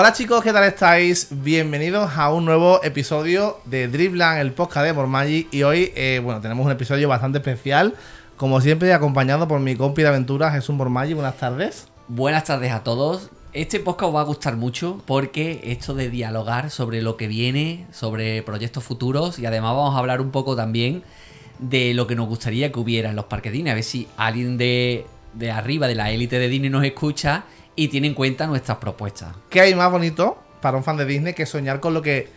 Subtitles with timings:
[0.00, 1.26] Hola chicos, ¿qué tal estáis?
[1.28, 5.48] Bienvenidos a un nuevo episodio de Dribland, el podcast de Mormagi.
[5.50, 7.96] Y hoy, eh, bueno, tenemos un episodio bastante especial.
[8.36, 11.14] Como siempre, acompañado por mi compi de aventuras, Jesús Mormagi.
[11.14, 11.88] Buenas tardes.
[12.06, 13.30] Buenas tardes a todos.
[13.52, 17.88] Este podcast os va a gustar mucho porque esto de dialogar sobre lo que viene,
[17.90, 21.02] sobre proyectos futuros y además vamos a hablar un poco también
[21.58, 23.72] de lo que nos gustaría que hubiera en los parques Disney.
[23.72, 27.46] A ver si alguien de, de arriba, de la élite de Disney, nos escucha
[27.78, 29.36] y tiene en cuenta nuestras propuestas.
[29.48, 32.28] ¿Qué hay más bonito para un fan de Disney que soñar con lo que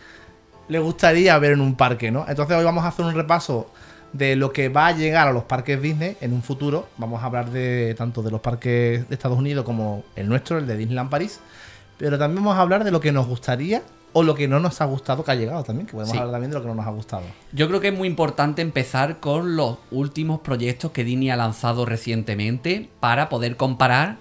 [0.68, 2.24] le gustaría ver en un parque, ¿no?
[2.28, 3.68] Entonces hoy vamos a hacer un repaso
[4.12, 6.86] de lo que va a llegar a los parques Disney en un futuro.
[6.96, 10.66] Vamos a hablar de tanto de los parques de Estados Unidos como el nuestro, el
[10.68, 11.40] de Disneyland París.
[11.98, 13.82] Pero también vamos a hablar de lo que nos gustaría
[14.12, 16.18] o lo que no nos ha gustado que ha llegado también, que podemos Sí.
[16.18, 17.22] hablar también de lo que no nos ha gustado.
[17.50, 21.84] Yo creo que es muy importante empezar con los últimos proyectos que Disney ha lanzado
[21.84, 24.18] recientemente para poder comparar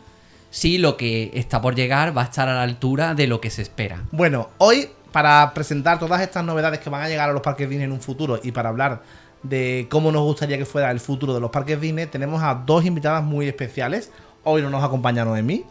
[0.52, 3.50] si lo que está por llegar va a estar a la altura de lo que
[3.50, 4.04] se espera.
[4.12, 7.86] Bueno, hoy para presentar todas estas novedades que van a llegar a los parques Disney
[7.86, 9.02] en un futuro y para hablar
[9.44, 12.86] de cómo nos gustaría que fuera el futuro de los parques Disney, tenemos a dos
[12.86, 14.12] invitadas muy especiales.
[14.44, 15.66] Hoy no nos acompaña Noemí,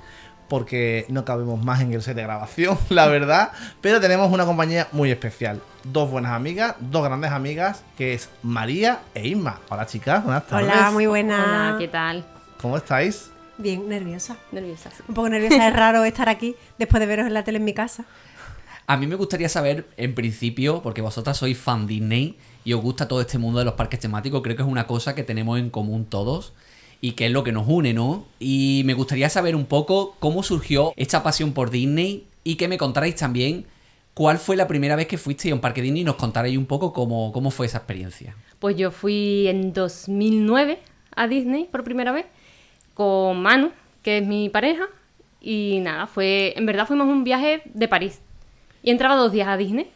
[0.48, 3.52] porque no cabemos más en el set de grabación, la verdad.
[3.80, 5.60] Pero tenemos una compañía muy especial.
[5.84, 9.60] Dos buenas amigas, dos grandes amigas, que es María e Isma.
[9.68, 10.70] Hola chicas, buenas tardes.
[10.70, 11.44] Hola, muy buena.
[11.44, 12.26] Hola, ¿qué tal?
[12.60, 13.30] ¿Cómo estáis?
[13.60, 14.38] Bien, nerviosa.
[14.52, 14.90] Nerviosa.
[15.06, 17.74] Un poco nerviosa, es raro estar aquí después de veros en la tele en mi
[17.74, 18.06] casa.
[18.86, 23.06] A mí me gustaría saber, en principio, porque vosotras sois fan Disney y os gusta
[23.06, 25.70] todo este mundo de los parques temáticos, creo que es una cosa que tenemos en
[25.70, 26.52] común todos
[27.00, 28.24] y que es lo que nos une, ¿no?
[28.38, 32.78] Y me gustaría saber un poco cómo surgió esta pasión por Disney y que me
[32.78, 33.66] contarais también
[34.14, 36.66] cuál fue la primera vez que fuisteis a un parque Disney y nos contarais un
[36.66, 38.34] poco cómo, cómo fue esa experiencia.
[38.58, 40.78] Pues yo fui en 2009
[41.14, 42.26] a Disney por primera vez
[43.00, 44.86] con Manu, que es mi pareja.
[45.40, 48.20] Y nada, fue en verdad fuimos un viaje de París.
[48.82, 49.90] Y entraba dos días a Disney.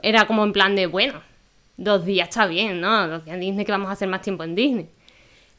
[0.00, 1.20] Era como en plan de, bueno,
[1.76, 3.08] dos días está bien, ¿no?
[3.08, 4.88] Dos días en Disney que vamos a hacer más tiempo en Disney.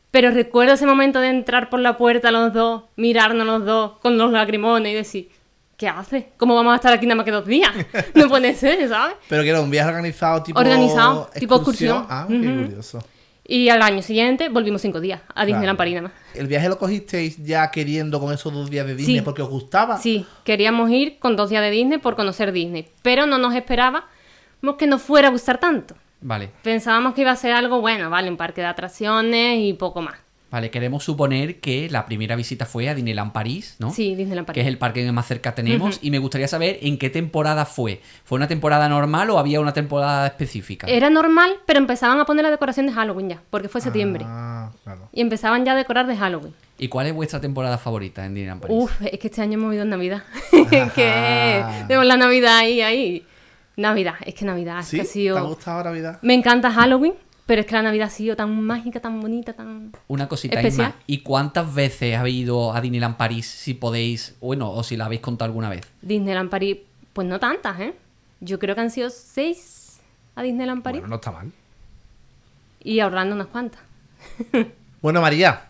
[0.10, 4.18] Pero recuerdo ese momento de entrar por la puerta los dos, mirarnos los dos con
[4.18, 5.30] los lagrimones y decir,
[5.78, 6.30] ¿qué hace?
[6.38, 7.70] ¿Cómo vamos a estar aquí nada más que dos días?
[8.16, 9.18] No puede ser, ¿sabes?
[9.30, 10.60] Pero que era un viaje organizado tipo.
[10.60, 12.08] Organizado, tipo excursión.
[12.10, 12.64] Ah, qué Ujú.
[12.64, 13.04] curioso.
[13.48, 15.78] Y al año siguiente volvimos cinco días a Disneyland Claro.
[15.78, 16.14] París nada más.
[16.36, 19.22] ¿El viaje lo cogisteis ya queriendo con esos dos días de Disney Sí.
[19.22, 19.98] porque os gustaba?
[19.98, 24.04] Sí, queríamos ir con dos días de Disney por conocer Disney, pero no nos esperábamos
[24.78, 25.96] que nos fuera a gustar tanto.
[26.22, 30.02] Vale, Pensábamos que iba a ser algo bueno, vale, un parque de atracciones y poco
[30.04, 30.16] más.
[30.52, 33.92] Vale, queremos suponer que la primera visita fue a Disneyland París, ¿no?
[33.92, 34.62] Sí, Disneyland que París.
[34.64, 38.02] es el parque que más cerca tenemos, y me gustaría saber en qué temporada fue.
[38.24, 40.88] ¿Fue una temporada normal o había una temporada específica?
[40.88, 44.26] Era normal, pero empezaban a poner la decoración de Halloween ya, porque fue septiembre.
[44.28, 45.10] Ah, claro.
[45.14, 46.54] Y empezaban ya a decorar de Halloween.
[46.78, 48.78] ¿Y cuál es vuestra temporada favorita en Disneyland París?
[48.78, 50.24] Uf, es que este año hemos ido en Navidad.
[50.52, 53.26] que tenemos la Navidad ahí, ahí.
[53.78, 55.36] Navidad, es que Navidad, es que ha sido...
[55.36, 56.20] ¿Te ha gustado Navidad?
[56.22, 57.14] Me encanta Halloween,
[57.46, 59.92] pero es que la Navidad ha sido tan mágica, tan bonita, tan...
[60.08, 60.90] Una cosita Especial.
[60.90, 61.02] Isma.
[61.08, 65.22] ¿Y cuántas veces habéis ido a Disneyland París, si podéis, bueno, o si la habéis
[65.22, 65.82] contado alguna vez?
[66.02, 66.78] Disneyland París,
[67.14, 67.94] pues no tantas, ¿eh?
[68.40, 70.00] Yo creo que han sido seis
[70.36, 71.52] a Disneyland París Bueno, no está mal.
[72.84, 73.82] y a Orlando unas cuantas.
[75.02, 75.66] Bueno, María,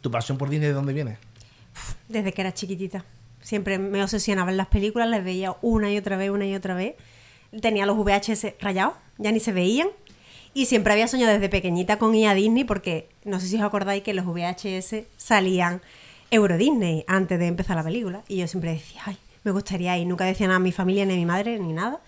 [0.00, 1.16] ¿tu pasión por Disney de dónde viene?
[2.08, 3.04] Desde que era chiquitita.
[3.40, 6.96] Siempre me obsesionaban las películas, las veía una y otra vez, una y otra vez.
[7.60, 9.88] Tenía los VHS rayados, ya ni se veían.
[10.52, 13.62] Y siempre había soñado desde pequeñita con ir a Disney porque no sé si os
[13.62, 15.80] acordáis que los VHS salían
[16.30, 18.22] Euro Disney antes de empezar la película.
[18.26, 20.06] Y yo siempre decía, ay, me gustaría ir.
[20.06, 22.00] Nunca decía nada a mi familia, ni a mi madre, ni nada.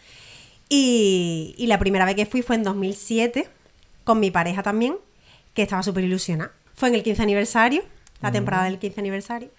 [0.69, 3.48] Y, y la primera vez que fui fue en 2007,
[4.04, 4.97] con mi pareja también,
[5.54, 6.52] que estaba súper ilusionada.
[6.75, 7.82] Fue en el 15 aniversario,
[8.20, 9.50] la temporada del 15 aniversario.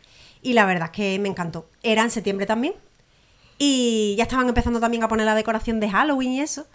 [0.41, 1.69] Y la verdad es que me encantó.
[1.83, 2.73] Era en septiembre también.
[3.57, 6.67] Y ya estaban empezando también a poner la decoración de Halloween y eso.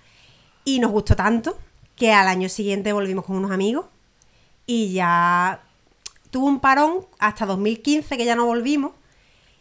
[0.64, 1.58] Y nos gustó tanto
[1.98, 3.86] que al año siguiente volvimos con unos amigos.
[4.66, 5.62] Y ya
[6.30, 8.92] tuvo un parón hasta 2015 que ya no volvimos.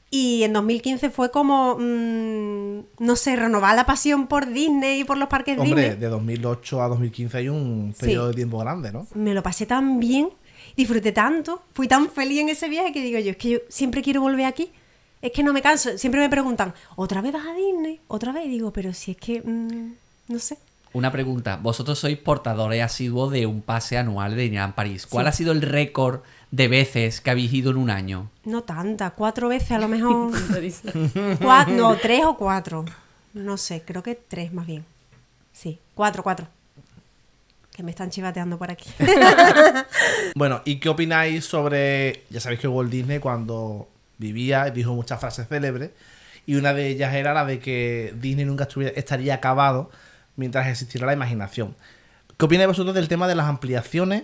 [0.09, 5.17] Y en 2015 fue como, mm, no sé, renovar la pasión por Disney y por
[5.17, 5.99] los parques Hombre, Disney.
[5.99, 8.01] de 2008 a 2015 hay un Sí.
[8.05, 9.05] periodo de tiempo grande, ¿no?
[9.15, 10.29] Me lo pasé tan bien,
[10.77, 14.01] disfruté tanto, fui tan feliz en ese viaje que digo yo, es que yo siempre
[14.01, 14.71] quiero volver aquí.
[15.21, 15.97] Es que no me canso.
[15.97, 17.99] Siempre me preguntan, ¿otra vez vas a Disney?
[18.07, 18.45] ¿Otra vez?
[18.45, 19.93] Y digo, pero si es que, mm,
[20.31, 20.57] no sé.
[20.97, 21.57] Una pregunta.
[21.61, 25.05] Vosotros sois portadores asiduos de un pase anual de Disneyland París.
[25.05, 25.29] ¿Cuál Sí.
[25.29, 28.31] ha sido el récord de veces que habéis ido en un año?
[28.45, 30.31] No tanta, cuatro veces a lo mejor.
[30.49, 30.91] Lo dice.
[31.39, 32.83] Cua- no, tres o cuatro.
[33.35, 34.83] No sé, creo que tres más bien.
[35.53, 36.47] Sí, cuatro, cuatro.
[37.75, 38.89] Que me están chivateando por aquí.
[40.35, 42.23] Bueno, ¿y qué opináis sobre.
[42.29, 45.91] Ya sabéis que Walt Disney cuando vivía dijo muchas frases célebres.
[46.47, 49.91] y una de ellas era la de que Disney nunca estuviera- estaría acabado
[50.37, 51.75] mientras existiera la imaginación.
[52.37, 54.23] ¿Qué opináis vosotros del tema de las ampliaciones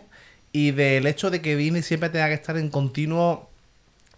[0.52, 3.50] y del hecho de que Disney siempre tenga que estar en continuo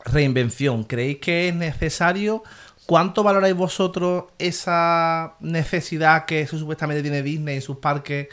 [0.03, 0.83] reinvención?
[0.83, 2.43] ¿Creéis que es necesario?
[2.85, 8.27] ¿Cuánto valoráis vosotros esa necesidad que supuestamente tiene Disney en sus parques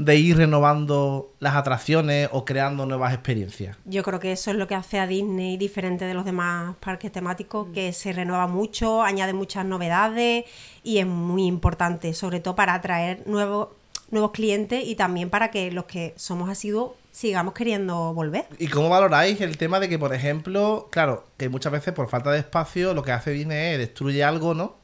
[0.00, 3.76] de ir renovando las atracciones o creando nuevas experiencias?
[3.84, 7.12] Yo creo que eso es lo que hace a Disney diferente de los demás parques
[7.12, 10.46] temáticos, que se renueva mucho, añade muchas novedades
[10.82, 13.68] y es muy importante, sobre todo para atraer nuevos,
[14.10, 18.46] nuevos clientes y también para que los que somos asiduos sigamos queriendo volver.
[18.58, 22.30] ¿Y cómo valoráis el tema de que, por ejemplo, claro, que muchas veces por falta
[22.30, 24.79] de espacio lo que hace Disney es destruye algo, ¿no?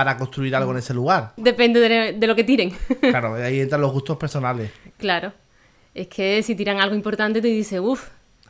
[0.00, 1.32] Para construir algo en ese lugar.
[1.36, 2.72] Depende de, de lo que tiren.
[3.00, 4.70] Claro, ahí entran los gustos personales.
[4.96, 5.32] claro.
[5.94, 8.08] Es que si tiran algo importante te dice, uff,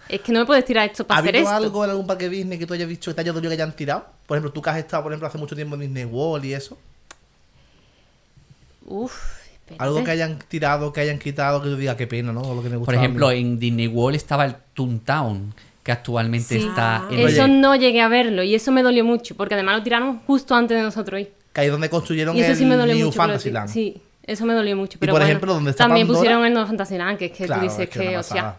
[0.08, 1.56] es que no me puedes tirar esto ¿Ha para hacer habido esto.
[1.64, 3.75] algo en algún parque Disney que tú hayas dicho que te haya dolido que hayan
[3.75, 4.05] tirado?
[4.26, 6.52] Por ejemplo, tú que has estado, por ejemplo, hace mucho tiempo en Disney World y
[6.55, 6.76] eso.
[8.87, 9.14] Uf,
[9.46, 9.82] espérate.
[9.85, 12.55] Algo que hayan tirado, que hayan quitado, que tú digas qué pena, ¿no?
[12.55, 16.67] Lo que me Por ejemplo, en Disney World estaba el Toontown, que actualmente Sí.
[16.67, 17.08] está Ah.
[17.11, 17.53] en Eso Oye.
[17.55, 20.76] no llegué a verlo y eso me dolió mucho, porque además lo tiraron justo antes
[20.76, 21.32] de nosotros ir.
[21.52, 23.17] Que ahí es donde construyeron Y eso el sí me dolió New mucho.
[23.17, 23.69] Fantasyland.
[23.69, 24.99] Sí, sí, eso me dolió mucho.
[25.00, 27.47] Pero por bueno, ejemplo, donde está también Pandora- pusieron el nuevo Fantasyland, que es que
[27.47, 28.58] Claro, tú dices es que, o sea.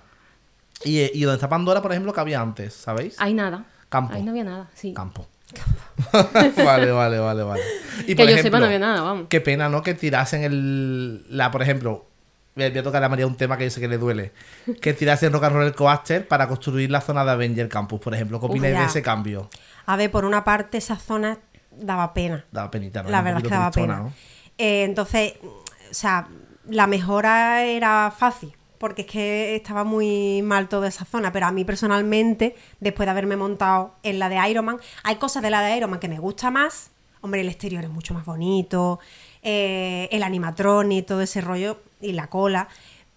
[0.83, 3.15] Y, eh, y donde está Pandora, por ejemplo, que había antes, ¿sabéis?
[3.19, 3.65] hay nada.
[3.89, 4.13] Campo.
[4.15, 4.93] Ahí no había nada, sí.
[4.93, 5.27] Campo.
[6.65, 7.61] vale, vale, vale, vale.
[8.07, 9.25] Y que yo sepa no había nada, vamos.
[9.29, 9.83] Qué pena, ¿no?
[9.83, 11.25] Que tirasen el.
[11.29, 12.07] La, por ejemplo,
[12.55, 14.31] voy a tocar a María un tema que yo sé que le duele.
[14.81, 18.39] Que tirasen Rock and Roller Coaster para construir la zona de Avenger Campus, por ejemplo.
[18.39, 19.49] ¿Qué opináis de ese cambio?
[19.85, 21.37] A ver, por una parte esa zona
[21.71, 22.45] daba pena.
[22.51, 23.09] Daba penita, ¿no?
[23.09, 24.09] La verdad es que daba tristona, pena.
[24.09, 24.13] ¿no?
[24.57, 26.27] Eh, entonces, o sea,
[26.67, 31.51] la mejora era fácil, porque es que estaba muy mal toda esa zona, pero a
[31.51, 35.61] mí personalmente, después de haberme montado en la de Iron Man, hay cosas de la
[35.61, 36.91] de Iron Man que me gusta más.
[37.21, 38.99] Hombre, el exterior es mucho más bonito,
[39.43, 42.67] eh, el animatrón y todo ese rollo, y la cola.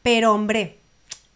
[0.03, 0.79] Pero, hombre,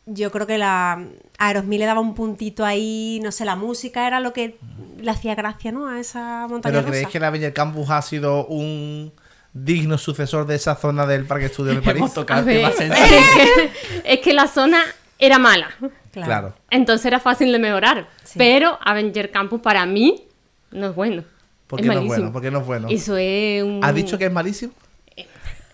[0.08, 1.02] yo creo que la
[1.38, 4.58] Aerosmith le daba un puntito ahí, no sé, la música era lo que
[4.98, 5.88] le hacía gracia, ¿no?
[5.88, 6.90] A esa montaña ¿Pero rusa.
[6.90, 9.12] creéis que el Avenger Campus ha sido un
[9.52, 12.04] digno sucesor de esa zona del Parque Estudio de París?
[12.44, 13.70] Ver, es, que,
[14.04, 14.82] es que la zona
[15.18, 15.68] era mala.
[16.12, 16.54] Claro.
[16.70, 18.08] Entonces era fácil de mejorar.
[18.24, 18.38] Sí.
[18.38, 20.24] Pero Avenger Campus para mí
[20.70, 21.24] no es bueno.
[21.66, 22.16] ¿Por es qué no es malísimo.
[22.16, 22.32] bueno?
[22.32, 22.88] ¿Por qué no es bueno?
[22.90, 23.80] Eso es un.
[23.84, 24.72] ¿Has dicho que es malísimo?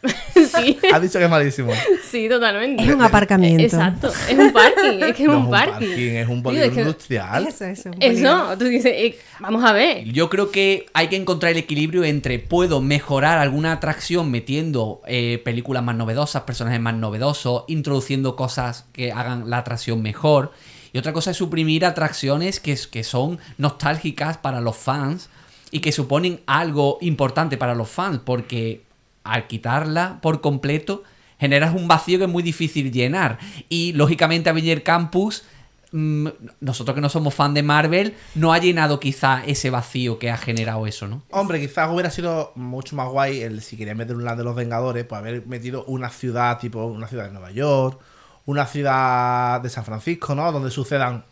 [0.34, 1.72] sí, ¿Has dicho que es malísimo?
[2.10, 2.82] sí, totalmente.
[2.82, 3.62] Es un aparcamiento.
[3.62, 5.86] Exacto, es un parking, es que es No un parking.
[6.16, 7.46] es un polígono es que- industrial.
[7.46, 7.88] Eso, eso.
[7.90, 8.44] un polígono.
[8.50, 10.04] Eso, tú dices, eh, vamos a ver.
[10.04, 15.40] Yo creo que hay que encontrar el equilibrio entre puedo mejorar alguna atracción metiendo eh,
[15.44, 20.52] películas más novedosas, personajes más novedosos, introduciendo cosas que hagan la atracción mejor.
[20.92, 25.28] Y otra cosa es suprimir atracciones que, es- que son nostálgicas para los fans
[25.72, 28.82] y que suponen algo importante para los fans, porque
[29.24, 31.02] al quitarla por completo
[31.38, 33.38] generas un vacío que es muy difícil llenar.
[33.68, 35.44] Y lógicamente Avenger Campus
[35.92, 36.28] mm,
[36.60, 40.36] nosotros que no somos fan de Marvel, no ha llenado quizá ese vacío que ha
[40.36, 41.22] generado eso, ¿no?
[41.30, 44.54] Hombre, quizás hubiera sido mucho más guay el si querían meter un land de los
[44.54, 48.00] Vengadores, pues haber metido una ciudad, tipo una ciudad de Nueva York,
[48.46, 50.50] una ciudad de San Francisco, ¿no?
[50.52, 51.24] Donde sucedan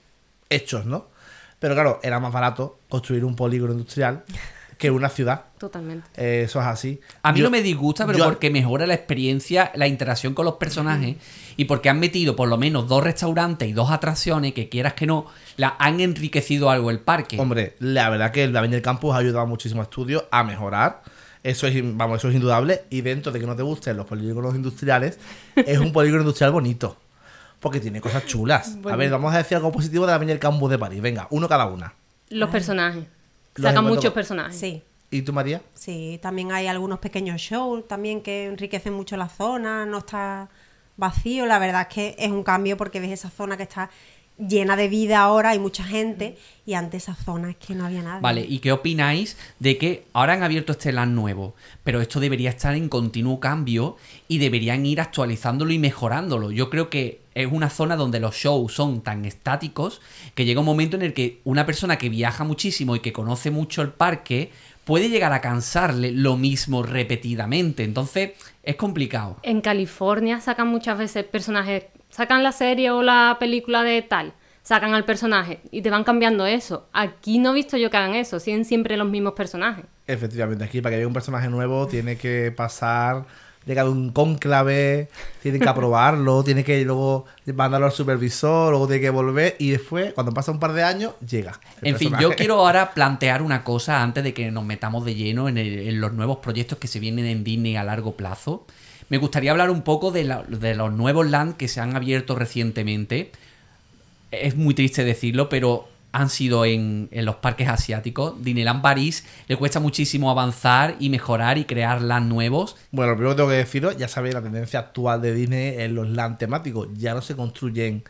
[0.48, 1.06] hechos, ¿no?
[1.58, 4.24] Pero claro, era más barato construir un polígono industrial
[4.82, 5.44] que una ciudad.
[5.58, 6.08] Totalmente.
[6.16, 7.00] Eh, eso es así.
[7.22, 10.44] A mí Yo- no me disgusta, pero yo- porque mejora la experiencia, la interacción con
[10.44, 11.16] los personajes
[11.56, 15.06] y porque han metido por lo menos dos restaurantes y dos atracciones que quieras que
[15.06, 17.38] no, la han enriquecido algo el parque.
[17.38, 21.02] Hombre, la verdad que el Avenger Campus ha ayudado muchísimo a estudios a mejorar.
[21.44, 22.82] Eso es, vamos, eso es indudable.
[22.90, 25.20] Y dentro de que no te gusten los polígonos industriales,
[25.56, 26.96] es un polígono industrial bonito.
[27.60, 28.78] Porque tiene cosas chulas.
[28.90, 31.00] A ver, vamos a decir algo positivo del Avenger Campus de París.
[31.00, 31.94] Venga, uno cada una.
[32.30, 33.04] Los personajes.
[33.54, 34.56] Sacan muchos personajes.
[34.58, 35.60] Sí, ¿Y tú, María?
[35.74, 36.18] sí.
[36.22, 40.48] También hay algunos pequeños shows también que enriquecen mucho la zona, no está
[40.96, 41.46] vacío.
[41.46, 43.90] La verdad es que es un cambio porque ves esa zona que está
[44.38, 46.36] llena de vida ahora, hay mucha gente,
[46.66, 48.20] y antes esa zona es que no había nada.
[48.20, 51.54] Vale, ¿y qué opináis de que ahora han abierto este LAN nuevo?
[51.84, 53.96] Pero esto debería estar en continuo cambio
[54.28, 56.50] y deberían ir actualizándolo y mejorándolo.
[56.50, 60.00] Yo creo que es una zona donde los shows son tan estáticos
[60.34, 63.50] que llega un momento en el que una persona que viaja muchísimo y que conoce
[63.50, 64.50] mucho el parque
[64.84, 67.84] puede llegar a cansarle lo mismo repetidamente.
[67.84, 69.36] Entonces es complicado.
[69.42, 74.94] En California sacan muchas veces personajes, sacan la serie o la película de tal, sacan
[74.94, 76.86] al personaje y te van cambiando eso.
[76.92, 79.86] Aquí no he visto yo que hagan eso, siguen siempre los mismos personajes.
[80.06, 83.24] Efectivamente, aquí para que haya un personaje nuevo tiene que pasar
[83.64, 85.08] tiene que haber un cónclave,
[85.40, 90.12] tienen que aprobarlo, tiene que luego mandarlo al supervisor, luego tiene que volver y después,
[90.14, 91.60] cuando pasa un par de años, llega.
[91.80, 95.48] En fin, yo quiero ahora plantear una cosa antes de que nos metamos de lleno
[95.48, 98.66] en, el- en los nuevos proyectos que se vienen en Disney a largo plazo.
[99.12, 103.30] Me gustaría hablar un poco de, los nuevos land que se han abierto recientemente.
[104.30, 108.42] Es muy triste decirlo, pero han sido en, los parques asiáticos.
[108.42, 112.76] Disneyland París le cuesta muchísimo avanzar y mejorar y crear land nuevos.
[112.90, 115.94] Bueno, lo primero que tengo que deciros, ya sabéis la tendencia actual de Disney en
[115.94, 116.88] los land temáticos.
[116.94, 118.04] Ya no se construyen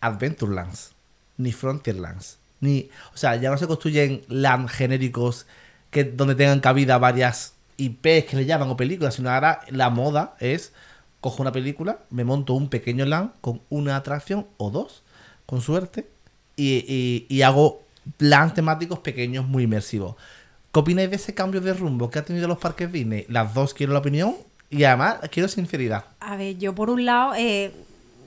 [0.00, 0.92] Adventurelands,
[1.38, 2.88] ni Frontierlands, ni.
[3.12, 5.46] O sea, ya no se construyen land genéricos
[5.90, 10.36] que, donde tengan cabida varias IPs que le llaman o películas, sino ahora la moda
[10.40, 10.72] es.
[11.20, 15.02] Cojo una película, me monto un pequeño land con una atracción o dos,
[15.46, 16.08] con suerte,
[16.56, 17.82] y, y- y hago
[18.16, 20.14] plans temáticos pequeños muy inmersivos.
[20.72, 23.24] ¿Qué opináis de ese cambio de rumbo que ha tenido los parques Disney?
[23.28, 24.36] Las dos quiero la opinión
[24.70, 26.04] y además quiero sinceridad.
[26.20, 27.72] A ver, yo por un lado eh,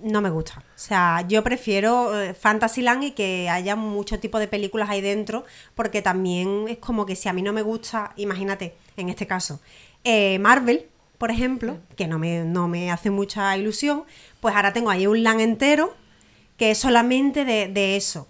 [0.03, 0.57] no me gusta.
[0.57, 5.45] O sea, yo prefiero eh, Fantasyland y que haya mucho tipo de películas ahí dentro,
[5.75, 9.59] porque también es como que si a mí no me gusta, imagínate, en este caso,
[10.03, 10.85] eh, Marvel,
[11.17, 14.03] por ejemplo, que no me, no me hace mucha ilusión,
[14.39, 15.93] pues ahora tengo ahí un LAN entero
[16.57, 18.27] que es solamente de, de eso.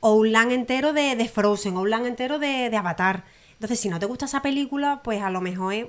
[0.00, 3.24] O un LAN entero de, de Frozen, o un LAN entero de, de Avatar.
[3.54, 5.86] Entonces, si no te gusta esa película, pues a lo mejor es-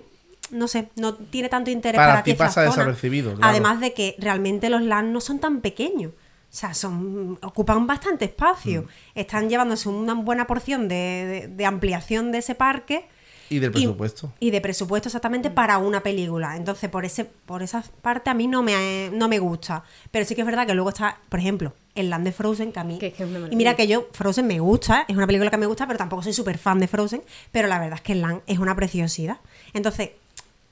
[0.52, 2.72] no sé, no tiene tanto interés Para para, ti pasa zona.
[2.72, 3.52] desapercibido, claro.
[3.52, 6.12] Además de que realmente los LAN no son tan pequeños.
[6.14, 6.16] O
[6.56, 8.82] sea, son, ocupan bastante espacio.
[8.82, 8.86] Mm.
[9.20, 13.08] Están llevándose una buena porción de, de- de ampliación de ese parque.
[13.50, 14.32] Y del presupuesto.
[14.40, 16.56] Y, de presupuesto exactamente para una película.
[16.56, 19.84] Entonces, por ese por esa parte a mí no me, no me gusta.
[20.12, 22.80] Pero sí que es verdad que luego está, por ejemplo, el Land de Frozen, que
[22.80, 23.00] a mí...
[23.00, 25.66] Que es que y mira que yo, Frozen me gusta, es una película que me
[25.66, 27.24] gusta, pero tampoco soy súper fan de Frozen.
[27.52, 29.38] Pero la verdad es que el Land es una preciosidad.
[29.74, 30.12] Entonces,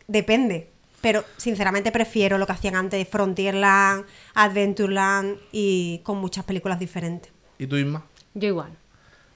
[0.07, 0.69] depende.
[1.01, 7.31] Pero sinceramente prefiero lo que hacían antes, Frontierland, Adventureland y con muchas películas diferentes.
[7.59, 8.05] ¿Y tú, Isma?
[8.33, 8.71] Yo igual.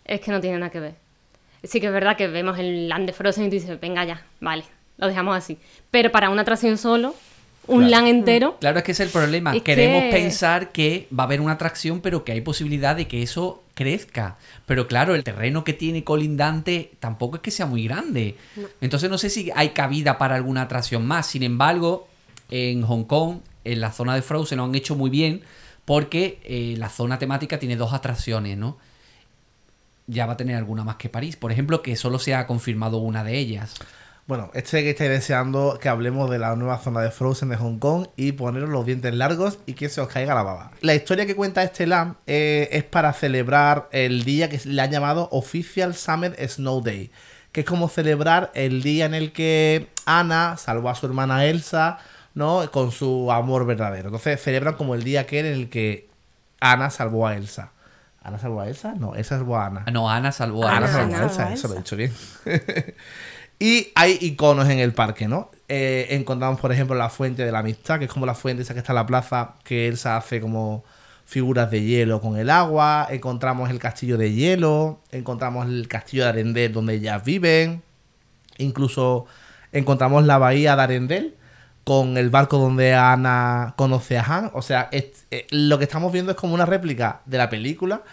[0.06, 0.96] Es que no tiene nada que ver.
[1.64, 4.26] Sí que es verdad que vemos el Land de Frozen y tú dices, venga ya,
[4.40, 4.64] vale,
[4.98, 5.58] lo dejamos así.
[5.92, 7.16] Pero para una atracción solo,
[7.68, 7.92] un Claro.
[7.92, 9.56] LAN entero, Claro, es que es el problema.
[9.56, 13.08] Es Queremos que- pensar que va a haber una atracción, pero que hay posibilidad de
[13.08, 14.38] que eso crezca.
[14.66, 18.36] Pero claro, el terreno que tiene colindante tampoco es que sea muy grande.
[18.82, 21.28] Entonces no sé si hay cabida para alguna atracción más.
[21.28, 22.08] Sin embargo,
[22.50, 25.42] en Hong Kong, en la zona de Frozen, lo han hecho muy bien
[25.86, 28.78] porque eh, la zona temática tiene dos atracciones, ¿no?
[30.12, 31.38] Ya va a tener alguna más que París.
[31.38, 33.76] Por ejemplo, que solo se ha confirmado una de ellas.
[34.28, 37.80] Bueno, este que estáis deseando que hablemos de la nueva zona de Frozen de Hong
[37.80, 40.72] Kong y poneros los dientes largos y que se os caiga la baba.
[40.82, 44.92] La historia que cuenta este LAM eh, es para celebrar el día que le han
[44.92, 47.12] llamado Official Summer Snow Day,
[47.52, 51.98] que es como celebrar el día en el que Anna salvó a su hermana Elsa,
[52.36, 52.70] ¿no?
[52.72, 54.10] Con su amor verdadero.
[54.10, 56.08] Entonces celebran como el día en el que
[56.60, 57.72] Anna salvó a Elsa.
[58.22, 58.94] ¿Ana salvó a Elsa?
[58.98, 59.84] No, Elsa salvó a Ana.
[59.88, 61.24] Ah, No, Ana salvó a Ana Ana, salvó a.
[61.24, 62.14] Elsa, eso lo he dicho bien.
[63.60, 65.50] y hay iconos en el parque, ¿no?
[65.68, 68.74] Eh, encontramos, por ejemplo, la fuente de la amistad, que es como la fuente esa
[68.74, 70.84] que está en la plaza, que Elsa hace como
[71.26, 73.08] figuras de hielo con el agua.
[73.10, 75.00] Encontramos el castillo de hielo.
[75.12, 77.82] Encontramos el castillo de Arendelle, donde ellas viven.
[78.58, 79.26] Incluso
[79.72, 81.41] encontramos la bahía de Arendelle
[81.84, 84.52] con el barco donde Ana conoce a Han.
[84.54, 85.14] O sea, eh,
[85.52, 88.04] lo que estamos viendo es como una réplica de la película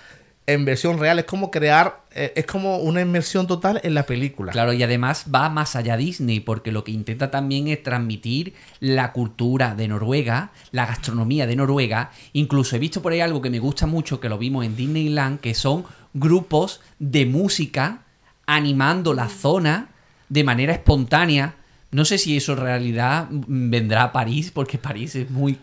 [0.49, 1.19] en versión real.
[1.19, 4.51] Es como crear, eh, es como una inmersión total en la película.
[4.51, 9.13] Claro, y además va más allá Disney, porque lo que intenta también es transmitir la
[9.13, 12.11] cultura de Noruega, la gastronomía de Noruega.
[12.33, 15.41] Incluso he visto por ahí algo que me gusta mucho, que lo vimos en Disneyland,
[15.41, 15.85] que son
[16.15, 18.05] grupos de música
[18.47, 19.89] animando la zona
[20.31, 21.57] de manera espontánea.
[21.91, 25.59] No sé si eso en realidad vendrá a París, porque París es muy,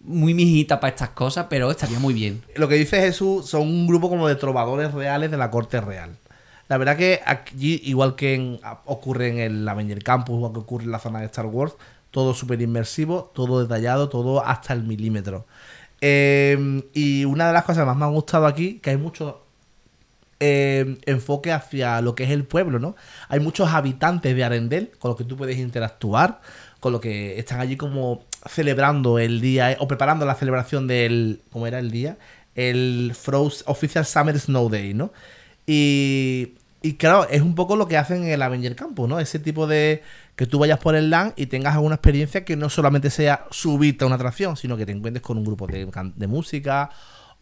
[0.00, 2.42] muy mijita para estas cosas, pero estaría muy bien.
[2.56, 6.16] Lo que dice Jesús son un grupo como de trovadores reales de la corte real.
[6.68, 10.84] La verdad que aquí, igual que en- ocurre en el Avenger Campus, igual que ocurre
[10.84, 11.74] en la zona de Star Wars,
[12.10, 15.46] todo súper inmersivo, todo detallado, todo hasta el milímetro.
[16.00, 19.42] Eh, y una de las cosas que más me han gustado aquí, que hay mucho
[20.40, 22.94] eh, enfoque hacia lo que es el pueblo, ¿no?
[23.28, 26.40] Hay muchos habitantes de Arendelle con los que tú puedes interactuar,
[26.80, 31.42] con los que están allí como celebrando el día, eh, o preparando la celebración del,
[31.50, 32.18] ¿cómo era el día?
[32.54, 35.12] El Frost Official Summer Snow Day, ¿no?
[35.66, 39.18] Y, y claro, es un poco lo que hacen en el Avenger Campus, ¿no?
[39.18, 40.02] Ese tipo de
[40.36, 44.04] que tú vayas por el LAN y tengas alguna experiencia que no solamente sea subirte
[44.04, 46.90] a una atracción, sino que te encuentres con un grupo de, de música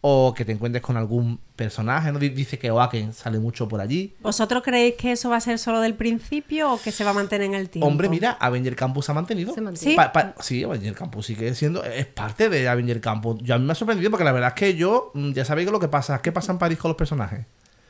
[0.01, 2.19] o que te encuentres con algún personaje, ¿no?
[2.19, 4.15] Di- Dice que Oaken sale mucho por allí.
[4.21, 7.13] ¿Vosotros creéis que eso va a ser solo del principio o que se va a
[7.13, 7.87] mantener en el tiempo?
[7.87, 9.53] Hombre, mira, Avenger Campus se ha mantenido.
[9.53, 9.91] Se mantiene.
[9.91, 9.95] Sí.
[9.97, 13.39] Pa- pa- sí, Avenger Campus sigue siendo, es parte de Avenger Campus.
[13.41, 15.69] Yo a mí me ha sorprendido porque la verdad es que yo, mm, ya sabéis
[15.71, 17.45] lo que pasa, ¿qué pasa en París con los personajes?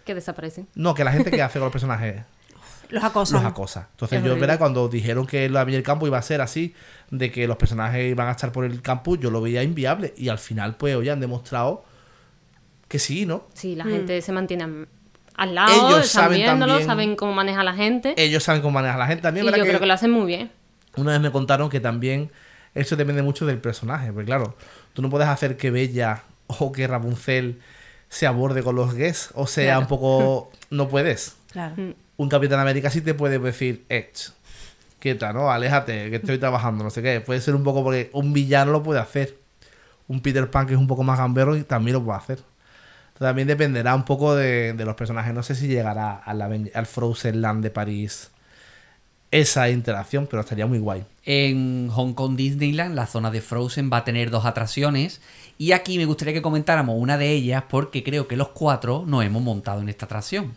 [0.05, 0.67] Que desaparecen.
[0.75, 2.23] No, que la gente que hace con los personajes
[2.89, 3.43] Los acosan.
[3.43, 3.89] los acosa.
[3.91, 4.35] Entonces Es yo.
[4.39, 4.57] ¿verdad?
[4.57, 6.73] Cuando dijeron que lo Avenger Campus iba a ser así,
[7.11, 10.13] de que los personajes iban a estar por el campus, yo lo veía inviable.
[10.15, 11.83] Y al final, pues, hoy han demostrado
[12.87, 13.45] que sí, ¿no?
[13.53, 13.89] Sí, la Mm.
[13.91, 14.85] gente se mantiene
[15.35, 18.13] al lado, Ellos están saben viéndolo, también- saben cómo maneja la gente.
[18.17, 20.25] Ellos saben cómo manejar a la gente también, y yo creo que lo hacen muy
[20.25, 20.51] bien.
[20.95, 22.31] Una vez me contaron que también
[22.73, 24.55] eso depende mucho del personaje, porque claro,
[24.93, 27.59] tú no puedes hacer que Bella o que Rapunzel
[28.09, 29.81] se aborde con los gays, o sea, Claro.
[29.81, 30.51] un poco...
[30.69, 31.35] No puedes.
[31.51, 31.75] Claro.
[31.77, 31.93] Mm.
[32.17, 34.31] Un Capitán América sí te puede decir, Edge,
[34.99, 35.51] quieta, ¿no?
[35.51, 37.21] Aléjate, que estoy trabajando, no sé qué.
[37.21, 39.37] Puede ser un poco porque un villano lo puede hacer.
[40.07, 42.39] Un Peter Pan que es un poco más gambero y también lo puede hacer.
[43.19, 45.33] También dependerá un poco de, de los personajes.
[45.33, 48.31] No sé si llegará a la Aven- al Frozen Land de París
[49.29, 51.03] esa interacción, pero estaría muy guay.
[51.25, 55.19] En Hong Kong Disneyland, la zona de Frozen va a tener dos atracciones.
[55.57, 59.25] Y aquí me gustaría que comentáramos una de ellas porque creo que los cuatro nos
[59.25, 60.53] hemos montado en esta atracción.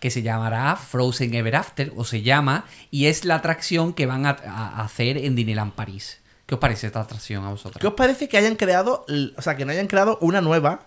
[0.00, 4.26] Que se llamará Frozen Ever After, o se llama, y es la atracción que van
[4.26, 6.20] a, a hacer en Disneyland París.
[6.46, 7.80] ¿Qué os parece esta atracción a vosotros?
[7.80, 9.04] ¿Qué os parece que hayan creado,
[9.36, 10.86] o sea, que no hayan creado una nueva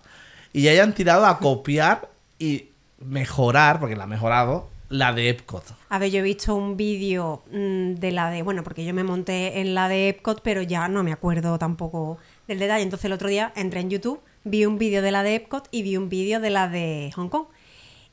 [0.52, 5.64] y hayan tirado a copiar y mejorar, porque la ha mejorado, la de Epcot?
[5.88, 9.04] A ver, yo he visto un vídeo mm, de la de, bueno, porque yo me
[9.04, 12.82] monté en la de Epcot, pero ya no me acuerdo tampoco del detalle.
[12.82, 15.82] Entonces el otro día entré en YouTube, vi un vídeo de la de Epcot y
[15.82, 17.46] vi un vídeo de la de Hong Kong.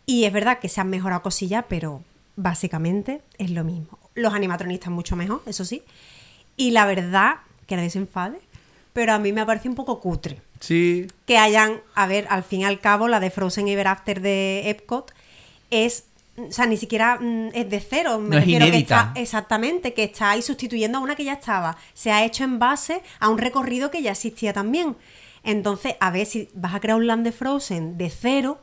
[0.05, 2.01] Y es verdad que se han mejorado cosillas, pero
[2.35, 3.99] básicamente es lo mismo.
[4.13, 5.83] Los animatronistas mucho mejor, eso sí.
[6.55, 8.39] Y la verdad, que nadie se enfade,
[8.93, 12.61] pero a mí me parece un poco cutre Sí, que hayan, a ver, al fin
[12.61, 15.13] y al cabo, la de Frozen Ever After de Epcot
[15.69, 16.05] es,
[16.37, 18.19] o sea, ni siquiera mm, es de cero.
[18.19, 19.07] Me No es refiero que inédita.
[19.09, 21.77] está, exactamente, que está ahí sustituyendo a una que ya estaba.
[21.93, 24.95] Se ha hecho en base a un recorrido que ya existía también.
[25.43, 28.59] Entonces, a ver, si vas a crear un land de Frozen de cero,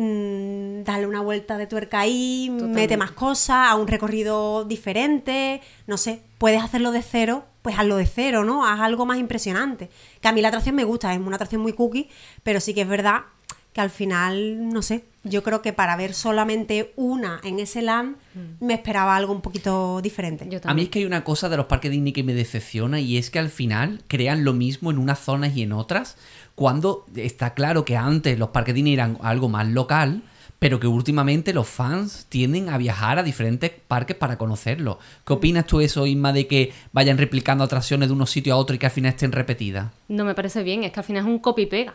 [0.00, 2.80] mm, dale una vuelta de tuerca ahí, Totalmente.
[2.80, 7.96] mete más cosas, a un recorrido diferente, no sé, puedes hacerlo de cero, pues hazlo
[7.96, 8.66] de cero, ¿no?
[8.66, 9.90] Haz algo más impresionante.
[10.20, 12.08] Que a mí la atracción me gusta, es una atracción muy cookie,
[12.42, 13.24] pero sí que es verdad
[13.72, 18.16] que al final, no sé, yo creo que para ver solamente una en ese land
[18.58, 20.46] me esperaba algo un poquito diferente.
[20.48, 22.98] Yo A mí es que hay una cosa de los parques Disney que me decepciona
[22.98, 26.16] y es que al final crean lo mismo en unas zonas y en otras,
[26.60, 30.20] cuando está claro que antes los parques eran algo más local,
[30.58, 34.98] pero que últimamente los fans tienden a viajar a diferentes parques para conocerlo.
[35.26, 38.76] ¿Qué opinas tú eso, Isma, de que vayan replicando atracciones de unos sitios a otros
[38.76, 39.90] y que al final estén repetidas?
[40.08, 41.94] No me parece bien, es que al final es un copy y pega.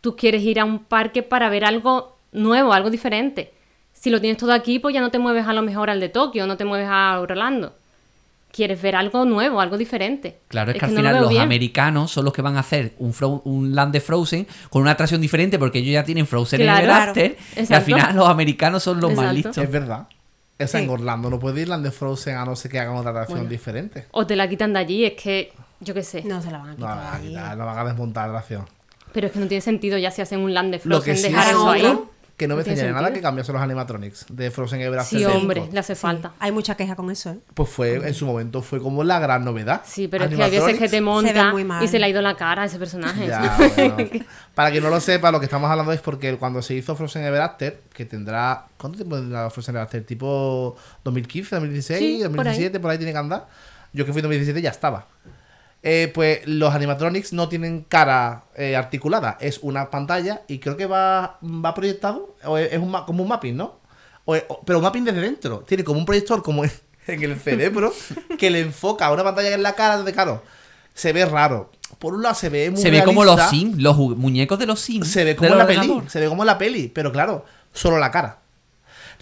[0.00, 3.52] Tú quieres ir a un parque para ver algo nuevo, algo diferente.
[3.92, 6.08] Si lo tienes todo aquí, pues ya no te mueves a lo mejor al de
[6.08, 7.74] Tokio, no te mueves a Orlando.
[8.52, 10.40] Quieres ver algo nuevo, algo diferente.
[10.48, 11.42] Claro, es, que al no lo final los bien.
[11.42, 15.20] americanos son los que van a hacer un, un land de Frozen con una atracción
[15.22, 17.10] diferente porque ellos ya tienen Frozen Claro, Ever claro.
[17.10, 19.56] After y al final los americanos son los más listos.
[19.56, 20.06] es verdad.
[20.58, 20.84] Esa Sí.
[20.84, 23.38] en Orlando no puede ir la de Frozen a no ser que hagan otra atracción
[23.38, 23.50] Bueno.
[23.50, 24.04] diferente.
[24.12, 26.22] O te la quitan de allí, es que, yo qué sé.
[26.22, 26.96] No se la van a No, quitar.
[26.98, 28.66] van a quitar, no van a desmontar la atracción.
[29.12, 31.16] Pero es que no tiene sentido ya si hacen un land de Lo Frozen, que
[31.16, 31.98] sí dejar es eso ahí.
[32.42, 35.68] Que no me extrañaría nada que cambiase los animatronics de Frozen Ever After Sí, hombre,
[35.70, 36.32] le hace Sí, falta.
[36.40, 37.38] Hay mucha queja con eso, ¿eh?
[37.54, 39.82] Pues fue, en su momento fue como la gran novedad.
[39.84, 42.36] Sí, pero es que hay veces que te monta y se le ha ido la
[42.36, 43.26] cara a ese personaje.
[43.26, 43.96] Ya, bueno.
[44.54, 47.24] Para quien no lo sepa, lo que estamos hablando es porque cuando se hizo Frozen
[47.24, 48.66] Ever After, que tendrá.
[48.76, 50.04] ¿Cuánto tiempo tendrá Frozen Ever After?
[50.04, 52.32] ¿Tipo 2015, 2016, Sí, por ahí.
[52.34, 52.80] 2017?
[52.80, 52.98] Por ahí.
[52.98, 53.46] tiene que andar.
[53.92, 55.06] Yo que fui en 2017 ya estaba.
[55.84, 60.86] Eh, pues los animatronics no tienen cara eh, articulada, es una pantalla y creo que
[60.86, 63.80] va, va proyectado, o es, es un como un mapping, ¿no?
[64.24, 66.70] O es- o- pero un mapping desde dentro, tiene como un proyector como en,
[67.08, 67.92] en el cerebro
[68.38, 70.42] que le enfoca a una pantalla que es la cara, donde claro,
[70.94, 71.72] se ve raro.
[71.98, 74.78] Por un lado se ve muy Se ve como los Sims, los muñecos de los
[74.80, 75.08] Sims.
[75.08, 77.98] se ve como en la peli, se ve como en la peli, pero claro, solo
[77.98, 78.38] la cara.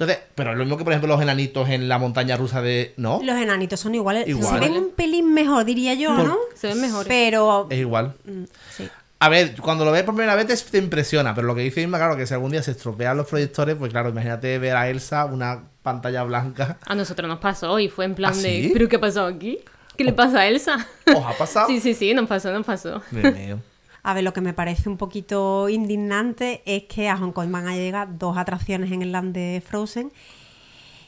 [0.01, 2.95] Entonces, pero es lo mismo que por ejemplo los enanitos en la montaña rusa de,
[2.97, 3.21] ¿no?
[3.23, 4.27] Los enanitos son iguales.
[4.27, 4.55] Igual.
[4.55, 6.39] Se ven un pelín mejor, diría yo, Por- ¿no?
[6.55, 7.07] Se ven mejores.
[7.07, 7.67] Pero.
[7.69, 8.15] Es igual.
[8.25, 8.89] mm, sí.
[9.19, 11.99] A ver, cuando lo ves por primera vez te, impresiona, pero lo que dice Isma,
[11.99, 15.27] claro, que si algún día se estropean los proyectores, pues claro, imagínate ver a Elsa,
[15.27, 16.79] una pantalla blanca.
[16.87, 18.71] A nosotros nos pasó y fue en plan ¿Ah, de, sí?
[18.73, 19.59] ¿pero qué ha pasado aquí?
[19.99, 20.87] ¿Qué le pasa a Elsa?
[21.15, 21.67] ¿Os ha pasado?
[21.69, 23.03] Sí, sí, sí, nos pasó, nos pasó.
[23.11, 23.59] Dios mío.
[24.03, 27.69] A ver, lo que me parece un poquito indignante es que a Hong Kong van
[27.69, 30.13] a llegar dos atracciones en el land de Frozen.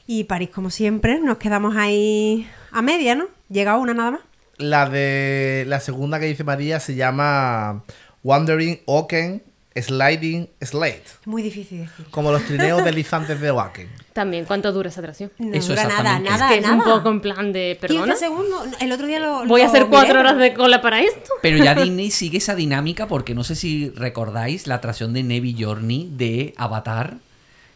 [0.07, 3.27] Y París, como siempre, nos quedamos ahí a media, ¿no?
[3.49, 4.21] Llega una nada más.
[4.59, 7.85] La de la segunda que dice María se llama
[8.23, 9.43] Wandering Oaken
[9.75, 11.05] Sliding Slate.
[11.25, 12.07] Muy difícil decir.
[12.11, 13.89] Como los trineos deslizantes de Oaken.
[14.13, 15.31] También, ¿cuánto dura esa atracción?
[15.39, 16.95] No Eso dura nada, nada, es que es un nada.
[16.97, 18.67] poco en plan de, 15 perdona, segundos.
[18.81, 19.47] El otro día lo.
[19.47, 20.21] voy a hacer cuatro miré.
[20.21, 21.31] horas de cola para esto.
[21.41, 25.57] Pero ya Disney sigue esa dinámica porque no sé si recordáis la atracción de Navy
[25.59, 27.17] Journey de Avatar,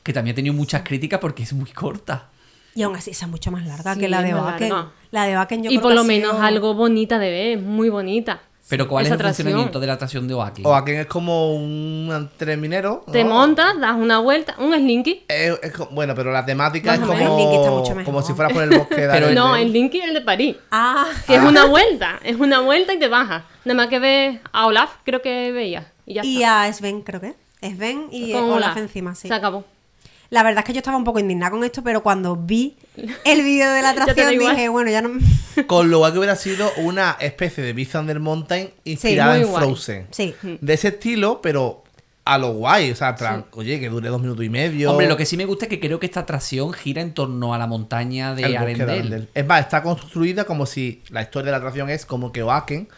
[0.02, 2.28] que también ha tenido muchas críticas porque es muy corta.
[2.74, 4.90] Y aún así, esa es mucho más larga Sí, que la de larga.
[5.10, 7.88] La de Bakken yo y creo por lo menos sido- algo bonita de ver, muy
[7.88, 8.42] bonita.
[8.68, 9.44] Pero ¿cuál es el atracción.
[9.46, 10.66] funcionamiento de la atracción de Oaken?
[10.66, 13.04] Oaken es como un tren minero.
[13.12, 13.30] Te ¿no?
[13.30, 15.24] montas, das una vuelta, un slinky.
[15.28, 17.40] Es- es co- bueno, pero la temática Más es o menos.
[17.40, 19.30] El como, como si fuera por el bosque de Pero.
[19.32, 20.56] No, el slinky es el de París.
[20.72, 23.44] Ah, Que es una vuelta, es una vuelta y te bajas.
[23.64, 25.92] Nada más que ves a Olaf, creo que veía.
[26.04, 26.62] Y ya y está.
[26.64, 27.34] a Sven, creo que.
[27.62, 29.28] Sven y Con Olaf encima, sí.
[29.28, 29.64] Se acabó.
[30.30, 32.76] La verdad es que yo estaba un poco indignada con esto, pero cuando vi
[33.24, 35.10] el vídeo de la atracción dije, bueno, ya no.
[35.66, 39.48] Con lo cual que hubiera sido una especie de Beast Thunder Mountain inspirada muy en
[39.48, 39.64] guay.
[39.64, 40.06] Frozen.
[40.10, 40.34] Sí.
[40.42, 41.84] De ese estilo, pero
[42.26, 42.90] a lo guay.
[42.90, 43.16] O sea,
[43.52, 44.90] oye, que dure dos minutos y medio.
[44.90, 47.54] Hombre, lo que sí me gusta es que creo que esta atracción gira en torno
[47.54, 49.28] a la montaña de El bosque de.
[49.32, 52.88] Es más, está construida como si la historia de la atracción es como que Oaken,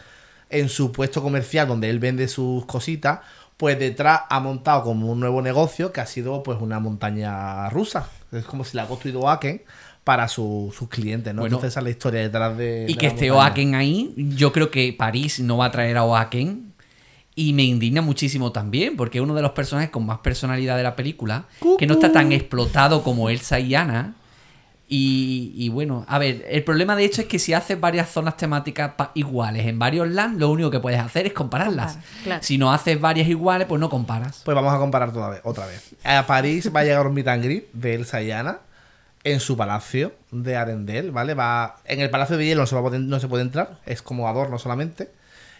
[0.51, 3.21] en su puesto comercial donde él vende sus cositas,
[3.59, 8.09] pues detrás ha montado como un nuevo negocio que ha sido pues una montaña rusa.
[8.33, 9.63] Es como si la ha construido Oaken
[10.05, 11.43] para su- sus clientes, ¿no?
[11.43, 12.87] Bueno, Entonces esa es la historia detrás de.
[12.89, 13.31] Y de que esté.
[13.31, 16.73] Oaken ahí, yo creo que París no va a traer a Oaken.
[17.35, 20.83] Y me indigna muchísimo también, porque es uno de los personajes con más personalidad de
[20.83, 21.45] la película,
[21.79, 24.15] que no está tan explotado como Elsa y Anna.
[24.91, 28.39] Y, y bueno, a ver, el problema de hecho es que si haces varias zonas
[28.39, 31.99] temáticas pa- iguales en varios lands, lo único que puedes hacer es compararlas.
[32.25, 32.43] Claro.
[32.43, 34.41] Si no haces varias iguales, pues no comparas.
[34.47, 35.95] Pues vamos a comparar toda vez, otra vez.
[36.05, 38.61] A París va a llegar un meet and greet de Elsa y Anna
[39.25, 41.35] en su palacio de Arendelle, ¿vale?
[41.35, 43.81] Va en el palacio de hielo no se, va a poder- no se puede entrar,
[43.85, 45.11] es como adorno solamente.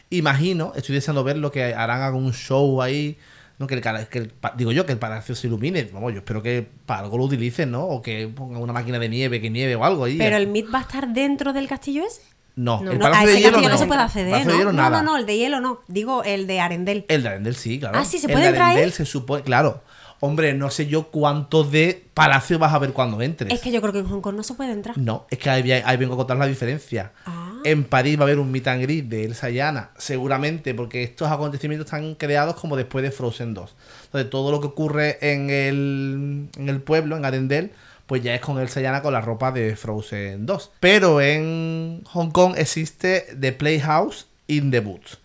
[0.09, 3.19] Imagino, estoy deseando ver lo que harán algún show ahí,
[3.59, 6.43] no que el, que el digo yo que el palacio se ilumine, vamos, yo espero
[6.43, 7.85] que para algo lo utilicen, ¿no?
[7.85, 10.17] O que pongan una máquina de nieve, que nieve o algo ahí.
[10.19, 12.23] Pero el Meet va a estar dentro del castillo ese.
[12.57, 13.79] no, No, el No, palacio ese de hielo no, no.
[13.79, 14.59] se puede El acceder, de ¿no?
[14.59, 15.81] hielo, No, no, no, el de hielo no.
[15.89, 17.05] Digo el de Arendelle.
[17.09, 17.99] El de Arendelle sí, claro.
[17.99, 18.73] Ah, sí, ¿se El puede de entrar ahí?
[18.77, 19.83] Arendelle se supone, claro.
[20.21, 23.53] Hombre, no sé yo cuánto de palacio vas a ver cuando entres.
[23.53, 24.99] Es que yo creo que en Hong Kong no se puede entrar.
[24.99, 27.13] No, es que ahí, ahí vengo a contar la diferencia.
[27.25, 27.48] Ah.
[27.65, 31.03] En París va a haber un meet and greet de Elsa y Anna, seguramente, porque
[31.03, 33.75] estos acontecimientos están creados como después de Frozen 2.
[34.05, 37.71] Entonces, todo lo que ocurre en el, en el pueblo, en Arendelle,
[38.07, 40.71] pues ya es con Elsa y Anna con la ropa de Frozen 2.
[40.81, 45.19] Pero en Hong Kong existe The Playhouse in the Woods,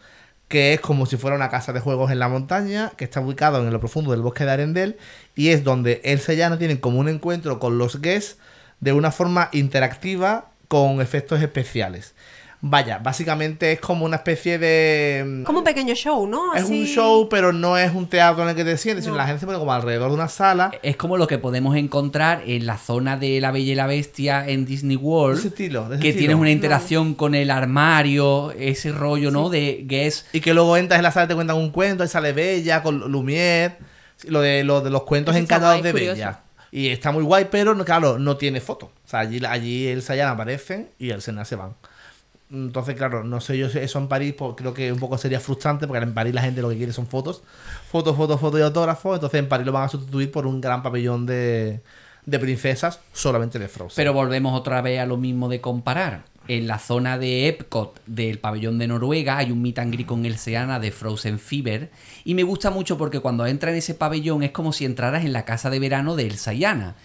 [0.50, 3.66] que es como si fuera una casa de juegos en la montaña, que está ubicado
[3.66, 4.98] en lo profundo del bosque de Arendelle,
[5.36, 8.38] y es donde Elsa y Anna tienen como un encuentro con los guests
[8.82, 12.16] de una forma interactiva con efectos especiales.
[12.66, 15.44] Vaya, básicamente es como una especie de...
[15.46, 16.56] Como un pequeño show, ¿no?
[16.56, 19.16] Es Así- un show, pero no es un teatro en el que te sientes, sino
[19.16, 19.18] No.
[19.22, 20.72] la gente se pone como alrededor de una sala.
[20.82, 24.48] Es como lo que podemos encontrar en la zona de la Bella y la Bestia
[24.48, 25.36] en Disney World.
[25.36, 26.20] De ese estilo, de ese que estilo.
[26.22, 29.50] tienes una interacción con el armario, ese rollo, ¿no?
[29.50, 30.34] De guest.
[30.34, 32.82] Y que luego entras en la sala y te cuentan un cuento, y sale Bella
[32.82, 33.74] con Lumière,
[34.26, 36.14] lo de, lo de los cuentos Eso encantados de curioso.
[36.16, 36.40] Bella.
[36.76, 38.88] Y está muy guay, pero claro, no tiene foto.
[38.88, 41.76] O sea, allí, allí el Sayan aparecen y el Sena se van.
[42.50, 45.40] Entonces, claro, no sé yo si eso en París, pues creo que un poco sería
[45.40, 47.44] frustrante, porque en París la gente lo que quiere son fotos.
[47.92, 49.14] Fotos, fotos, fotos y autógrafos.
[49.14, 51.82] Entonces en París lo van a sustituir por un gran pabellón de,
[52.26, 53.96] de princesas solamente de Frozen.
[53.96, 56.24] Pero volvemos otra vez a lo mismo de comparar.
[56.48, 60.26] En la zona de Epcot del pabellón de Noruega hay un meet and greet con
[60.26, 61.90] el Seana de Frozen Fever.
[62.26, 65.32] Y me gusta mucho porque cuando entra en ese pabellón es como si entraras en
[65.32, 66.96] la casa de verano de Elsa y Anna.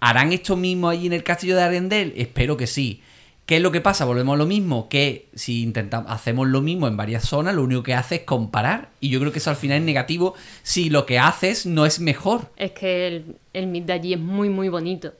[0.00, 2.20] ¿Harán esto mismo allí en el castillo de Arendelle?
[2.20, 3.02] Espero que sí.
[3.46, 4.04] ¿Qué es lo que pasa?
[4.04, 7.82] Volvemos a lo mismo, que si intentamos, hacemos lo mismo en varias zonas, lo único
[7.82, 8.90] que hace es comparar.
[9.00, 11.98] Y yo creo que eso al final es negativo si lo que haces no es
[11.98, 12.52] mejor.
[12.56, 15.14] Es que el, el meet de allí es muy, muy bonito.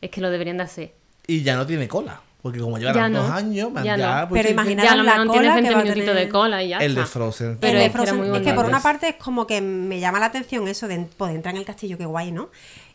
[0.00, 0.94] Es que lo deberían de hacer.
[1.26, 2.20] Y ya no tiene cola.
[2.44, 4.28] Porque como llevan Ya dos no, años, ya ya, no.
[4.28, 5.82] pues Pero sí, imagina- Ya a lo la mejor cola tienes que 20 va a
[5.82, 7.06] minutitos tener de cola y ya el de.
[7.06, 7.56] Frozen.
[7.58, 9.46] Pero el de es que era Frozen- muy es que por una parte es como
[9.46, 12.50] que me llama la atención eso de poder entrar en el castillo, qué guay, ¿no?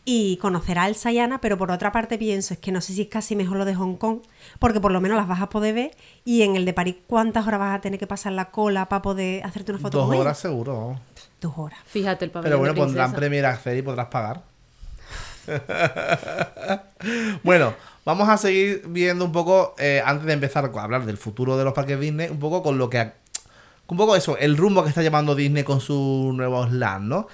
[0.06, 2.94] Y conocer a Elsa y Anna, pero por otra parte pienso, es que no sé
[2.94, 4.20] si es casi mejor lo de Hong Kong,
[4.60, 5.92] porque por lo menos las vas a poder ver,
[6.26, 9.02] y en el de París, ¿cuántas horas vas a tener que pasar la cola para
[9.02, 10.22] poder hacerte una foto Dos con ella?
[10.26, 11.00] horas seguro.
[11.42, 11.80] Dos horas.
[11.88, 13.14] Fíjate el papel Pero bueno, de pondrán.
[13.14, 14.42] Premier Access y podrás pagar.
[17.44, 17.74] bueno,
[18.06, 21.64] vamos a seguir viendo un poco, eh, antes de empezar a hablar del futuro de
[21.64, 23.12] los parques Disney, un poco con lo que...
[23.88, 27.28] Un poco eso, el rumbo que está llevando Disney con sus nuevos land, ¿no?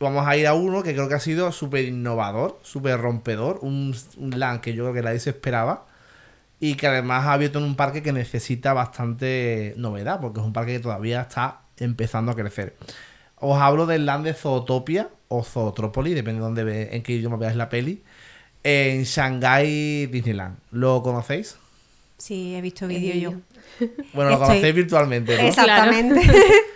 [0.00, 3.96] Vamos a ir a uno que creo que ha sido súper innovador, súper rompedor, un,
[4.18, 5.86] un land que yo creo que nadie se esperaba
[6.60, 10.52] y que además ha abierto en un parque que necesita bastante novedad, porque es un
[10.52, 12.76] parque que todavía está empezando a crecer.
[13.36, 17.36] Os hablo del land de Zootopia o Zootrópolis, depende de dónde ve, en qué idioma
[17.36, 18.02] veáis la peli,
[18.64, 20.56] en Shanghai Disneyland.
[20.72, 21.56] ¿Lo conocéis?
[22.18, 23.38] Sí, he visto El vídeo yo.
[24.12, 25.48] Bueno, lo Estoy- conocéis virtualmente, ¿no?
[25.48, 26.20] Exactamente.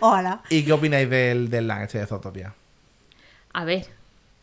[0.01, 0.42] Ojalá.
[0.51, 2.55] ¿Y qué opináis del, del land este de Zootopia?
[3.53, 3.87] A ver,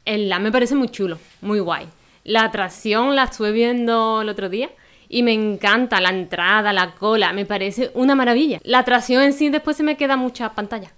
[0.05, 1.87] el LAN me parece muy chulo, muy guay.
[2.23, 4.69] La atracción la estuve viendo el otro día
[5.09, 8.59] y me encanta la entrada, la cola, me parece una maravilla.
[8.63, 10.91] La atracción en sí después se me queda mucha pantalla.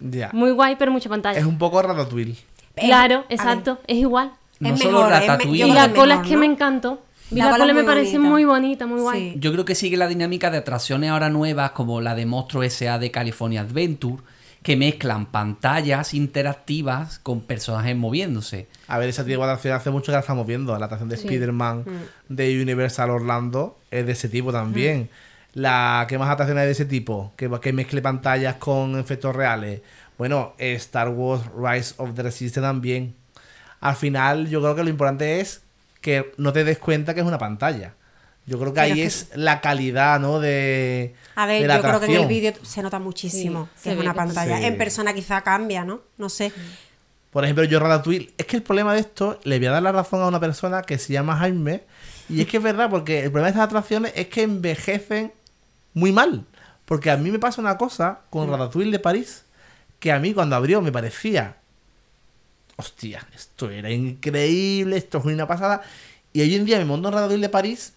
[0.00, 0.30] Ya.
[0.32, 1.38] Muy guay, pero mucha pantalla.
[1.38, 2.36] Es un poco Ratatouille.
[2.74, 4.32] Claro, Es- a exacto, es igual.
[4.68, 5.10] No Es solo mejor,
[5.46, 6.40] me- Y la que cola mejor, es que ¿no?
[6.40, 7.02] me encantó.
[7.30, 8.30] Y La la, cola cola es me parece bonita.
[8.30, 9.32] muy bonita, muy guay.
[9.32, 9.40] Sí.
[9.40, 12.98] Yo creo que sigue la dinámica de atracciones ahora nuevas como la de Monstruo S.A.
[12.98, 14.22] de California Adventure,
[14.62, 18.68] que mezclan pantallas interactivas con personajes moviéndose.
[18.86, 20.78] A ver, esa tipo de atracción hace mucho que la estamos viendo.
[20.78, 21.26] La atracción de Sí.
[21.26, 21.84] Spider-Man
[22.28, 25.08] de Universal Orlando es de ese tipo también.
[25.54, 27.32] La ¿Qué más atracciones de ese tipo?
[27.36, 29.80] Que, que mezcle pantallas con efectos reales.
[30.18, 33.14] Bueno, Star Wars Rise of the Resistance también.
[33.82, 35.60] Al final, yo creo que lo importante es
[36.00, 37.92] que no te des cuenta que es una pantalla.
[38.46, 40.40] Yo creo que Pero ahí es es la calidad, ¿no?
[40.40, 43.84] De, A ver, de la yo creo que en el vídeo se nota muchísimo Sí,
[43.84, 44.56] que es una que- pantalla.
[44.58, 44.64] Sí.
[44.64, 46.00] En persona quizá cambia, ¿no?
[46.16, 46.50] No sé.
[47.30, 49.92] Por ejemplo, yo Ratatouille, es que el problema de esto, le voy a dar la
[49.92, 51.82] razón a una persona que se llama Jaime,
[52.28, 55.32] y es que es verdad, porque el problema de estas atracciones es que envejecen
[55.94, 56.44] muy mal.
[56.84, 59.44] Porque a mí me pasa una cosa con Ratatouille de París,
[60.00, 61.56] que a mí cuando abrió me parecía,
[62.76, 65.82] hostia, esto era increíble, esto es una pasada,
[66.32, 67.92] y hoy en día me monto en Ratatouille de París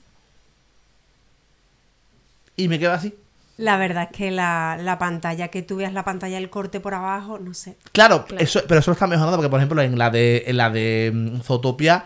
[2.56, 3.14] y me quedo así.
[3.58, 6.94] La verdad es que la, la pantalla, que tú veas la pantalla del corte por
[6.94, 7.78] abajo, no sé.
[7.94, 8.44] Claro, Claro.
[8.44, 11.42] Eso, pero eso está mejorando, porque por ejemplo en la de, en la de mm,
[11.42, 12.06] Zootopia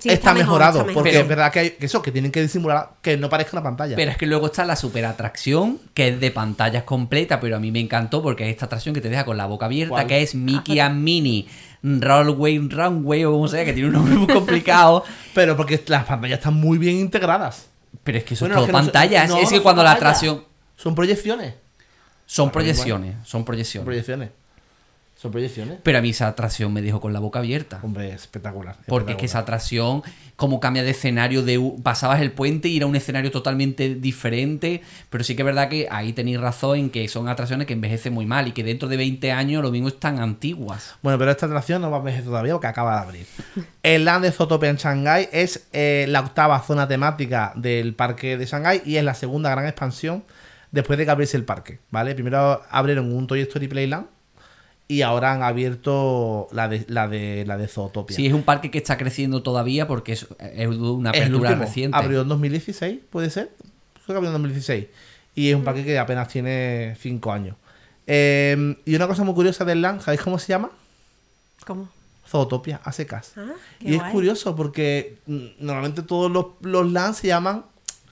[0.00, 2.32] Sí, está, está mejor, mejorado, está porque es verdad que, hay, que eso, que tienen
[2.32, 3.96] que disimular que no parezca una pantalla.
[3.96, 7.58] Pero es que luego está la super atracción, que es de pantallas completas, pero a
[7.58, 10.06] mí me encantó porque es esta atracción que te deja con la boca abierta, ¿Cuál?
[10.06, 11.46] que es Mickey and Minnie
[11.82, 15.04] Rollway Runway o como sea, que tiene un nombre muy complicado.
[15.34, 17.68] Pero porque las pantallas están muy bien integradas.
[18.04, 19.28] Pero es que eso Bueno, es todo no son- pantallas.
[19.28, 20.44] no, es no que son cuando la atracción.
[20.76, 21.54] Son proyecciones.
[22.26, 23.84] Son Ah, proyecciones, son Son proyecciones.
[23.84, 24.30] proyecciones.
[25.20, 25.80] Son proyecciones.
[25.82, 27.78] Pero a mí esa atracción me dejó con la boca abierta.
[27.82, 28.76] Hombre, espectacular.
[28.86, 30.02] Porque es que esa atracción,
[30.36, 34.80] como cambia de escenario, de pasabas el puente y era un escenario totalmente diferente.
[35.10, 38.14] Pero sí que es verdad que ahí tenéis razón en que son atracciones que envejecen
[38.14, 40.94] muy mal y que dentro de 20 años lo mismo están antiguas.
[41.02, 43.26] Bueno, pero esta atracción no va a envejecer todavía porque acaba de abrir.
[43.82, 48.46] El Land de Zootopia en Shanghái es eh, la octava zona temática del parque de
[48.46, 50.24] Shanghái y es la segunda gran expansión
[50.70, 52.14] después de que abriese el parque, ¿vale?
[52.14, 54.06] Primero abrieron un Toy Story Playland
[54.90, 58.16] y ahora han abierto la de, la de, la de Zootopia.
[58.16, 61.96] Sí, es un parque que está creciendo todavía porque es, es una apertura reciente.
[61.96, 63.52] Abrió en 2016, ¿puede ser?
[63.92, 64.86] Creo que abrió en 2016.
[65.36, 67.54] Y es un parque que apenas tiene 5 años.
[68.08, 70.70] Eh, y una cosa muy curiosa del LAN, ¿sabéis cómo se llama?
[71.64, 71.88] ¿Cómo?
[72.26, 73.34] Zootopia, a secas.
[73.36, 77.64] Ah, qué y es curioso porque mm, normalmente todos los, los LAN se llaman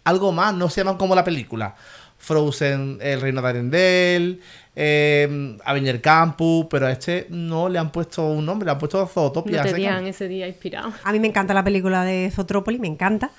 [0.05, 1.75] algo más, no se llaman como la película.
[2.19, 4.41] Frozen, El Reino de Arendelle,
[4.77, 9.07] eh, Avenger Campus, pero a este no le han puesto un nombre, le han puesto
[9.07, 9.53] Zootopia.
[9.57, 9.79] No a te secas.
[9.81, 10.93] digan ese día inspirado.
[11.05, 13.31] A mí me encanta la película de Zootrópolis, me encanta.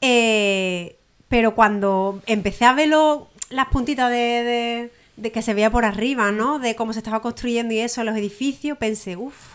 [0.00, 0.96] Eh,
[1.28, 5.84] pero cuando empecé a ver lo- las puntitas de, de- de que se veía por
[5.84, 6.58] arriba, ¿no?
[6.58, 9.54] De cómo se estaba construyendo y eso, los edificios, pensé, uff,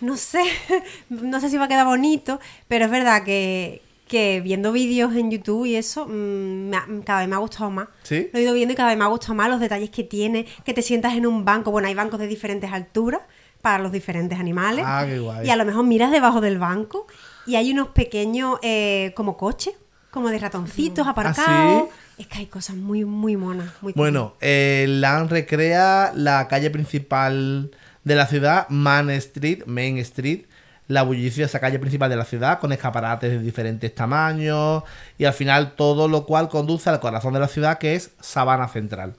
[0.00, 0.42] no sé,
[1.08, 3.80] no sé si va a quedar bonito, pero es verdad que,
[4.12, 7.88] que viendo vídeos en YouTube y eso, mm, ha- cada vez me ha gustado más.
[8.02, 8.28] ¿Sí?
[8.32, 10.44] Lo he ido viendo y cada vez me ha gustado más los detalles que tiene,
[10.64, 13.22] que te sientas en un banco, bueno, hay bancos de diferentes alturas
[13.62, 14.84] para los diferentes animales.
[14.86, 15.46] Ah, qué guay.
[15.46, 17.06] Y a lo mejor miras debajo del banco
[17.46, 19.74] y hay unos pequeños eh, como coches,
[20.10, 21.84] como de ratoncitos aparcados.
[21.90, 23.70] ¿Ah, Es que hay cosas muy, muy monas.
[23.80, 27.70] Muy Bueno, eh, LAN recrea la calle principal
[28.04, 30.42] de la ciudad, Man Street, Main Street,
[30.88, 34.82] la bulliciosa calle principal de la ciudad, con escaparates de diferentes tamaños,
[35.18, 38.68] y al final todo lo cual conduce al corazón de la ciudad, que es Sabana
[38.68, 39.14] Central.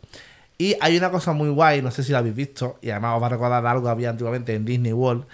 [0.57, 3.23] Y hay una cosa muy guay, no sé si la habéis visto, y además os
[3.23, 5.25] va a recordar algo que había antiguamente en Disney World,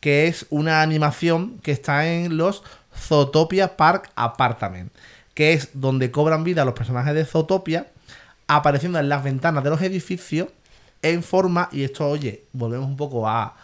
[0.00, 2.62] que es una animación que está en los
[2.94, 4.92] Zootopia Park Apartment,
[5.34, 7.88] que es donde cobran vida los personajes de Zootopia,
[8.48, 10.48] apareciendo en las ventanas de los edificios
[11.02, 13.54] en forma, y esto, oye, volvemos un poco a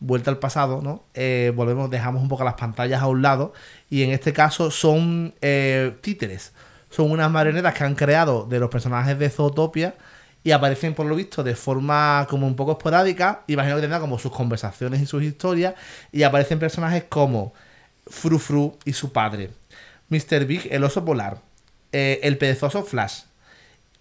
[0.00, 1.04] vuelta al pasado, ¿no?
[1.14, 3.52] Eh, volvemos, dejamos un poco las pantallas a un lado,
[3.90, 6.52] y en este caso son eh, títeres,
[6.90, 9.94] son unas marionetas que han creado de los personajes de Zootopia
[10.44, 14.18] y aparecen por lo visto de forma como un poco esporádica, imagino que tendrán como
[14.18, 15.74] sus conversaciones y sus historias,
[16.12, 17.52] y aparecen personajes como
[18.06, 19.50] Fru Fru y su padre,
[20.08, 20.46] Mr.
[20.46, 21.38] Big, el oso polar,
[21.92, 23.22] eh, el perezoso Flash,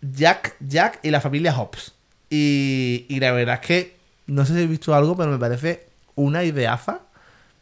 [0.01, 1.93] Jack, Jack y la familia Hobbs.
[2.29, 5.86] Y, y la verdad es que no sé si he visto algo, pero me parece
[6.17, 6.99] una ideaza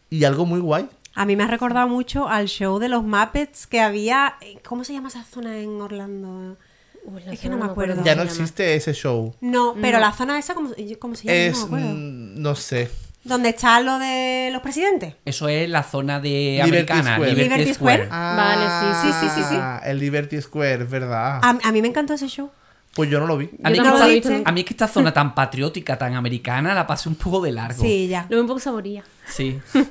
[0.09, 0.89] y algo muy guay.
[1.13, 4.35] A mí me ha recordado mucho al show de los Muppets que había.
[4.67, 6.57] ¿Cómo se llama esa zona en Orlando?
[7.05, 8.03] Uy, Es que no me acuerdo.
[8.03, 9.35] Ya no existe ese show.
[9.39, 10.05] No, pero No.
[10.05, 11.37] la zona esa, ¿cómo, cómo se llama?
[11.37, 11.53] Es.
[11.59, 11.87] no me acuerdo.
[11.95, 12.89] mm, No sé.
[13.23, 15.15] ¿Dónde está lo de los presidentes?
[15.25, 17.31] Eso es la zona de Liberty americana, Square.
[17.31, 18.05] Liberty, Liberty Square.
[18.05, 18.35] Square.
[18.35, 19.55] Vale, sí, sí, sí, sí, sí.
[19.59, 21.39] Ah, El Liberty Square, es verdad.
[21.43, 22.51] A, a mí me encantó ese show.
[22.95, 23.49] Pues yo no lo vi.
[23.63, 27.51] A mí, es que esta zona tan patriótica, tan americana, la pasé un poco de
[27.51, 27.83] largo.
[27.83, 28.21] Sí, ya.
[28.29, 29.03] Lo veo un poco saboría.
[29.27, 29.59] Sí.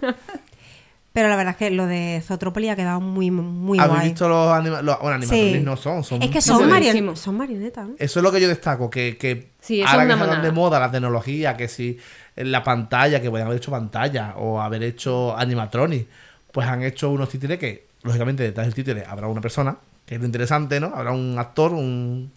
[1.12, 4.08] Pero la verdad es que lo de Zootrópolis ha quedado muy, muy ¿Habéis guay.
[4.08, 4.84] visto los animales?
[5.00, 5.60] Bueno, animatrones Sí.
[5.62, 6.02] no son.
[6.02, 7.94] son es que son, marion- son marionetas, ¿no?
[8.00, 10.50] Eso es lo que yo destaco, que, que Sí, eso ahora es que están de
[10.50, 11.98] moda la tecnología, que si
[12.34, 16.06] en la pantalla, que pueden haber hecho pantalla o haber hecho animatronics,
[16.50, 20.20] pues han hecho unos títeres que, lógicamente, detrás del títere habrá una persona, que es
[20.20, 20.86] lo interesante, ¿no?
[20.96, 22.32] Habrá un actor, un,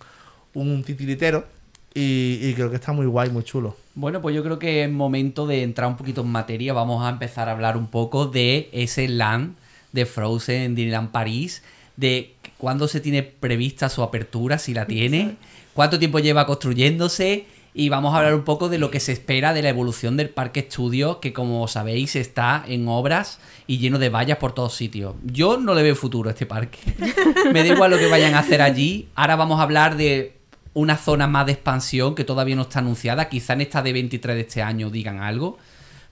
[0.53, 1.45] un titiritero,
[1.93, 3.75] y, y creo que está muy guay, muy chulo.
[3.95, 6.73] Bueno, pues yo creo que es momento de entrar un poquito en materia.
[6.73, 9.55] Vamos a empezar a hablar un poco de ese land
[9.91, 11.63] de Frozen, Disneyland París,
[11.95, 15.35] de cuándo se tiene prevista su apertura, si la tiene,
[15.73, 19.53] cuánto tiempo lleva construyéndose y vamos a hablar un poco de lo que se espera
[19.53, 24.09] de la evolución del parque estudio, que como sabéis está en obras y lleno de
[24.09, 25.13] vallas por todos sitios.
[25.23, 26.79] Yo no le veo futuro a este parque.
[27.53, 29.09] Me da igual lo que vayan a hacer allí.
[29.13, 30.36] Ahora vamos a hablar de
[30.77, 33.29] una zona más de expansión que todavía no está anunciada.
[33.29, 35.57] Quizá en esta de 23 de este año digan algo.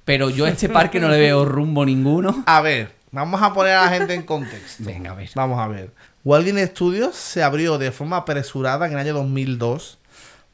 [0.06, 2.44] Pero yo a este parque no le veo rumbo ninguno.
[2.48, 4.84] A ver, vamos a poner a la gente en contexto.
[4.84, 5.30] Venga, a ver.
[5.36, 5.92] Vamos a ver.
[6.24, 10.00] Walt Disney Studios se abrió de forma apresurada en el año 2002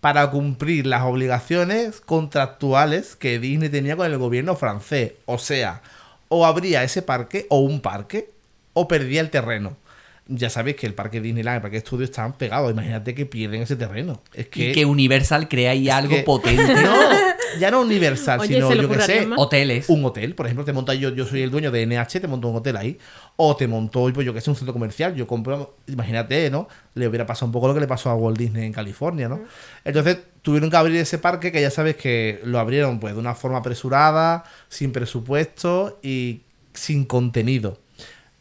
[0.02, 5.13] para cumplir las obligaciones contractuales que Disney tenía con el gobierno francés.
[5.26, 5.82] O sea,
[6.28, 8.30] o abría ese parque o un parque
[8.74, 9.78] o perdía el terreno.
[10.34, 12.72] Ya sabéis que el parque Disneyland y el parque Studios están pegados.
[12.72, 14.22] Imagínate que pierden ese terreno.
[14.34, 16.63] Es que, Y que Universal crea ahí algo que- potente.
[16.84, 16.96] no,
[17.60, 19.38] ya no Universal, Oye, sino ¿se le yo que sé, más?
[19.38, 19.89] Hoteles.
[19.89, 22.48] un hotel, por ejemplo, te monta yo, yo soy el dueño de NH, te monto
[22.48, 22.98] un hotel ahí,
[23.36, 26.70] o te montó, pues yo que sé, un centro comercial, yo compro, imagínate, ¿no?
[26.94, 29.41] Le hubiera pasado un poco lo que le pasó a Walt Disney en California, ¿no?
[29.84, 33.36] Entonces tuvieron que abrir ese parque que ya sabes que lo abrieron pues de una
[33.36, 36.41] forma apresurada, sin presupuesto y
[36.74, 37.78] sin contenido.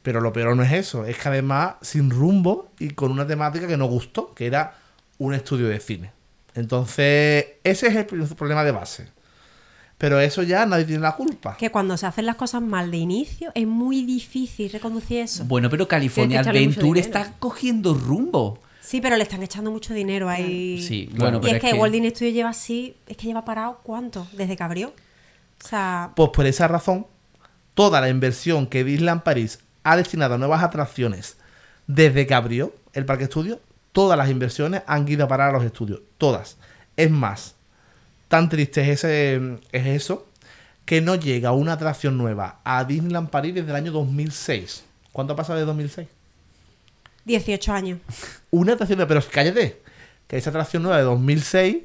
[0.03, 3.67] Pero lo peor no es eso, es que además sin rumbo y con una temática
[3.67, 4.75] que nos gustó, que era
[5.19, 6.13] un estudio de cine.
[6.55, 9.09] Entonces, ese es el pr- problema de base.
[9.99, 11.57] Pero eso ya nadie tiene la culpa.
[11.59, 15.45] Que cuando se hacen las cosas mal de inicio es muy difícil reconducir eso.
[15.45, 18.59] Bueno, pero California Adventure está cogiendo rumbo.
[18.81, 20.83] Sí, pero le están echando mucho dinero ahí.
[20.83, 23.81] Sí, bueno, y pero es que, Walt Disney Studios lleva así, es que lleva parado
[23.83, 24.27] ¿cuánto?
[24.33, 24.95] Desde que abrió.
[25.63, 27.07] O sea, Pues por esa razón,
[27.75, 29.59] toda la inversión que Disneyland París
[29.91, 31.37] ha destinado a nuevas atracciones
[31.87, 35.65] desde que abrió el parque estudio, todas las inversiones han ido a parar a los
[35.65, 36.01] estudios.
[36.17, 36.57] Todas.
[36.97, 37.57] Es más,
[38.29, 40.29] tan triste es, ese, es eso
[40.85, 44.85] que no llega una atracción nueva a Disneyland París desde el año 2006.
[45.11, 46.09] ¿Cuánto ha pasado desde 2006?
[47.25, 47.99] 18 años.
[48.51, 49.83] Una atracción nueva, pero cállate,
[50.29, 51.79] que esa atracción nueva de 2006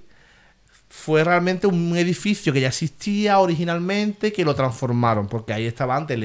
[0.90, 6.16] fue realmente un edificio que ya existía originalmente, que lo transformaron, porque ahí estaba antes
[6.16, 6.24] el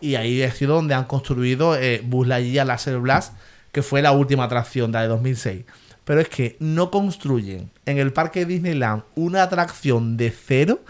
[0.00, 3.34] y ahí ha sido donde han construido eh, Buzz Lightyear Laser Blast,
[3.72, 5.64] que fue la última atracción, la de 2006.
[6.04, 10.80] Pero es que no construyen en el parque Disneyland una atracción de cero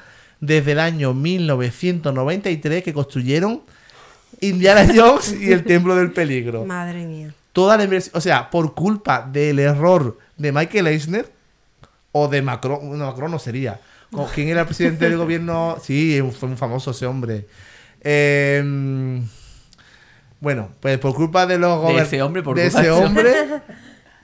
[0.40, 3.62] desde el año 1993 que construyeron
[4.40, 7.34] Indiana Jones y el Templo del Peligro Madre mía.
[7.52, 11.32] toda la inversión, o sea, por culpa del error de Michael Eisner
[12.12, 13.80] o de Macron, no, Macron no sería.
[14.10, 15.78] ¿Con ¿Quién era el presidente del gobierno?
[15.82, 17.46] Sí, fue muy famoso ese hombre.
[18.02, 19.22] Eh,
[20.40, 23.04] bueno, pues por culpa de los De ese hombre, por de culpa ese de ese
[23.04, 23.34] hombre,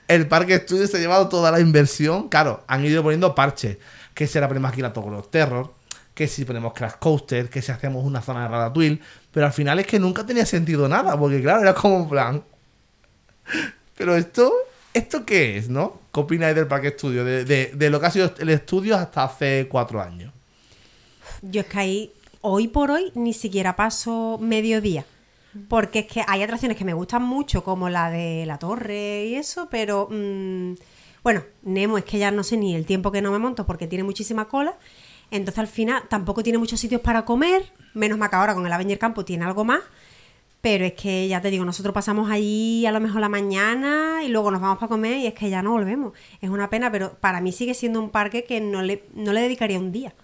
[0.09, 2.29] el parque estudio se ha llevado toda la inversión.
[2.29, 3.79] Claro, han ido poniendo parches.
[4.15, 5.73] Que si ahora ponemos aquí la Togo Terror,
[6.15, 9.01] que si ponemos Crash Coaster, que si hacemos una zona de Ratatouille.
[9.33, 12.43] Pero al final es que nunca tenía sentido nada, porque claro, era como un plan.
[13.97, 14.53] Pero esto,
[14.93, 16.01] ¿esto qué es, no?
[16.13, 17.25] ¿Qué opináis del parque estudio?
[17.25, 20.31] De, de- de lo que ha sido el estudio hasta hace cuatro años.
[21.41, 25.07] Yo es que ahí, hoy por hoy, ni siquiera paso mediodía.
[25.69, 29.35] Porque es que hay atracciones que me gustan mucho, como la de la torre y
[29.35, 30.75] eso, pero mm,
[31.23, 33.87] bueno, Nemo es que ya no sé ni el tiempo que no me monto porque
[33.87, 34.77] tiene muchísima cola.
[35.31, 38.73] Entonces al final tampoco tiene muchos sitios para comer, menos mal que ahora con el
[38.73, 39.81] Avenger Campo tiene algo más.
[40.61, 44.29] Pero es que ya te digo, nosotros pasamos allí a lo mejor la mañana y
[44.29, 46.13] luego nos vamos para comer y es que ya no volvemos.
[46.41, 49.41] Es una pena, pero para mí sigue siendo un parque que no le, no le
[49.41, 50.15] dedicaría un día.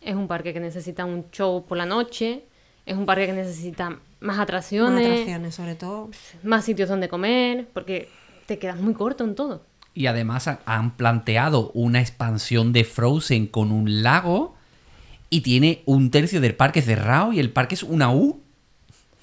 [0.00, 2.44] Es un parque que necesita un show por la noche.
[2.86, 6.10] Es un parque que necesita más Más atracciones, más, atracciones, sobre todo.
[6.62, 8.08] sitios donde comer, porque
[8.46, 9.62] te quedas muy corto en todo.
[9.94, 14.54] Y además han- planteado una expansión de Frozen con un lago
[15.30, 18.40] y tiene un tercio del parque cerrado y el parque es una U.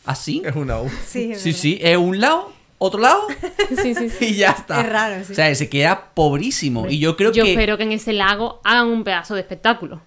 [0.05, 0.41] Así.
[0.45, 0.89] Es una U.
[1.05, 3.21] Sí, es Sí, sí, es un lado, otro lado
[3.81, 4.25] Sí, sí, sí.
[4.25, 4.81] y ya está.
[4.81, 5.31] Es raro, sí.
[5.33, 6.87] O sea, se queda pobrísimo.
[6.89, 7.51] Y yo creo Yo que.
[7.51, 10.01] espero que en ese lago hagan un pedazo de espectáculo.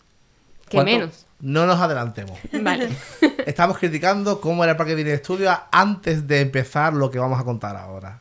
[0.71, 1.27] Que menos.
[1.41, 2.39] No nos adelantemos.
[2.63, 2.89] Vale.
[3.47, 7.45] Estamos criticando cómo era el parque Disney Studios antes de empezar lo que vamos a
[7.45, 8.21] contar ahora.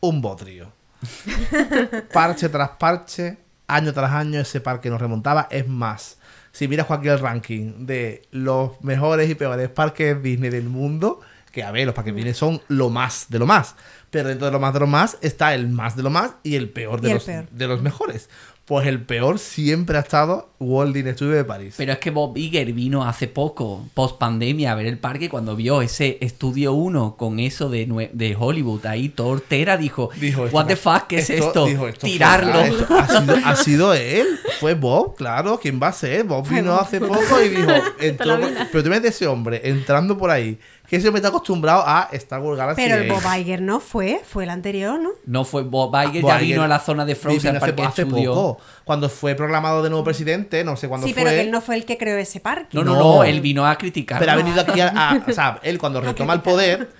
[0.00, 0.72] Un bodrio.
[2.12, 5.48] parche tras parche, año tras año, ese parque nos remontaba.
[5.50, 6.18] Es más,
[6.52, 11.20] si miras cualquier ranking de los mejores y peores parques Disney del mundo,
[11.52, 13.74] que a ver, los parques Disney son lo más de lo más.
[14.10, 16.56] Pero dentro de lo más de lo más está el más de lo más y
[16.56, 17.48] el peor de, Y el los, peor.
[17.50, 18.28] de los mejores.
[18.70, 21.74] Pues el peor siempre ha estado Walt Disney Studios de París.
[21.76, 25.28] Pero es que Bob Iger vino hace poco, post pandemia, a ver el parque y
[25.28, 30.56] cuando vio ese estudio 1 con eso de, de Hollywood ahí, Tortera dijo, Dijo, esto
[30.56, 31.66] What the fuck, ¿qué es esto?
[31.66, 32.60] dijo, esto fue- Tirarlo.
[32.60, 36.22] ah, esto ha, sido, ha sido él, fue Bob, claro, ¿quién va a ser?
[36.22, 38.38] Bob vino hace poco y dijo, entró,
[38.70, 40.60] pero tú ves ese hombre entrando por ahí,
[40.90, 42.82] que hombre está acostumbrado a Star Wars Galaxy.
[42.82, 43.08] Pero el.
[43.08, 45.10] Bob Iger no fue, fue el anterior, ¿no?
[45.24, 47.66] No fue Bob Iger, Bob ya Iger vino a la zona de Frozen, al hace,
[47.72, 51.22] parque hace poco, cuando fue proclamado de nuevo presidente, no sé cuándo Sí, fue.
[51.22, 52.68] pero que él no fue el que creó ese parque.
[52.76, 53.00] No, no, No.
[53.16, 54.18] no, él vino a criticar.
[54.18, 56.90] Pero ha venido aquí a, a- O sea, él cuando retoma el poder,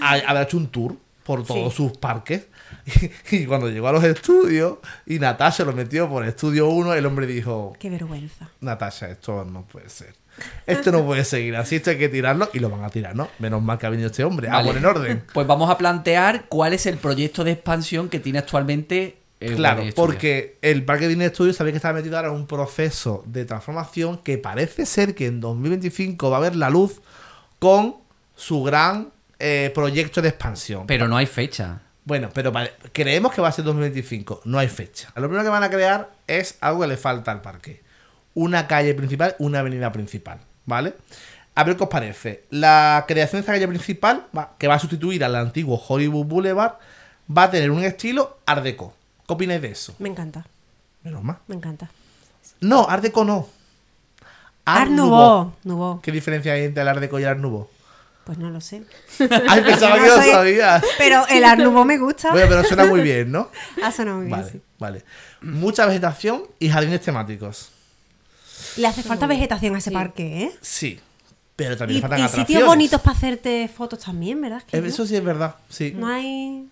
[0.00, 1.76] ha, habrá hecho un tour por todos Sí.
[1.76, 2.46] sus parques.
[3.30, 7.26] Y, cuando llegó a los estudios y Natasha lo metió por estudio 1, el hombre
[7.26, 8.48] dijo: Qué vergüenza.
[8.60, 10.14] Natasha, esto no puede ser.
[10.66, 13.28] Esto no puede seguir así, esto hay que tirarlo y lo van a tirar, ¿no?
[13.38, 14.48] Menos mal que ha venido este hombre.
[14.48, 14.66] Vale.
[14.66, 15.24] por en orden.
[15.32, 19.78] Pues vamos a plantear cuál es el proyecto de expansión que tiene actualmente el Claro,
[19.78, 23.24] Walt Disney porque el Parque Disney Studios sabéis que está metido ahora en un proceso
[23.26, 27.00] de transformación que parece ser que en 2025 va a ver la luz
[27.58, 27.96] con
[28.36, 30.86] su gran eh, proyecto de expansión.
[30.86, 31.80] Pero no hay fecha.
[32.04, 35.12] Bueno, pero vale, creemos que va a ser 2025, no hay fecha.
[35.14, 37.81] Lo primero que van a crear es algo que le falta al parque.
[38.34, 40.94] Una calle principal, una avenida principal, ¿vale?
[41.54, 42.44] A ver qué os parece.
[42.50, 44.24] La creación de esta calle principal,
[44.58, 46.74] que va a sustituir al antiguo Hollywood Boulevard,
[47.36, 48.94] va a tener un estilo Art Deco.
[49.26, 49.94] ¿Qué opináis de eso?
[49.98, 50.46] Me encanta,
[51.02, 51.36] Menos mal.
[51.46, 51.90] me encanta.
[52.60, 53.48] No, Art Deco no.
[54.64, 55.52] Art Nouveau.
[55.64, 56.00] Nouveau.
[56.00, 57.68] ¿Qué diferencia hay entre el Art Deco y el Art Nouveau?
[58.24, 58.84] Pues no lo sé.
[59.48, 60.82] Ay, pensaba No que lo soy- sabías.
[60.96, 62.30] Pero el Art Nouveau me gusta.
[62.30, 63.50] Bueno, pero suena muy bien, ¿no?
[63.82, 64.60] Ha sonado muy bien, Vale, sí.
[64.78, 65.04] vale.
[65.42, 67.72] Mucha vegetación y jardines temáticos.
[68.76, 70.52] Le hace falta vegetación a ese parque, ¿eh?
[70.60, 70.98] Sí,
[71.56, 72.48] pero también Y, le faltan y atracciones.
[72.48, 74.62] sitios bonitos para hacerte fotos también, ¿verdad?
[74.62, 74.86] Que no?
[74.86, 75.92] Eso sí es verdad, sí.
[75.96, 76.68] No hay...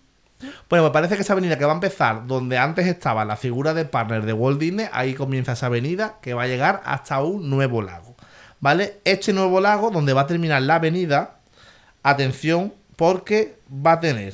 [0.69, 3.75] Bueno, me parece que esa avenida que va a empezar donde antes estaba la figura
[3.75, 7.49] de partner de Walt Disney, ahí comienza esa avenida que va a llegar hasta un
[7.49, 8.15] nuevo lago.
[8.59, 8.99] ¿Vale?
[9.05, 11.35] Este nuevo lago, donde va a terminar la avenida,
[12.03, 14.33] atención, porque va a tener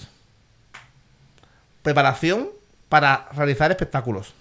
[1.82, 2.50] preparación
[2.90, 4.34] para realizar espectáculos.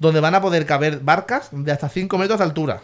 [0.00, 2.82] Donde van a poder caber barcas de hasta 5 metros de altura.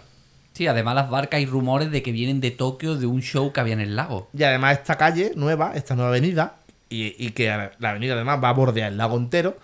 [0.52, 3.60] Sí, además las barcas y rumores de que vienen de Tokio de un show que
[3.60, 4.28] había en el lago.
[4.32, 6.56] Y además esta calle nueva, esta nueva avenida,
[6.88, 7.48] y, y que
[7.78, 9.58] la avenida además va a bordear el lago entero,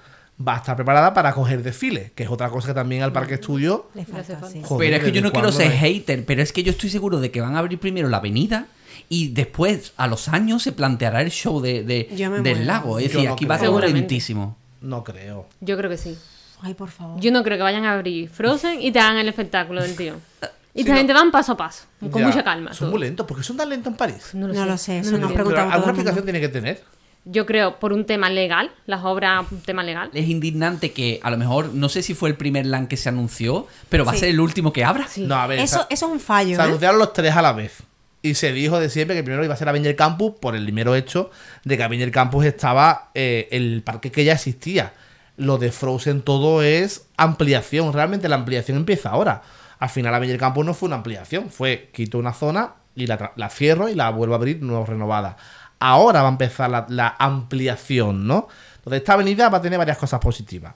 [0.46, 3.34] va a estar preparada para coger desfiles, que es otra cosa que también al Parque
[3.34, 3.88] Estudio...
[4.10, 4.60] Falta, sí.
[4.64, 5.78] Joder, pero es que yo ¿desde no quiero ser es?
[5.80, 8.66] hater, pero es que yo estoy seguro de que van a abrir primero la avenida
[9.08, 12.06] y después, a los años, se planteará el show de, del
[12.40, 12.64] muero.
[12.64, 12.98] lago.
[12.98, 14.56] Es Yo decir, no aquí va a ser lentísimo.
[14.80, 15.46] No creo.
[15.60, 16.18] Yo creo que sí.
[16.62, 17.20] Ay, por favor.
[17.20, 20.14] Yo no creo que vayan a abrir Frozen y te hagan el espectáculo del tío.
[20.74, 20.98] Y Sí, esta no.
[21.00, 22.70] gente van paso a paso, con Ya, mucha calma.
[22.72, 22.92] Son todo.
[22.92, 23.26] muy lentos.
[23.26, 24.30] ¿Por qué son tan lentos en París?
[24.32, 24.66] No lo No sé.
[24.70, 25.34] lo sé, eso lo nos entiendo.
[25.34, 26.20] preguntamos Pero alguna todo el mundo.
[26.20, 26.82] explicación tiene que tener.
[27.26, 30.08] Yo creo por un tema legal, las obras, un tema legal.
[30.14, 33.10] Es indignante que a lo mejor, no sé si fue el primer LAN que se
[33.10, 35.06] anunció, pero va a ser el último que abra.
[35.08, 35.26] Sí.
[35.26, 36.64] No, a ver, Eso, eso es un fallo, se ¿eh?
[36.64, 37.82] anunciaron los tres a la vez.
[38.22, 40.94] Y se dijo de siempre que primero iba a ser Avenger Campus por el mero
[40.94, 41.30] hecho
[41.64, 44.94] de que Avenger Campus estaba eh, el parque que ya existía.
[45.36, 47.92] Lo de Frozen todo es ampliación.
[47.92, 49.42] Realmente la ampliación empieza ahora.
[49.78, 51.50] Al final Avenger Campus no fue una ampliación.
[51.50, 55.36] Fue quito una zona y la, la cierro y la vuelvo a abrir nuevo renovada.
[55.80, 58.46] Ahora va a empezar la, ampliación, ¿no?
[58.76, 60.74] Entonces esta avenida va a tener varias cosas positivas.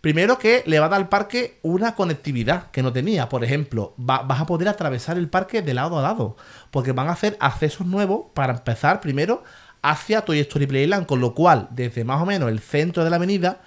[0.00, 3.28] Primero que le va a dar al parque una conectividad que no tenía.
[3.28, 6.36] Por ejemplo, va- vas a poder atravesar el parque de lado a lado.
[6.70, 9.42] Porque van a hacer accesos nuevos para empezar primero
[9.82, 11.06] hacia Toy Story Playland.
[11.06, 13.60] Con lo cual, desde más o menos el centro de la avenida,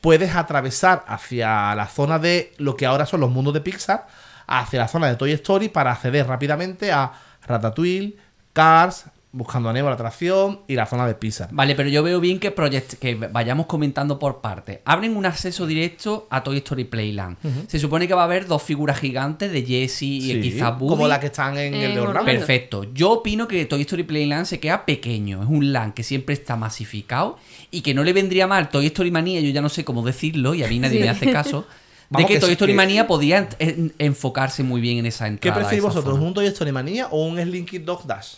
[0.00, 4.06] puedes atravesar hacia la zona de lo que ahora son los mundos de Pixar,
[4.46, 7.12] hacia la zona de Toy Story para acceder rápidamente a
[7.46, 8.16] Ratatouille,
[8.52, 11.48] Cars, Buscando a Nemo, la atracción y la zona de Pisa.
[11.52, 14.80] Vale, pero yo veo bien que, proyect- que vayamos comentando por partes.
[14.84, 17.36] Abren un acceso directo a Toy Story Playland.
[17.68, 20.88] Se supone que va a haber dos figuras gigantes de Jessie y Sí, quizás Woody.
[20.88, 22.24] como la que están en el de Orlando.
[22.24, 22.84] Perfecto.
[22.92, 25.44] Yo opino que Toy Story Playland se queda pequeño.
[25.44, 27.38] Es un land que siempre está masificado
[27.70, 30.54] y que no le vendría mal Toy Story Manía, yo ya no sé cómo decirlo
[30.54, 31.04] y a mí nadie Sí.
[31.04, 31.66] me hace caso.
[32.10, 35.06] De Vamos, que, que Toy Story que- Manía podía en- en- enfocarse muy bien en
[35.06, 35.54] esa ¿Qué entrada.
[35.60, 36.16] preferís a esa vosotros?
[36.16, 36.26] zona.
[36.26, 38.34] ¿Un Toy Story Manía o un Slinky Dog Dash?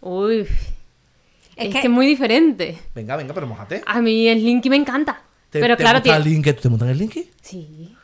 [0.00, 0.48] Uy, Es
[1.56, 1.78] es, que- que...
[1.80, 2.78] es muy diferente.
[2.94, 3.82] Venga, venga, pero mojate.
[3.86, 5.20] A mí el Linky me encanta.
[5.50, 6.34] ¿Te, pero te claro, gusta el tiene...
[6.36, 6.52] Linky?
[6.54, 7.30] ¿Tú te montas el Linky?
[7.40, 7.94] Sí.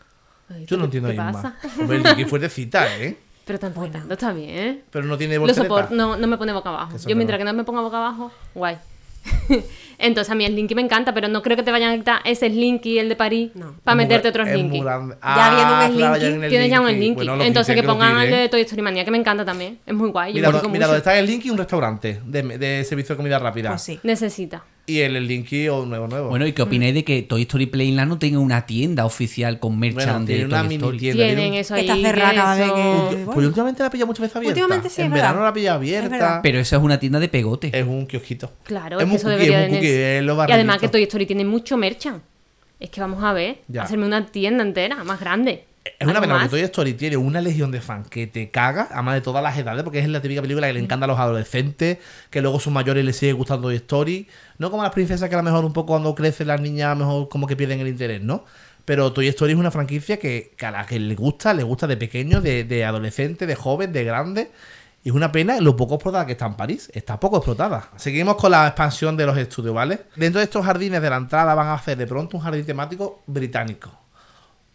[0.48, 1.56] Ay, Yo no ¿qué- entiendo ¿Qué pasa?
[1.78, 3.16] Hombre, el Linky fuertecita, ¿eh?
[3.44, 4.82] Pero tampoco tanto, está bien.
[4.90, 6.96] Pero no tiene soporto, no, no me pone boca abajo.
[7.06, 8.78] Yo mientras que no me ponga boca abajo, guay.
[9.98, 12.20] Entonces a mí el Linky me encanta, pero no creo que te vayan a quitar
[12.24, 13.76] ese Slinky, el de París, No.
[13.84, 14.80] para meterte gra- otros es muy Linky.
[14.80, 15.14] grande.
[15.22, 17.14] Ya viendo un Ah, claro, Slinky, Tienes ya un Slinky.
[17.14, 18.40] Bueno, Entonces que pongan el quiten.
[18.40, 19.78] de Toy Story Manía, que me encanta también.
[19.86, 20.34] Es muy guay.
[20.34, 23.38] Mira, lo do- mira donde está el Linky, un restaurante de, de servicio de comida
[23.38, 23.70] rápida.
[23.70, 24.00] Pues sí.
[24.02, 24.64] Necesita.
[24.86, 26.28] Y el, el Linky o nuevo, nuevo.
[26.28, 29.78] Bueno, ¿y qué opináis de que Toy Story Playland no tenga una tienda oficial con
[29.80, 30.98] Bueno, merchan tiene de una Toy mini Story?
[30.98, 31.16] tienda.
[31.24, 31.80] tiene Tienen un- eso ahí.
[31.88, 33.32] Está cerrada que cada vez eso- que- bueno.
[33.32, 34.60] Pues últimamente la pilla muchas veces abierta.
[34.60, 35.48] Últimamente sí, En es verano verdad.
[35.48, 36.40] la pilla abierta.
[36.42, 37.70] Pero eso es una tienda de pegote.
[37.72, 38.50] Es un kiosquito.
[38.64, 41.44] Claro, Es que eso cookie, debería de cookie, tener- Y además que Toy Story tiene
[41.46, 42.20] mucho merchan.
[42.78, 43.84] Es que vamos a ver, Ya.
[43.84, 45.64] hacerme una tienda entera, más grande.
[45.84, 46.48] Es una pena porque.
[46.48, 49.82] Toy Story tiene una legión de fans que te caga, además de todas las edades,
[49.82, 51.98] porque es la típica película que le encanta a los adolescentes,
[52.30, 54.28] que luego son mayores y les sigue gustando Toy Story.
[54.58, 56.94] No como las princesas que a lo mejor un poco cuando crecen las niñas, a
[56.94, 58.44] lo mejor como que pierden el interés, ¿no?
[58.86, 61.86] Pero Toy Story es una franquicia que, que a la que le gusta, le gusta
[61.86, 64.50] de pequeño, de, de adolescente, de joven, de grande.
[65.02, 66.90] Y es una pena lo poco explotada que está en París.
[66.94, 67.90] Está poco explotada.
[67.96, 70.00] Seguimos con la expansión de los estudios, ¿vale?
[70.16, 73.22] Dentro de estos jardines de la entrada van a hacer de pronto un jardín temático
[73.26, 74.03] británico.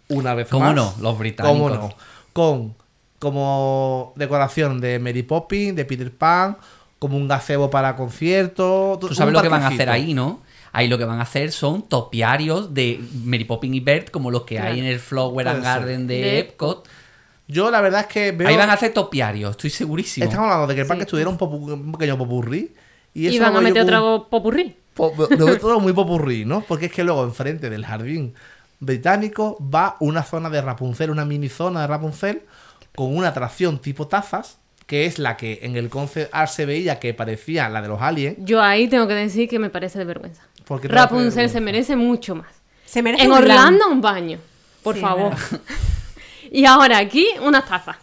[0.10, 0.76] Una vez ¿Cómo más.
[0.76, 0.93] no?
[0.99, 1.57] Los británicos.
[1.57, 1.89] ¿Cómo no?
[2.34, 2.76] Con
[3.20, 6.57] como decoración de Mary Poppins, de Peter Pan,
[6.99, 8.99] como un gazebo para conciertos.
[8.99, 10.41] Tú sabes lo que van a hacer ahí, ¿no?
[10.72, 14.43] Ahí lo que van a hacer son topiarios de Mary Poppins y Bert, como los
[14.43, 14.72] que Claro.
[14.74, 15.64] hay en el Flower and.
[15.64, 16.88] Garden de, De Epcot.
[17.47, 18.47] Yo la verdad es que veo...
[18.47, 20.24] Ahí van a hacer topiarios, estoy segurísimo.
[20.26, 21.07] Estamos hablando de que el parque Sí.
[21.07, 22.72] estuviera un, popu- un pequeño popurrí.
[23.16, 24.76] Y, eso Y van a meter otro popurrí.
[24.93, 26.62] po- lo veo todo muy popurrí, ¿no?
[26.62, 28.36] Porque es que luego enfrente del jardín
[28.80, 32.44] británico va una zona de Rapunzel, una mini zona de Rapunzel,
[32.96, 37.00] con una atracción tipo tazas, que es la que en el concept art se veía
[37.00, 38.38] que parecía la de los aliens.
[38.40, 40.44] Yo ahí tengo que decir que me parece de vergüenza.
[40.66, 41.54] ¿Por qué te parece Rapunzel vergüenza?
[41.54, 42.48] se merece mucho más.
[42.86, 43.32] Se merece En.
[43.32, 44.40] Orlando un baño,
[44.82, 45.34] por Sí, favor.
[46.52, 47.98] y ahora aquí unas tazas.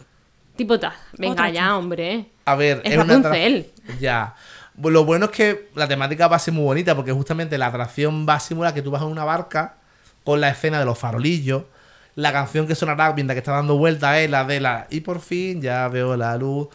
[0.57, 0.97] Tipo taza.
[1.19, 1.77] Venga Otra ya, taza.
[1.79, 2.27] hombre.
[2.45, 3.71] A ver, Es es una Rapunzel.
[4.01, 4.35] Ya.
[4.81, 8.27] Lo bueno es que la temática va a ser muy bonita porque justamente la atracción
[8.29, 9.77] va a simular que tú vas en una barca
[10.27, 11.63] con la escena de los farolillos.
[12.17, 15.21] La canción que sonará mientras que está dando vuelta es la de la y por
[15.21, 16.69] fin ya veo la luz.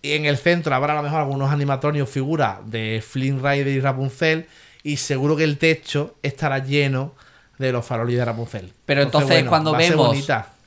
[0.00, 3.80] Y en el centro habrá a lo mejor algunos animatronios figuras de Flynn Rider y
[3.80, 4.46] Rapunzel.
[4.84, 7.14] Y seguro que el techo estará lleno
[7.58, 8.72] de los farolillos de Rapunzel.
[8.86, 10.16] Pero entonces bueno, cuando vemos.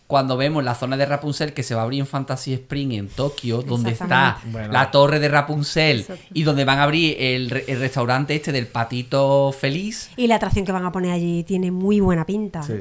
[0.08, 3.08] Cuando vemos la zona de Rapunzel que se va a abrir en Fantasy Spring en
[3.08, 4.38] Tokio, donde está.
[4.45, 4.72] Bueno.
[4.72, 8.68] la torre de Rapunzel y donde van a abrir el, re- el restaurante este del
[8.68, 10.12] patito feliz.
[10.16, 12.62] Y la atracción que van a poner allí tiene muy buena pinta.
[12.62, 12.74] Sí.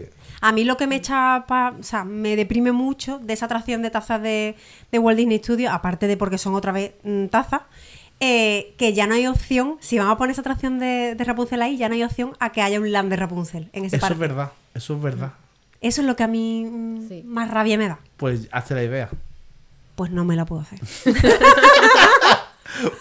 [0.43, 3.81] A mí lo que me echa, pa- o sea, me deprime mucho de esa atracción
[3.81, 4.55] de tazas de,
[4.93, 7.62] de Walt Disney Studios, aparte de porque son otra vez mm, tazas,
[8.20, 11.62] eh, que ya no hay opción, si van a poner esa atracción de, de Rapunzel
[11.62, 14.03] ahí, ya no hay opción a que haya un land de Rapunzel en ese Eso
[14.03, 14.12] parque.
[14.14, 14.53] es verdad.
[14.75, 15.33] Eso es verdad.
[15.85, 17.22] Eso es lo que a mí mm, Sí.
[17.26, 17.99] más rabia me da.
[18.16, 19.09] Pues hazte la idea.
[19.97, 20.80] Pues no me la puedo hacer.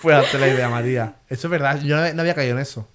[0.01, 1.15] Pues hazte la idea, María.
[1.29, 1.81] Eso es verdad.
[1.81, 2.87] Yo no, no había caído en eso.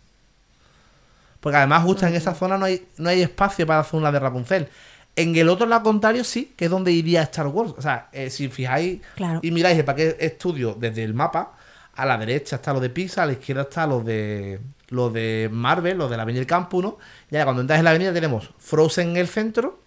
[1.40, 4.20] Porque además, justo en esa zona no hay, no hay espacio para hacer una de
[4.20, 4.68] Rapunzel.
[5.16, 7.74] En el otro lado contrario, sí, que es donde iría Star Wars.
[7.76, 9.40] O sea, eh, si fijáis Claro.
[9.42, 11.52] y miráis el parque estudio desde el mapa,
[11.98, 15.48] a la derecha está lo de Pixar, a la izquierda está lo de lo de
[15.52, 16.98] Marvel, lo de la Avenida del Campo 1.
[17.30, 19.80] Ya cuando entras en la avenida tenemos Frozen en el centro.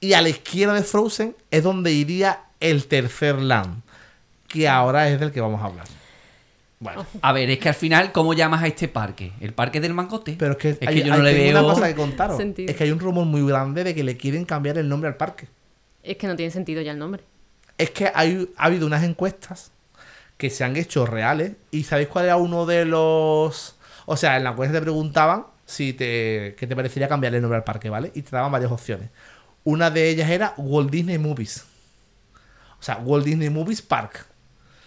[0.00, 3.82] Y a la izquierda de Frozen es donde iría el tercer land.
[4.48, 5.86] Que ahora es del que vamos a hablar.
[6.78, 7.04] Bueno.
[7.20, 9.32] A ver, es que al final, ¿cómo llamas a este parque?
[9.40, 10.36] ¿El parque del mangote?
[10.38, 11.58] Pero es que, es hay, que yo no hay- le veo.
[11.64, 12.36] una cosa que contaros.
[12.38, 12.70] Sentido.
[12.70, 15.16] Es que hay un rumor muy grande de que le quieren cambiar el nombre al
[15.16, 15.46] parque.
[16.02, 17.22] Es que no tiene sentido ya el nombre.
[17.76, 19.70] Es que hay, ha habido unas encuestas
[20.40, 21.52] que se han hecho reales.
[21.70, 23.76] ¿Y sabéis cuál era uno de los...?
[24.06, 27.58] O sea, en la encuesta te preguntaban si te, qué te parecería cambiarle el nombre
[27.58, 28.10] al parque, ¿vale?
[28.14, 29.10] Y te daban varias opciones.
[29.64, 31.64] Una de ellas era Walt Disney Movies.
[32.80, 34.26] O sea, Walt Disney Movies Park.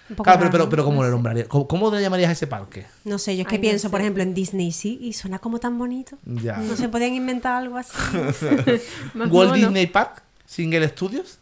[0.08, 0.70] Claro, pero, pero, ¿no?
[0.70, 1.48] pero ¿cómo le nombrarías?
[1.48, 2.88] ¿Cómo, cómo le llamarías a ese parque?
[3.06, 5.38] No sé, yo es que Ay, no pienso, por ejemplo, en Disney sí y suena
[5.38, 6.18] como tan bonito.
[6.26, 6.58] Ya.
[6.58, 7.96] No se podían inventar algo así.
[9.16, 9.54] Walt mono.
[9.54, 11.38] Disney Park, Single Studios.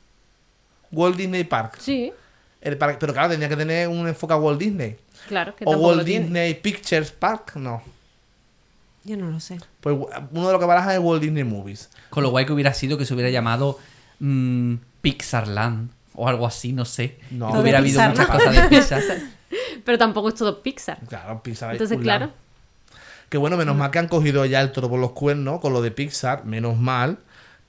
[0.91, 1.77] Walt Disney Park.
[1.79, 2.11] Sí.
[2.61, 4.95] El parque- pero claro, tendría que tener un enfoque a Walt Disney.
[5.27, 6.25] Claro, que O Walt lo tiene.
[6.25, 7.81] Disney Pictures Park, no.
[9.03, 9.57] Yo no lo sé.
[9.79, 9.95] Pues
[10.31, 11.89] uno de los que baraja es Walt Disney Movies.
[12.11, 13.79] Con lo guay que hubiera sido que se hubiera llamado
[14.19, 17.17] mm, Pixarland o algo así, no sé.
[17.31, 17.49] No.
[17.59, 18.33] Hubiera habido Pixar, muchas ¿no?
[18.35, 19.01] cosas de Pixar.
[19.83, 20.99] Pero tampoco es todo Pixar.
[21.07, 21.71] Claro, Pixar.
[21.71, 22.31] Entonces, claro.
[23.29, 25.81] Que bueno, menos mal que han cogido ya el toro por los cuernos con lo
[25.81, 27.17] de Pixar, menos mal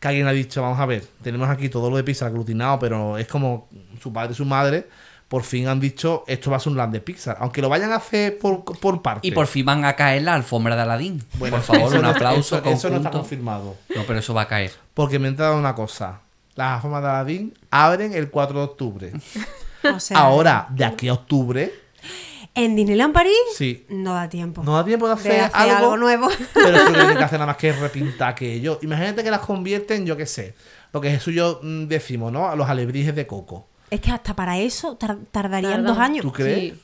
[0.03, 3.17] que alguien ha dicho, vamos a ver, tenemos aquí todo lo de Pixar aglutinado, pero
[3.19, 3.69] es como
[4.03, 4.89] su padre y su madre,
[5.29, 7.93] por fin han dicho, esto va a ser un land de Pixar, aunque lo vayan
[7.93, 9.29] a hacer por, por parte.
[9.29, 11.23] Y por fin van a caer la alfombra de Aladdin.
[11.35, 13.19] Bueno, por favor, un aplauso Eso, eso no está conjunto.
[13.21, 13.77] confirmado.
[13.95, 14.73] No, pero eso va a caer.
[14.93, 16.19] Porque me he enterado de una cosa.
[16.57, 19.13] Las formas de Aladdin abren el 4 de octubre.
[19.95, 21.73] O sea, Ahora, de aquí a octubre,
[22.55, 23.87] En Disneyland París sí.
[23.89, 24.63] no da tiempo.
[24.63, 26.29] No da tiempo de hacer, de hacer algo, nuevo.
[26.53, 28.79] Pero eso no tiene que hacer nada más que repintar aquello.
[28.83, 30.55] Imagínate que las convierten, yo qué sé,
[30.93, 32.49] lo que Jesús y yo mm, decimos, ¿no?
[32.49, 33.69] A los alebrijes de coco.
[33.91, 35.87] Es que hasta para eso tar- tardarían Tardan.
[35.87, 36.23] dos años.
[36.23, 36.59] ¿Tú crees?
[36.75, 36.81] Sí,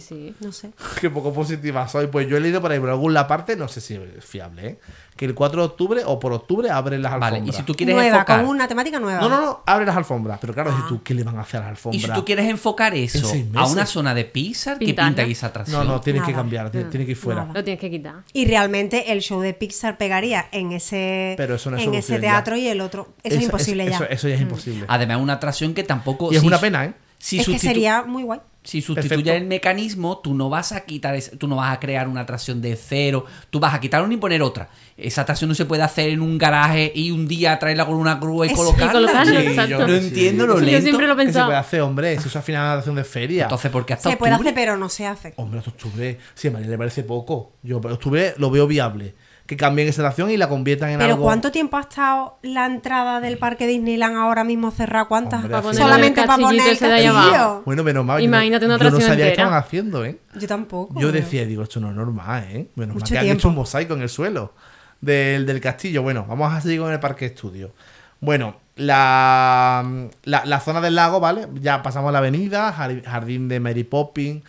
[0.00, 0.30] sí.
[0.30, 0.34] sí.
[0.40, 0.70] No sé.
[1.00, 2.06] Qué poco positiva soy.
[2.08, 4.78] Pues yo he leído por ahí, por alguna parte, no sé si es fiable, ¿eh?
[5.16, 7.40] Que el 4 de octubre o por octubre abren las alfombras.
[7.40, 8.40] Vale, y si tú quieres Nueva, enfocar.
[8.40, 9.20] con una temática nueva.
[9.20, 10.38] No, no, no, abren las alfombras.
[10.40, 10.82] Pero claro, Ah.
[10.82, 12.02] si tú, ¿qué le van a hacer a las alfombras?
[12.02, 15.10] Y si tú quieres enfocar eso En a una zona de Pixar, ¿qué Pintarla.
[15.10, 15.86] pinta ahí esa atracción?
[15.86, 17.42] No, no, tienes que cambiar, tiene tiene que ir fuera.
[17.42, 17.52] Nada.
[17.54, 18.14] Lo tienes que quitar.
[18.32, 22.14] Y realmente el show de Pixar pegaría en ese, Pero eso no es en ese
[22.14, 22.20] ya.
[22.20, 23.14] teatro y el otro.
[23.22, 23.94] Eso, es imposible ya.
[23.94, 24.84] Eso, eso ya es imposible.
[24.88, 26.32] Además, una atracción que tampoco.
[26.32, 26.94] y es si- una pena, ¿eh?
[27.24, 28.40] Si, es que sería muy guay.
[28.62, 29.32] si sustituye Perfecto.
[29.32, 32.60] el mecanismo, tú no vas a quitar, ese- tú no vas a crear una atracción
[32.62, 34.68] de cero, tú vas a quitar una y poner otra.
[34.96, 38.14] Esa atracción no se puede hacer en un garaje y un día traerla con una
[38.16, 38.56] grúa y Eso.
[38.56, 39.00] colocarla.
[39.00, 39.70] Y colocarla, Sí, exacto.
[39.70, 40.06] yo- No sí.
[40.06, 40.82] entiendo lo Sí, yo lento.
[40.82, 42.18] siempre lo ¿Qué se puede hacer, hombre?
[42.20, 43.42] Si eso al final es una atracción de feria.
[43.44, 44.50] Entonces, ¿por qué hasta Se puede octubre?
[44.50, 45.32] hacer, pero no se hace.
[45.36, 47.52] Hombre, hasta octubre, sí, a María le parece poco.
[47.62, 49.14] Yo para octubre lo veo viable.
[49.46, 51.24] Que cambien esa atracción y la conviertan en Pero algo.
[51.24, 55.04] ¿cuánto tiempo ha estado la entrada del parque Disneyland ahora mismo cerrada?
[55.04, 55.44] ¿Cuántas?
[55.44, 57.62] Hombre, Para Solamente el para poner el castillo.
[57.66, 58.22] Bueno, menos mal.
[58.22, 59.42] Imagínate una Yo no atracción sabía que entera.
[59.48, 60.18] estaban haciendo, ¿eh?
[60.40, 60.98] Yo tampoco.
[60.98, 62.68] Yo decía, digo, esto no es normal, ¿eh?
[62.74, 64.54] Menos mal Mucho que han hecho un mosaico en el suelo
[65.02, 66.02] del, del castillo.
[66.02, 67.72] Bueno, vamos a seguir con el parque estudio.
[68.20, 69.84] Bueno, la,
[70.24, 71.48] la, la zona del lago, ¿vale?
[71.60, 74.42] Ya pasamos a la avenida, jar- jardín de Mary Poppins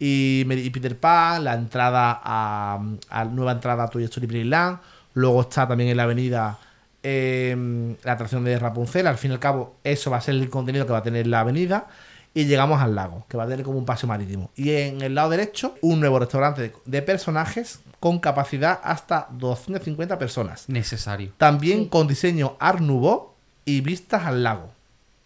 [0.00, 2.80] y, Peter Pan, la entrada a,
[3.10, 4.78] a nueva entrada a Toy Story Playland.
[5.14, 6.58] Luego está también en la avenida
[7.02, 9.06] eh, la atracción de Rapunzel.
[9.06, 11.26] Al fin y al cabo, eso va a ser el contenido que va a tener
[11.26, 11.86] la avenida.
[12.32, 14.50] Y llegamos al lago, que va a tener como un paseo marítimo.
[14.54, 20.16] Y en el lado derecho, un nuevo restaurante de, de personajes con capacidad hasta 250
[20.18, 20.68] personas.
[20.68, 21.32] Necesario.
[21.38, 21.88] También Sí.
[21.88, 23.32] con diseño Art Nouveau
[23.64, 24.70] y vistas al lago.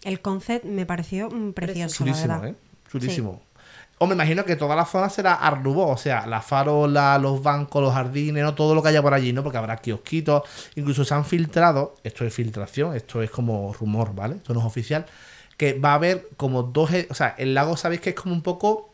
[0.03, 2.49] El concept me pareció mm, precioso, la Chulísimo, verdad.
[2.49, 2.55] ¿eh?
[2.91, 3.43] Chulísimo.
[3.99, 7.80] O me imagino que toda la zona será Nouveau, o sea, la farola, los bancos,
[7.82, 8.55] los jardines, ¿no?
[8.55, 9.42] Todo lo que haya por allí, ¿no?
[9.42, 10.42] Porque habrá kiosquitos.
[10.74, 14.36] Incluso se han filtrado, esto es filtración, esto es como rumor, ¿vale?
[14.36, 15.07] Esto no es oficial.
[15.57, 16.92] Que va a haber como dos.
[16.92, 18.92] e- O sea, el lago sabéis que es como un poco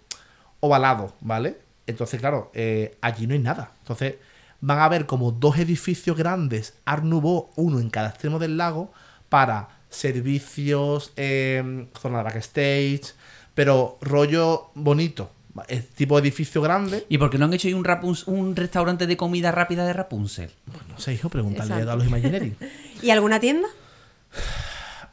[0.60, 1.58] ovalado, ¿vale?
[1.86, 3.72] Entonces, claro, eh, allí no hay nada.
[3.80, 4.16] Entonces,
[4.60, 8.92] van a haber como dos edificios grandes, Nouveau, uno en cada extremo del lago,
[9.30, 13.14] para servicios, eh, zona de backstage,
[13.60, 15.30] pero rollo bonito.
[15.68, 17.04] Es tipo edificio grande.
[17.10, 20.50] ¿Y por qué no han hecho ahí un, restaurante de comida rápida de Rapunzel?
[20.88, 21.92] No sé, hijo, pregúntale Exacto.
[21.92, 22.56] a los Imagineering.
[23.02, 23.68] ¿Y alguna tienda?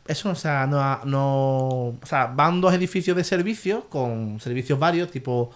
[0.08, 1.68] Eso, o sea, no, no.
[2.02, 5.52] O sea, van dos edificios de servicios con servicios varios, tipo.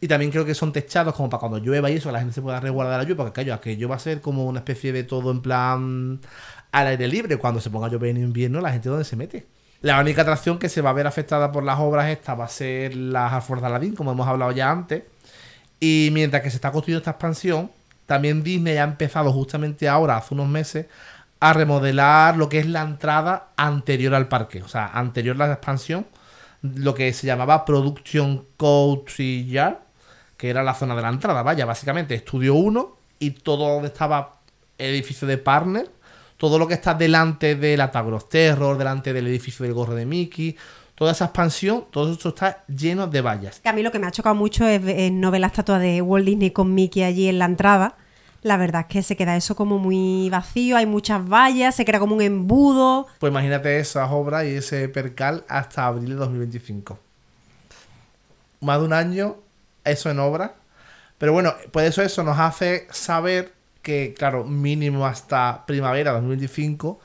[0.00, 2.40] Y también creo que son techados como para cuando llueva y eso, la gente se
[2.40, 5.32] pueda resguardar la lluvia, porque claro, aquello va a ser como una especie de todo
[5.32, 6.20] en plan
[6.70, 7.36] al aire libre.
[7.36, 9.57] Cuando se ponga a llover en invierno, la gente dónde se mete.
[9.80, 12.48] La única atracción que se va a ver afectada por las obras estas va a
[12.48, 15.04] ser las alfombras de Aladdin, como hemos hablado ya antes.
[15.78, 17.70] Y mientras que se está construyendo esta expansión,
[18.06, 20.86] también Disney ha empezado justamente ahora, hace unos meses,
[21.40, 24.62] a remodelar lo que es la entrada anterior al parque.
[24.62, 26.06] O sea, anterior a la expansión,
[26.62, 29.76] lo que se llamaba Production Country Yard,
[30.36, 31.42] que era la zona de la entrada.
[31.42, 34.38] Vaya, básicamente Estudio 1 y todo donde estaba
[34.78, 35.88] edificio de Partner,
[36.38, 39.94] todo lo que está delante de la Tower of Terror, delante del edificio del gorro
[39.94, 40.56] de Mickey,
[40.94, 43.60] toda esa expansión, todo eso está lleno de vallas.
[43.60, 45.78] Que a mí lo que me ha chocado mucho es, es no ver la estatua
[45.78, 47.96] de Walt Disney con Mickey allí en la entrada.
[48.42, 51.98] La verdad es que se queda eso como muy vacío, hay muchas vallas, se crea
[51.98, 53.08] como un embudo.
[53.18, 56.98] Pues imagínate esas obras y ese percal hasta abril de 2025.
[58.60, 59.36] Más de un año,
[59.84, 60.54] eso en obra.
[61.18, 63.57] Pero bueno, pues eso, eso nos hace saber
[63.88, 67.00] que, claro, mínimo hasta primavera de 2025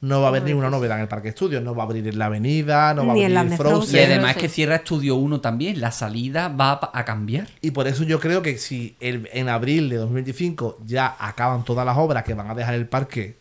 [0.00, 1.60] no va a haber ninguna novedad en el Parque Estudios.
[1.62, 3.96] No va a abrir en la avenida, no va a Ni en abrir la Frozen.
[4.00, 5.80] Y además que cierra Estudio 1 también.
[5.80, 7.48] La salida va a, a cambiar.
[7.60, 11.84] Y por eso yo creo que si el- en abril de 2025 ya acaban todas
[11.84, 13.36] las obras que van a dejar el parque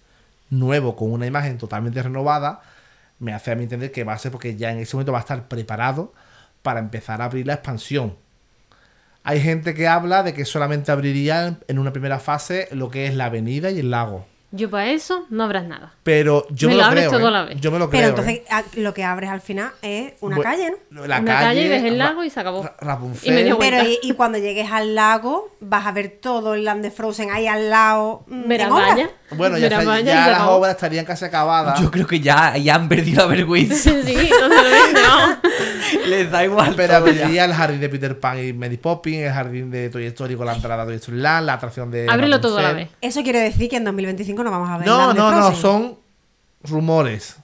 [0.50, 2.62] nuevo con una imagen totalmente renovada,
[3.20, 5.20] me hace a mí entender que va a ser porque ya en ese momento va
[5.20, 6.14] a estar preparado
[6.64, 8.16] para empezar a abrir la expansión.
[9.28, 13.16] Hay gente que habla de que solamente abriría en una primera fase lo que es
[13.16, 14.26] la avenida y el lago.
[14.52, 15.94] Yo para eso no habrás nada.
[16.04, 17.12] Pero yo Me me, lo lo abres creo.
[17.20, 17.28] todo ¿eh?
[17.28, 17.60] a la vez.
[17.60, 18.10] Yo me lo Pero creo.
[18.12, 18.46] entonces ¿eh?
[18.50, 21.06] a- lo que abres al final es una calle, ¿no?
[21.06, 22.64] La Una calle y ves el lago y se acabó.
[22.64, 23.46] Ra- Rapunzel.
[23.46, 26.92] Y Pero y, y cuando llegues al lago vas a ver todo el land de
[26.92, 28.24] Frozen ahí al lado.
[28.28, 29.10] mm, Verás vaya.
[29.32, 30.52] Bueno, ya, está- ya las acabó.
[30.54, 31.80] obras estarían casi acabadas.
[31.82, 33.76] Yo creo que ya, ya han perdido la vergüenza.
[33.76, 35.38] Sí, totalmente, vamos.
[36.08, 36.74] Les da igual.
[36.78, 40.36] Pero abriría el jardín de Peter Pan y Mary Poppins, el jardín de Toy Story
[40.36, 42.08] con la entrada de Toy Story Land, la atracción de.
[42.10, 42.90] Ábrelo todo a la vez.
[43.02, 45.98] Eso quiere decir que en 2025 no vamos a ver No, no, no, son
[46.64, 47.38] rumores.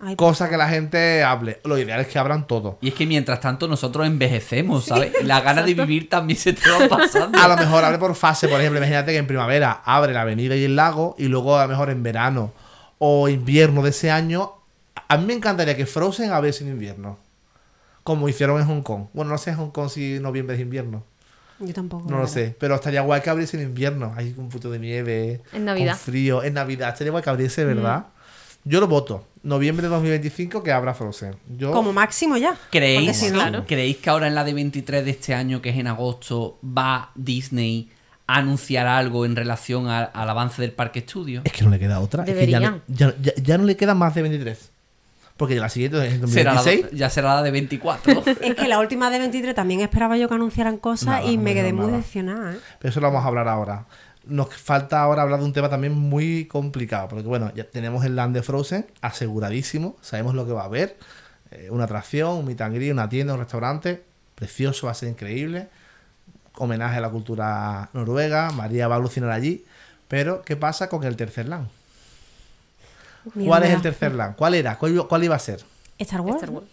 [0.00, 1.60] Ay, Cosas que la gente hable.
[1.64, 2.78] Lo ideal es que abran todo.
[2.80, 5.12] Y es que mientras tanto nosotros envejecemos, ¿sabes?
[5.24, 7.36] La gana de vivir también se te va pasando.
[7.38, 10.54] A lo mejor abre por fase, por ejemplo, imagínate que en primavera abre la avenida
[10.54, 12.52] y el lago y luego a lo mejor en verano
[12.98, 14.52] o invierno de ese año.
[15.08, 17.18] A mí me encantaría que Frozen abriese en invierno.
[18.04, 19.06] Como hicieron en Hong Kong.
[19.12, 21.02] Bueno, no sé en Hong Kong si noviembre es invierno.
[21.60, 22.08] Yo tampoco.
[22.08, 22.54] No lo sé.
[22.58, 24.14] Pero estaría guay que abriese en invierno.
[24.16, 25.42] Ahí con un puto de nieve.
[25.52, 25.92] En Navidad.
[25.92, 26.42] Con frío.
[26.42, 26.90] En Navidad.
[26.90, 28.06] Estaría guay que abriese, ¿verdad?
[28.64, 29.24] Yo lo voto.
[29.48, 31.34] Noviembre de 2025 que abra Frozen.
[31.56, 31.72] Yo...
[31.72, 32.54] Como máximo ya.
[32.70, 33.64] ¿Creéis, Porque si no- Claro.
[33.66, 37.10] ¿Creéis que ahora en la de 23 de este año, que es en agosto, va
[37.14, 37.90] Disney
[38.26, 41.40] a anunciar algo en relación a- al avance del parque estudio?
[41.44, 42.24] Es que no le queda otra.
[42.24, 44.70] Es que ya, ya, ya- ya no le queda más de 23.
[45.38, 46.98] Porque la siguiente es en Será la- 2026.
[46.98, 48.22] ya será la de 24.
[48.42, 51.54] Es que la última de 23 también esperaba yo que anunciaran cosas Nada, y me
[51.54, 51.98] quedé muy nada.
[51.98, 52.52] decepcionada.
[52.54, 52.58] ¿eh?
[52.80, 53.86] Pero eso lo vamos a hablar ahora.
[54.24, 57.08] Nos falta ahora hablar de un tema también muy complicado.
[57.08, 59.96] Porque bueno, ya tenemos el Land de Frozen aseguradísimo.
[60.02, 60.96] Sabemos lo que va a haber.
[61.50, 64.02] Eh, una atracción, un meet and greet, una tienda, un restaurante.
[64.34, 65.68] Precioso, va a ser increíble.
[66.56, 68.50] Homenaje a la cultura noruega.
[68.50, 69.64] María va a alucinar allí.
[70.08, 71.68] Pero, ¿qué pasa con el tercer Land?
[73.46, 74.36] ¿Cuál es el tercer Land?
[74.36, 74.78] ¿Cuál era?
[74.78, 75.64] ¿Cuál, iba- cuál iba a ser?
[75.98, 76.36] Star Wars.
[76.36, 76.66] Star Wars.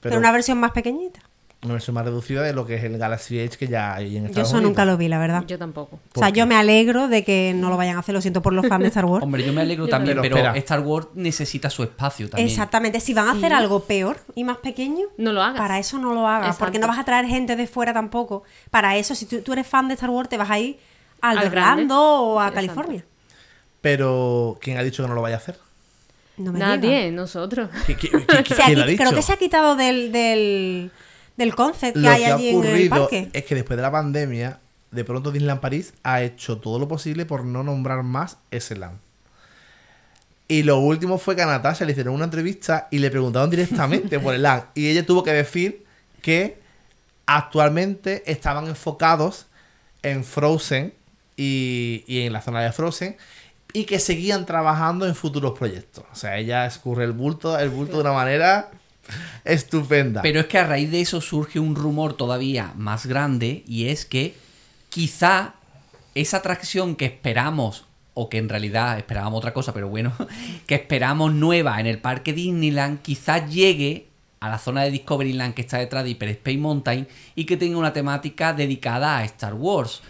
[0.00, 1.20] Pero, una versión más pequeñita.
[1.64, 4.24] Una versión más reducida de lo que es el Galaxy Edge que ya hay en
[4.24, 4.70] Yo Estados eso Unidos.
[4.70, 5.44] nunca lo vi, la verdad.
[5.46, 6.00] Yo tampoco.
[6.14, 8.52] O sea, yo me alegro de que no lo vayan a hacer, lo siento por
[8.52, 9.22] los fans de Star Wars.
[9.22, 10.36] Hombre, yo me alegro Yo también, pero.
[10.54, 12.48] Star Wars necesita su espacio también.
[12.48, 13.54] Exactamente, si van a hacer Sí.
[13.56, 15.56] algo peor y más pequeño, No lo hagas.
[15.60, 16.64] para eso no lo hagas, Exacto.
[16.64, 18.42] porque no vas a traer gente de fuera tampoco.
[18.72, 20.78] Para eso, si tú, tú eres fan de Star Wars, te vas a ir
[21.20, 21.46] al, Al.
[21.46, 22.54] Orlando o a Exacto.
[22.56, 23.04] California.
[23.80, 25.58] Pero, ¿quién ha dicho que no lo vaya a hacer?
[26.38, 27.68] No me Nadie, nosotros.
[27.86, 29.02] ¿Qui- qui- qui- Se ha ¿Quién lo ha qui- dicho?
[29.04, 30.90] creo que se ha quitado del, del,
[31.36, 33.30] del concept que Lo hay que ha allí en el ocurrido parque.
[33.32, 34.60] es que después de la pandemia,
[34.90, 38.98] de pronto Disneyland París ha hecho todo lo posible por no nombrar más ese land.
[40.48, 44.20] Y lo último fue que a Natasha le hicieron una entrevista y le preguntaron directamente
[44.20, 44.64] por el land.
[44.74, 45.84] Y ella tuvo que decir
[46.20, 46.60] que
[47.24, 49.46] actualmente estaban enfocados
[50.02, 50.92] en Frozen
[51.36, 53.16] y, y en la zona de Frozen
[53.72, 56.04] y que seguían trabajando en futuros proyectos.
[56.12, 58.70] O sea, ella escurre el bulto, el bulto de una manera
[59.44, 60.22] estupenda.
[60.22, 64.06] Pero es que a raíz de eso surge un rumor todavía más grande y es
[64.06, 64.34] que
[64.88, 65.54] quizá
[66.14, 70.12] esa atracción que esperamos, o que en realidad esperábamos otra cosa, pero bueno,
[70.66, 74.08] que esperamos nueva en el parque Disneyland, quizá llegue
[74.40, 77.78] a la zona de Discoveryland que está detrás de Hyper Space Mountain y que tenga
[77.78, 80.02] una temática dedicada a Star Wars.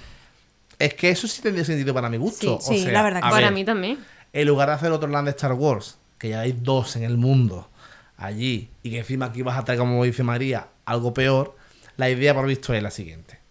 [0.79, 2.59] Es que eso sí tendría sentido para mi gusto.
[2.61, 3.99] Sí, o sí, sea, la verdad que Para ver, mí también.
[4.33, 7.19] En lugar de hacer otro land de Star Wars, que ya hay dos en el
[7.19, 7.69] mundo
[8.17, 11.57] allí, y que encima aquí vas a traer, como dice María, algo peor,
[11.97, 13.43] la idea por visto es la siguiente.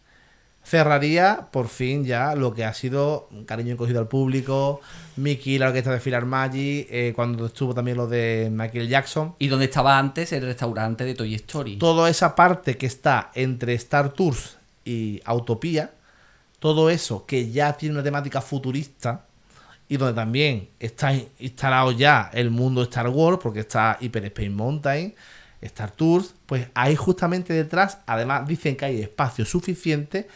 [0.64, 4.80] Cerraría por fin ya lo que ha sido cariño encogido al público,
[5.16, 9.36] Mickey, la orquesta de Filar Magic, eh, cuando estuvo también lo de Michael Jackson.
[9.40, 11.78] Y donde estaba antes el restaurante de Toy Story.
[11.78, 15.92] Toda esa parte que está entre Star Tours y Autopía,
[16.60, 19.26] todo eso que ya tiene una temática futurista
[19.92, 24.50] y donde también está in- instalado ya el mundo Star Wars, porque está Hyper Space
[24.50, 25.14] Mountain,
[25.60, 30.30] Star Tours, pues ahí justamente detrás, además dicen que hay espacio suficiente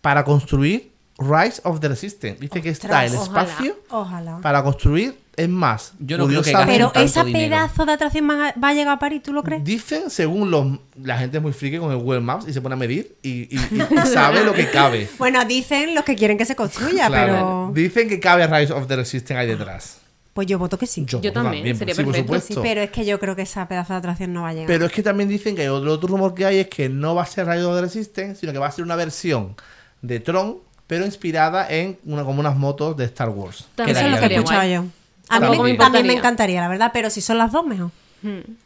[0.00, 0.91] para construir
[1.28, 2.38] Rise of the Resistance.
[2.40, 3.42] Dice que está el ojalá.
[3.42, 4.38] espacio Ojalá.
[4.42, 7.48] para construir, es más, Yo no creo que Pero esa dinero.
[7.48, 9.64] pedazo de atracción va a, va a llegar a París, ¿tú lo crees?
[9.64, 10.66] Dicen, según los,
[11.02, 13.30] la gente es muy friki con el Google Maps y se pone a medir y,
[13.30, 15.08] y- y- y sabe lo que cabe.
[15.18, 17.32] Bueno, dicen los que quieren que se construya, Claro.
[17.32, 19.98] pero Dicen que cabe Rise of the Resistance ahí detrás.
[20.34, 21.04] pues yo voto que sí.
[21.06, 22.62] Yo también, sería sí, por perfecto, Sí, supuesto.
[22.62, 24.66] pero es que yo creo que esa pedazo de atracción no va a llegar.
[24.66, 27.22] Pero es que también dicen que otro, otro rumor que hay es que no va
[27.22, 29.54] a ser Rise of the Resistance, sino que va a ser una versión
[30.02, 30.58] de Tron,
[30.92, 33.64] pero inspirada en una, como unas motos de Star Wars.
[33.76, 34.84] También Eso es lo que he escuchado yo.
[35.30, 37.90] A mí, me, también me encantaría, la verdad, pero si son las dos, mejor.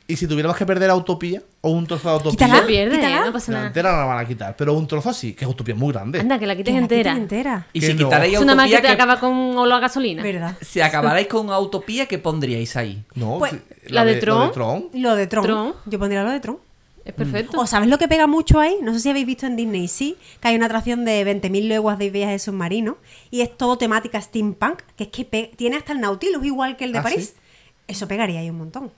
[0.09, 2.67] Y si tuviéramos que perder a Utopía o un trozo de Utopía, Quítala.
[2.67, 3.27] Pierde, quítala.
[3.27, 3.67] no pasa la nada.
[3.69, 4.57] entera no la van a quitar.
[4.57, 6.19] Pero un trozo sí, que es Utopía muy grande.
[6.19, 7.13] Anda, que la quites Que la entera.
[7.13, 7.67] entera.
[7.73, 8.07] Y Que si no.
[8.07, 10.23] quitarais Es una más Utopía, que te ¿qué- acaba con olor a gasolina.
[10.25, 10.57] ¿Verdad?
[10.61, 13.05] si acabarais con Utopía, ¿qué pondríais ahí?
[13.15, 13.55] No, Pues,
[13.87, 14.51] la de lo.
[14.51, 14.89] Tron.
[14.95, 15.45] Lo de Tron.
[15.45, 15.75] Tron.
[15.87, 16.59] Yo pondría lo de Tron.
[17.07, 17.61] Es perfecto.
[17.61, 18.79] ¿O sabes lo que pega mucho ahí?
[18.83, 21.99] No sé si habéis visto en Disney, sí, que hay una atracción de 20.000 leguas
[21.99, 22.99] de viaje submarino
[23.31, 26.93] y es todo temática steampunk, que es que tiene hasta el Nautilus igual que el
[26.93, 27.35] de ¿Ah, París.
[27.37, 27.41] sí?
[27.87, 28.91] Eso pegaría ahí un montón.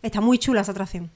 [0.00, 1.10] Está muy chula esa atracción.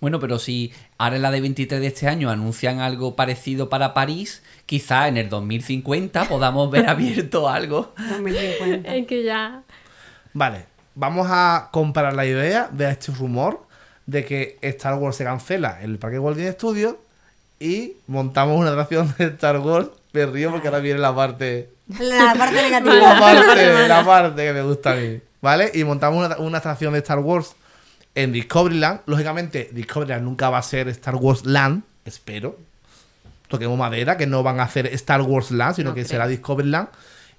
[0.00, 3.94] Bueno, pero si ahora en la de 23 de este año anuncian algo parecido para
[3.94, 7.94] París, quizá en el 2050 podamos ver abierto algo.
[8.10, 8.94] 2050.
[8.96, 9.62] Es que ya.
[10.32, 13.70] Vale, vamos a comparar la idea de este rumor
[14.06, 16.96] de que Star Wars se cancela en el Parque Walt Disney Studios
[17.60, 19.88] y montamos una atracción de Star Wars.
[20.12, 23.18] Me río porque ahora viene la parte La parte la negativa.
[23.18, 25.20] parte, la parte que me gusta a mí.
[25.40, 25.70] ¿Vale?
[25.74, 27.54] Y montamos una, una atracción de Star Wars
[28.14, 29.00] en Discoveryland.
[29.06, 32.58] Lógicamente, Discoveryland nunca va a ser Star Wars Land, espero.
[33.48, 36.10] Toquemos madera, que no van a hacer Star Wars Land, sino No que creo.
[36.10, 36.88] será Discoveryland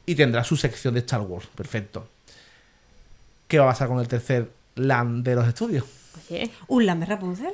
[0.06, 1.48] y tendrá su sección de Star Wars.
[1.56, 2.08] Perfecto.
[3.48, 5.86] ¿Qué va a pasar con el tercer Land de los estudios?
[6.30, 7.54] Oye, Un land de Rapunzel.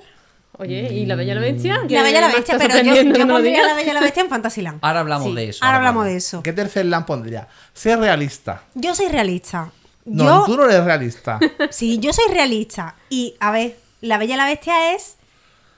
[0.57, 1.75] oye, ¿y la Bella y la Bestia?
[1.89, 4.29] La Bella y la Bestia, pero yo, yo pondría la Bella y la Bestia en
[4.29, 4.79] Fantasyland.
[4.81, 5.65] Ahora hablamos Sí, de eso.
[5.65, 6.43] Ahora hablamos de eso.
[6.43, 7.47] ¿Qué tercer Land pondría?
[7.73, 8.63] Ser realista.
[8.75, 9.71] Yo soy realista.
[10.05, 11.39] No, yo, tú no eres realista.
[11.69, 12.95] Sí, yo soy realista.
[13.09, 15.17] Y, a ver, La Bella y la Bestia es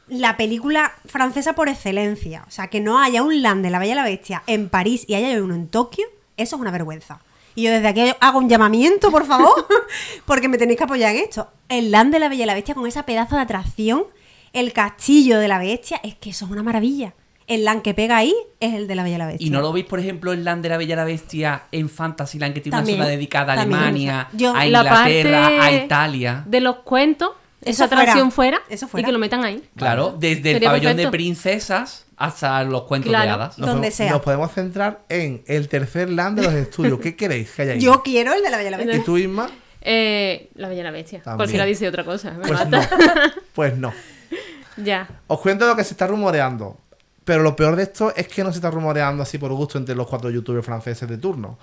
[0.08, 2.44] la película francesa por excelencia.
[2.48, 5.06] O sea, que no haya un land de La Bella y la Bestia en París
[5.08, 6.06] y haya uno en Tokio,
[6.38, 7.20] eso es una vergüenza.
[7.56, 9.68] Y yo desde aquí hago un llamamiento, por favor,
[10.26, 11.48] porque me tenéis que apoyar en esto.
[11.70, 14.06] El land de La Bella y la Bestia con esa pedazo de atracción,
[14.54, 17.14] el castillo de la bestia, es que eso es una maravilla.
[17.48, 19.48] El land que pega ahí es el de La Bella y la Bestia.
[19.48, 21.90] ¿Y no lo veis, por ejemplo, el Land de la Bella y la Bestia en
[21.90, 23.62] Fantasyland, que tiene También, una zona dedicada a.
[23.62, 26.44] Alemania, Yo- a La Inglaterra, a Italia?
[26.46, 27.32] De los cuentos,
[27.62, 28.60] esa atracción fuera.
[28.60, 29.06] fuera, Eso y fuera.
[29.06, 29.62] que lo metan ahí.
[29.76, 31.08] Claro, desde el pabellón perfecto.
[31.08, 33.26] de princesas hasta los cuentos Claro.
[33.26, 33.58] de hadas.
[33.58, 34.12] Nos Donde podemos- sea.
[34.12, 37.00] Nos podemos centrar en el tercer Land de los estudios.
[37.00, 37.80] ¿Qué queréis que haya ahí?
[37.82, 38.98] Yo quiero el de La Bella y la Bestia.
[38.98, 39.50] ¿Y tú, Isma?
[39.82, 41.22] Eh, la Bella y la Bestia.
[41.24, 41.38] También.
[41.38, 42.32] Cualquiera dice otra cosa.
[42.32, 42.90] me Pues mata.
[42.98, 43.32] no.
[43.54, 43.94] Pues no.
[44.78, 45.08] Ya.
[45.28, 46.78] Os cuento lo que se está rumoreando.
[47.26, 49.94] Pero lo peor de esto es que no se está rumoreando así por gusto entre
[49.96, 51.60] los cuatro youtubers franceses de turno.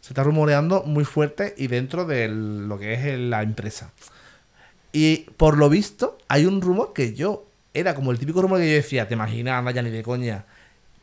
[0.00, 3.90] Se está rumoreando muy fuerte y dentro de lo que es la empresa.
[4.92, 7.44] Y por lo visto, hay un rumor que yo.
[7.74, 10.44] Era como el típico rumor que yo decía, te imaginas, anda ya ni de coña.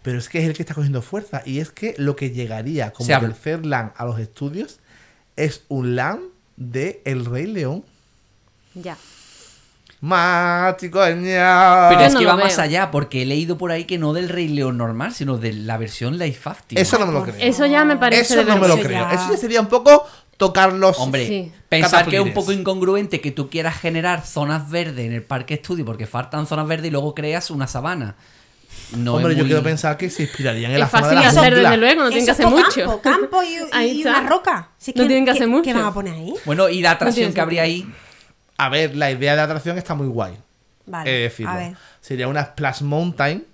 [0.01, 1.41] Pero es que es el que está cogiendo fuerza.
[1.45, 3.27] Y es que lo que llegaría como habla.
[3.29, 4.79] tercer LAN a los estudios
[5.35, 6.19] es un LAN
[6.57, 7.83] de El Rey León.
[8.75, 8.97] Ya.
[10.01, 11.89] Mati, coña.
[11.89, 14.29] Pero es no que va más allá, porque he leído por ahí que no del
[14.29, 16.77] Rey León normal, sino de la versión live action.
[16.81, 17.35] Eso no me lo creo.
[17.39, 19.09] Eso ya me parece Eso no me lo Eso creo.
[19.09, 20.05] ya- Eso ya sería un poco
[20.39, 20.97] tocar los.
[20.97, 21.51] Hombre, Sí.
[21.69, 25.53] pensar que es un poco incongruente que tú quieras generar zonas verdes en el parque
[25.55, 28.15] estudio porque faltan zonas verdes y luego creas una sabana.
[28.95, 31.21] No Hombre, yo muy- quiero pensar que se inspirarían en la Es zona de fácil
[31.35, 32.85] la hacer, desde luego, no tienen que hacer mucho.
[32.85, 34.69] Campo, campo y, Ahí y una roca.
[34.77, 35.63] Si No tienen que hacer ¿qué- mucho.
[35.63, 36.33] ¿Qué van a poner ahí?
[36.45, 37.85] Bueno, y la atracción que habría ahí.
[38.57, 40.33] A ver, la idea de atracción está muy guay.
[40.85, 41.51] Vale, decirlo.
[41.51, 41.73] a ver.
[42.01, 43.45] Sería una Splash Mountain,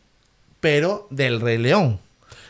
[0.59, 1.99] pero del Rey León.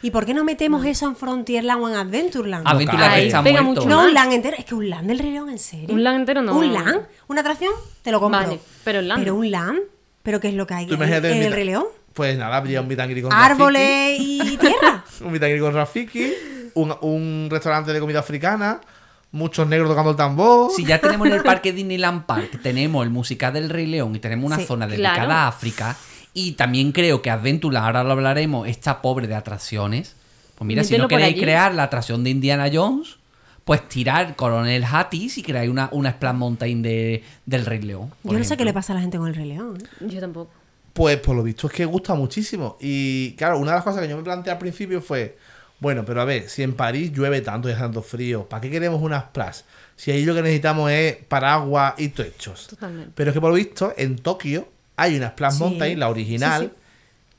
[0.01, 2.67] ¿Y por qué no metemos eso en Frontierland o en Adventureland?
[2.67, 3.21] Aventura cae.
[3.21, 3.81] que está Pega muerto.
[3.81, 4.55] mucho no, un land entero.
[4.57, 5.93] Es que un land del Rey León, ¿en serio?
[5.93, 6.57] Un land entero no.
[6.57, 7.01] ¿Un land?
[7.27, 7.71] ¿Una atracción?
[8.01, 8.39] Te lo compro.
[8.41, 9.21] Vale, pero el land.
[9.23, 9.79] ¿Pero un land?
[10.23, 11.85] ¿Pero qué es lo que hay en, en el Rey León?
[12.13, 15.03] Pues nada, habría un greet con Árboles y tierra.
[15.21, 16.33] Un greet con Rafiki,
[16.75, 18.79] un, un restaurante de comida africana,
[19.31, 20.71] muchos negros tocando el tambor.
[20.73, 24.19] Si ya tenemos en el parque Disneyland Park, tenemos el musical del Rey León y
[24.19, 25.31] tenemos una Sí, zona dedicada claro.
[25.33, 25.95] a África.
[26.37, 30.15] Y también creo que Adventureland, ahora lo hablaremos, está pobre de atracciones.
[30.55, 33.15] Pues mira, si no queréis crear la atracción de Indiana Jones,
[33.63, 38.11] pues tirar Coronel Hattis y creáis una, una Splash Mountain de, del Rey León.
[38.23, 39.77] Yo no sé qué le pasa a la gente con el Rey León.
[39.81, 40.07] ¿eh?
[40.09, 40.51] Yo tampoco.
[40.91, 42.75] Pues por lo visto es que gusta muchísimo.
[42.81, 45.37] Y claro, una de las cosas que yo me planteé al principio fue,
[45.79, 48.69] bueno, pero a ver, si en París llueve tanto y hace tanto frío, ¿para qué
[48.69, 49.61] queremos unas splash?
[49.95, 52.67] Si ahí lo que necesitamos es paraguas y techos.
[52.67, 53.13] Totalmente.
[53.15, 55.59] Pero es que por lo visto en Tokio hay una Splash Sí.
[55.59, 56.71] Mountain, la original,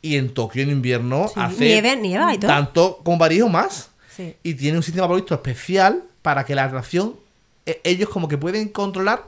[0.02, 2.48] Sí, y en Tokio en invierno Sí, hace nieve- nieva y todo.
[2.50, 3.90] tanto como París o más.
[4.14, 4.34] Sí.
[4.42, 7.14] Y tiene un sistema visto especial para que la atracción,
[7.66, 9.24] eh, ellos como que pueden controlar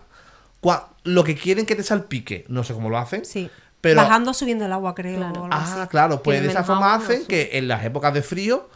[0.62, 2.44] cua- lo que quieren que te salpique.
[2.48, 3.24] No sé cómo lo hacen.
[3.24, 3.50] Sí.
[3.80, 5.16] Pero Bajando, subiendo el agua, creo.
[5.18, 5.40] Claro.
[5.40, 5.88] o algo Ah, así.
[5.88, 8.68] claro, pues de esa forma hacen que en las épocas de frío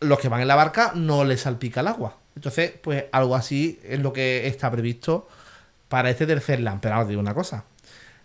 [0.00, 2.16] los que van en la barca no les salpica el agua.
[2.36, 5.28] Entonces, pues algo así es lo que está previsto
[5.88, 6.80] para este tercer LAN.
[6.80, 7.64] Pero ahora os digo una cosa,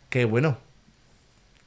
[0.09, 0.57] que bueno,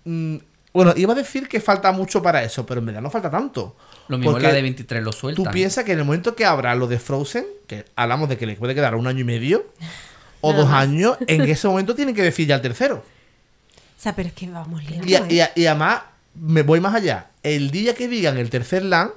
[0.05, 0.37] mm,
[0.73, 3.77] bueno, iba a decir que falta mucho para eso, pero en verdad no falta tanto.
[4.09, 5.45] Lo mismo en la de 23 lo sueltan.
[5.45, 8.47] Tú piensas que en el momento que abra lo de Frozen, que hablamos de que
[8.47, 9.67] le puede quedar un año y medio,
[10.41, 12.97] o dos años, en ese momento tienen que decir ya el tercero.
[12.97, 15.53] O sea, pero es que vamos lento, Y, a- ¿eh?
[15.57, 16.03] y y además,
[16.35, 17.29] me voy más allá.
[17.43, 19.11] El día que digan el tercer LAN,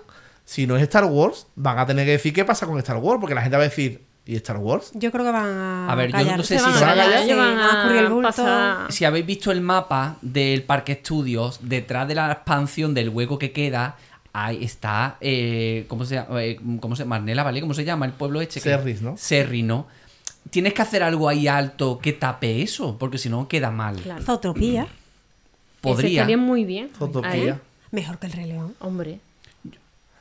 [0.44, 3.20] si no es Star Wars, van a tener que decir qué pasa con Star Wars,
[3.20, 4.92] porque la gente va a decir, ¿y Star Wars?
[4.94, 5.92] Yo creo que van a.
[5.92, 6.46] A ver, yo no callar.
[6.46, 7.28] sé Se si van se a van a callar, callar.
[7.28, 7.34] Sí,
[7.90, 8.28] van el bulto.
[8.30, 8.92] pasar...
[8.92, 13.52] Si habéis visto el mapa del Parque Studios, detrás de la expansión del hueco que
[13.52, 13.98] queda,
[14.34, 16.44] ahí está, eh, ¿cómo se llama?
[16.44, 17.06] Eh, ¿Cómo se?
[17.06, 17.62] Marnela, ¿vale?
[17.62, 18.60] ¿Cómo se llama el pueblo este?
[18.60, 19.16] Serris, ¿no?
[19.18, 19.88] Serris, ¿no?
[20.50, 23.96] Tienes que hacer algo ahí alto que tape eso, porque si no queda mal.
[23.98, 24.24] Claro.
[24.24, 24.84] Zootopía.
[24.84, 24.92] Ese
[25.82, 26.90] Podría, estaría muy bien.
[26.98, 27.30] Zootopía.
[27.32, 27.54] Ahí.
[27.92, 28.76] Mejor que el Rey León.
[28.80, 29.20] Hombre,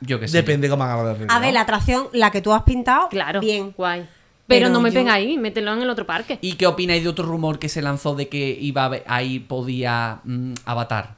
[0.01, 0.37] yo que sé.
[0.37, 3.39] Depende cómo hagan el A ver, la atracción, la que tú has pintado, claro.
[3.39, 3.73] bien.
[3.75, 4.01] Guay.
[4.47, 6.37] Pero, Pero no me yo- pega ahí, mételo en el otro parque.
[6.41, 9.39] ¿Y qué opináis de otro rumor que se lanzó de que iba a haber- ahí
[9.39, 11.15] podía mm, Avatar?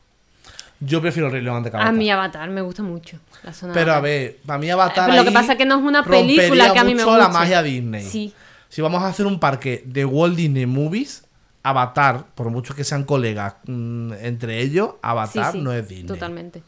[0.80, 3.17] Yo prefiero el Rey León antes que A mi avatar me gusta mucho.
[3.43, 5.78] La zona Pero a ver, para mí Avatar Pero lo que pasa es que no
[5.80, 8.03] es una película que a mí me mucho la magia Disney.
[8.05, 8.34] Sí.
[8.69, 11.23] Si vamos a hacer un parque de Walt Disney Movies,
[11.63, 16.07] Avatar, por mucho que sean colegas mm, entre ellos, Sí, Avatar sí, no es Disney.
[16.07, 16.61] Totalmente.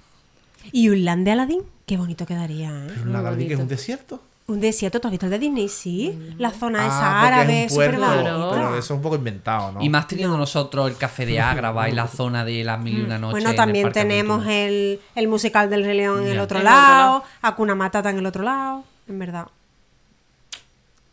[0.71, 2.87] Y un land de Aladdin, qué bonito quedaría, ¿eh?
[2.89, 4.21] Pero Muy Aladdin que es un desierto.
[4.47, 5.69] Un desierto, ¿tú has visto el de Disney?
[5.69, 6.33] Sí.
[6.39, 8.49] La zona esa Ah, porque árabe, es un súper bonito.
[8.51, 9.81] pero eso es un poco inventado, ¿no?
[9.83, 13.01] Y más teniendo nosotros el café de Agrava y la zona de las mil y
[13.01, 13.27] una noches.
[13.27, 13.31] Mm.
[13.31, 16.65] Bueno, en el también tenemos el, el musical del Rey León en el otro En
[16.65, 17.23] otro lado.
[17.43, 19.45] Hakuna Matata en el otro lado, en verdad.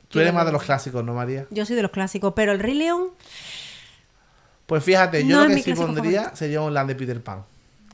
[0.09, 1.47] Tú eres más de los clásicos, ¿no, María?
[1.51, 3.09] Yo soy de los clásicos, pero el Rey León
[4.64, 6.36] Pues fíjate, yo No lo que sí pondría favorito.
[6.36, 7.42] sería un land de Peter Pan.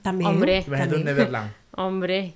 [0.02, 0.30] También.
[0.30, 0.64] Hombre.
[0.66, 1.04] Imagínate un.
[1.04, 1.52] Neverland.
[1.76, 2.34] Hombre.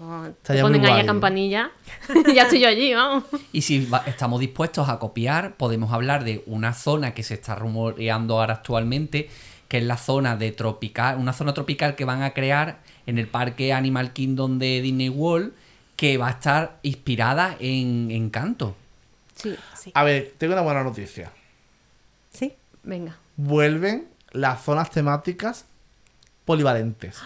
[0.00, 1.70] Oh, te ponen ahí a campanilla.
[2.34, 3.24] ya estoy yo allí, vamos.
[3.52, 7.54] Y si va- estamos dispuestos a copiar, podemos hablar de una zona que se está
[7.54, 9.30] rumoreando ahora actualmente,
[9.68, 13.28] que es la zona de tropical, una zona tropical que van a crear en el
[13.28, 15.52] parque Animal Kingdom de Disney World,
[15.94, 18.74] que va a estar inspirada en Encanto.
[19.36, 19.92] Sí, Sí.
[19.94, 21.30] A ver, tengo una buena noticia.
[22.32, 22.54] Sí.
[22.82, 23.16] venga.
[23.36, 25.64] Vuelven las zonas temáticas
[26.44, 27.18] polivalentes.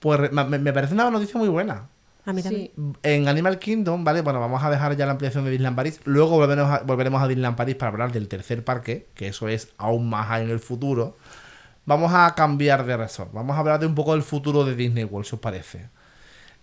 [0.00, 1.86] Pues me, me parece una noticia muy buena.
[2.24, 2.70] A mí Sí.
[2.74, 2.96] también.
[3.02, 4.20] En Animal Kingdom, ¿vale?
[4.20, 6.00] Bueno, vamos a dejar ya la ampliación de Disneyland París.
[6.04, 9.68] Luego volveremos a, volveremos a Disneyland París para hablar del tercer parque, que eso es
[9.78, 11.16] aún más en el futuro.
[11.84, 13.32] Vamos a cambiar de resort.
[13.32, 15.88] Vamos a hablar de un poco del futuro de Disney World, si os parece.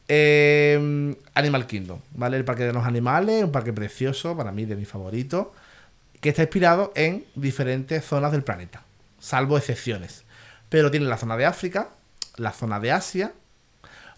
[0.07, 2.37] Eh, Animal Kingdom, ¿vale?
[2.37, 5.47] El parque de los animales, un parque precioso, para mí de mis favoritos,
[6.21, 8.83] que está inspirado en diferentes zonas del planeta,
[9.19, 10.23] salvo excepciones.
[10.69, 11.89] Pero tiene la zona de África,
[12.37, 13.33] la zona de Asia,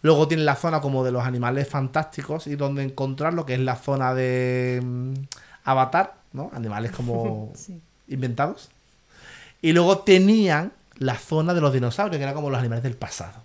[0.02, 3.76] Luego tiene la zona como de los animales fantásticos y donde encontrarlo, que es la
[3.76, 5.14] zona de mm,
[5.64, 6.50] Avatar, ¿no?
[6.54, 7.54] Animales como
[8.08, 8.70] inventados.
[9.62, 13.44] Y luego tenían la zona de los dinosaurios, que era como los animales del pasado.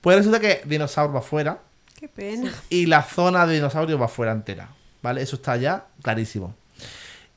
[0.00, 1.58] Pues resulta que dinosaurio va afuera
[1.98, 2.52] Qué pena.
[2.70, 4.70] y la zona de dinosaurios va afuera entera.
[5.02, 5.22] ¿Vale?
[5.22, 6.54] Eso está ya clarísimo.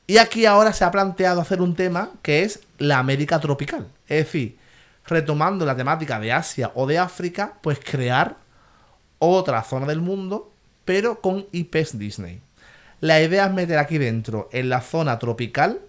[0.06, 3.86] Y aquí ahora se ha planteado hacer un tema que es la América tropical.
[4.08, 4.58] Es decir,
[5.06, 8.36] retomando la temática de Asia o de África, pues crear
[9.18, 10.52] otra zona del mundo,
[10.84, 12.40] pero con IPs Disney.
[13.00, 15.80] La idea es meter aquí dentro, en la zona tropical,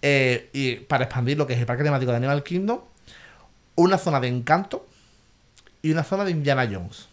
[0.00, 2.80] eh, y para expandir lo que es el parque temático de Animal Kingdom,
[3.74, 4.86] una zona de encanto
[5.82, 7.08] y una zona de Indiana Jones.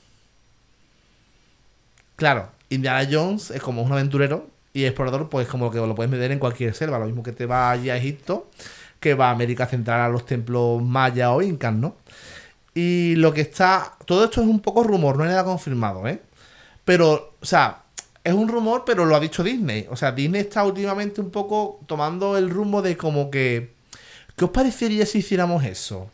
[2.16, 6.32] Claro, Indiana Jones es como un aventurero y explorador, pues como que lo puedes meter
[6.32, 8.50] en cualquier selva, lo mismo que te va allí a Egipto,
[9.06, 11.98] que va a América Central a los templos mayas o incas, ¿no?
[12.74, 13.94] Y lo que está.
[14.04, 16.24] Todo esto es un poco rumor, no hay nada confirmado, ¿eh?
[16.84, 17.84] Pero, o sea,
[18.24, 19.86] es un rumor, pero lo ha dicho Disney.
[19.92, 23.76] O sea, Disney está últimamente un poco tomando el rumbo de como que.
[24.36, 26.10] ¿Qué os parecería si hiciéramos eso?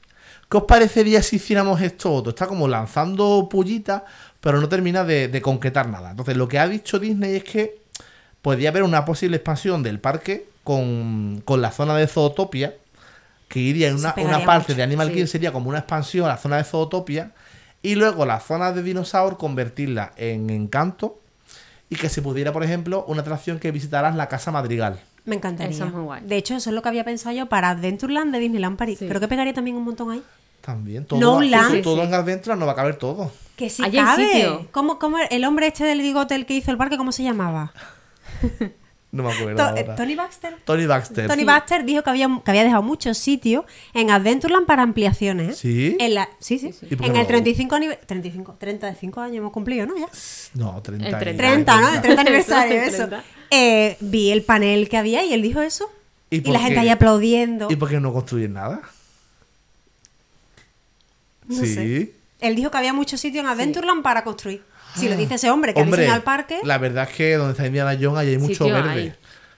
[0.49, 2.31] ¿Qué os parecería si hiciéramos esto otro?
[2.31, 4.03] Está como lanzando pullitas,
[4.41, 6.11] pero no termina de, de concretar nada.
[6.11, 7.79] Entonces, lo que ha dicho Disney es que
[8.41, 12.75] podría haber una posible expansión del parque con, con la zona de Zootopia,
[13.51, 15.13] que iría en una, una parte mucho, de Animal sí.
[15.13, 17.31] Kingdom, sería como una expansión a la zona de Zootopia,
[17.83, 21.19] y luego la zona de Dinosaur convertirla en Encanto,
[21.89, 24.99] y que se pudiera, por ejemplo, una atracción que visitaras la Casa Madrigal.
[25.25, 25.75] Me encantaría.
[25.75, 26.21] Eso es muy guay.
[26.25, 28.97] De hecho, eso es lo que había pensado yo para Adventureland de Disneyland París.
[28.99, 29.07] Sí.
[29.07, 30.23] Creo que pegaría también un montón ahí.
[30.61, 31.81] También, todo, No va- land.
[31.83, 32.07] todo Sí, sí.
[32.07, 33.31] en Adventure no va a caber todo.
[33.57, 34.25] Que sí Allí cabe.
[34.31, 34.67] sitio.
[34.71, 37.73] ¿Cómo, cómo el hombre este del bigote, el que hizo el parque, cómo se llamaba?
[39.11, 39.57] No me acuerdo.
[39.57, 39.95] To- ahora.
[39.95, 40.55] Tony Baxter.
[40.63, 41.27] Tony Baxter.
[41.27, 45.49] Tony Baxter dijo que había, que había dejado muchos sitios en Adventureland para ampliaciones.
[45.49, 45.55] ¿eh?
[45.55, 45.97] ¿Sí?
[45.99, 46.73] En la, sí, sí.
[46.89, 47.19] ¿Y por qué En no?
[47.19, 48.07] el 35 aniversario.
[48.07, 49.97] 35, 35 años hemos cumplido, ¿no?
[49.97, 50.07] Ya.
[50.53, 51.07] No, 30.
[51.09, 51.43] El y- 30.
[51.43, 51.93] 30, ¿no?
[51.93, 52.97] El 30 aniversario, eso.
[53.09, 53.23] 30.
[53.51, 55.91] Eh, vi el panel que había y él dijo eso.
[56.29, 57.67] ¿Y Y, la gente ahí aplaudiendo.
[57.69, 58.79] ¿Y por qué no construyen nada?
[61.47, 61.73] No sí.
[61.73, 62.11] sé.
[62.39, 64.63] Él dijo que había muchos sitios en Adventureland para construir.
[64.95, 67.51] Si lo dice ese hombre que ha Hombre, el parque, la verdad es que donde
[67.51, 68.89] está Indiana Jones ahí hay mucho Sitio verde.
[68.89, 69.13] hay.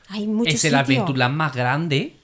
[0.10, 0.76] Hay muchos es el.
[0.76, 2.16] Adventureland más grande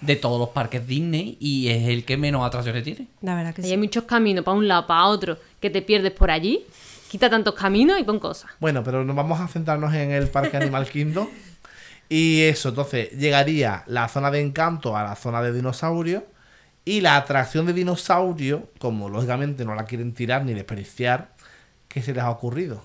[0.00, 3.08] de todos los parques Disney y es el que menos atracciones tiene.
[3.20, 3.70] La verdad que sí.
[3.70, 6.64] hay muchos caminos para un lado, para otro, que te pierdes por allí.
[7.08, 8.50] Quita tantos caminos y pon cosas.
[8.60, 11.28] Bueno, pero nos vamos a centrarnos en el Parque Animal Kingdom.
[12.08, 16.26] Y eso, entonces, llegaría la zona de encanto a la zona de dinosaurio.
[16.84, 21.32] Y la atracción de dinosaurio, como lógicamente no la quieren tirar ni desperdiciar,
[21.88, 22.82] ¿qué se les ha ocurrido?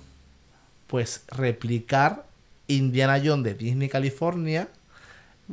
[0.88, 2.26] Pues replicar
[2.68, 4.68] Indiana Jones de Disney California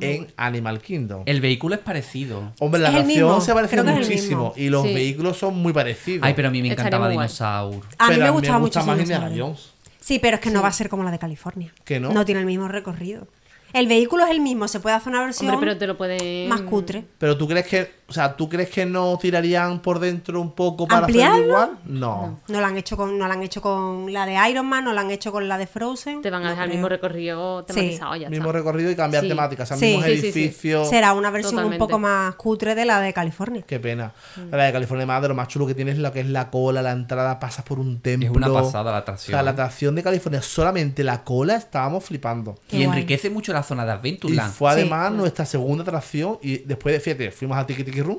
[0.01, 1.23] en Animal Kingdom.
[1.27, 2.53] El vehículo es parecido.
[2.61, 4.53] Hombre, la mismo, se parece que muchísimo.
[4.57, 4.95] Y los Sí.
[4.95, 6.27] vehículos son muy parecidos.
[6.27, 7.09] Ay, pero a mí me encantaba.
[7.09, 7.75] Dinosaur.
[7.99, 9.71] A mí Pero me gustaba gusta mucho más Indiana Jones.
[10.01, 11.73] Sí, pero es que no va a ser como la de California.
[11.85, 12.13] ¿Que no?
[12.13, 13.27] No tiene el mismo recorrido.
[13.73, 16.49] El vehículo es el mismo, se puede hacer una versión Hombre, pero te lo pueden...
[16.49, 17.05] más cutre.
[17.19, 20.87] Pero tú crees que, o sea, ¿tú crees que no tirarían por dentro un poco
[20.89, 21.35] para ¿Ampliarlo?
[21.37, 21.79] hacerlo igual?
[21.85, 22.41] No.
[22.49, 24.93] No la han hecho con, no la han hecho con la de Iron Man, no
[24.93, 26.23] la han hecho con la de Frozen.
[26.23, 28.59] Te van a no dejar el mismo recorrido tematizado, ya Mismo está.
[28.59, 29.29] recorrido y cambiar Sí.
[29.29, 29.63] temática.
[29.63, 29.85] O sea, Sí.
[29.87, 30.27] mismos Sí, sí, sí.
[30.41, 30.89] edificios.
[30.89, 31.83] Será una versión Totalmente.
[31.83, 33.63] un poco más cutre de la de California.
[33.67, 34.13] Qué pena.
[34.51, 36.83] La de California más de lo más chulo que tienes lo que es la cola,
[36.83, 38.29] la entrada, pasas por un templo.
[38.31, 39.35] Es una pasada la O atracción.
[39.35, 42.57] sea, la atracción de California, solamente la cola estábamos flipando.
[42.69, 42.99] Qué y guay.
[42.99, 44.53] enriquece mucho la zona de Y Adventureland.
[44.53, 44.81] fue Sí.
[44.81, 46.39] además nuestra segunda atracción.
[46.43, 48.19] Y después de, fíjate, fuimos a Tiki Tiki Room.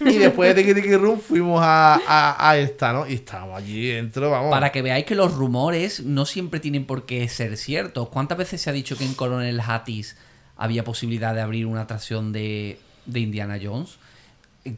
[0.00, 3.06] Y después de Tiki Tiki Room fuimos a, a, a esta, ¿no?
[3.08, 4.50] Y estábamos allí dentro, vamos.
[4.50, 8.08] Para que veáis que los rumores no siempre tienen por qué ser ciertos.
[8.10, 10.16] ¿Cuántas veces se ha dicho que en Coronel Hattis
[10.56, 13.96] había posibilidad de abrir una atracción de, de Indiana Jones?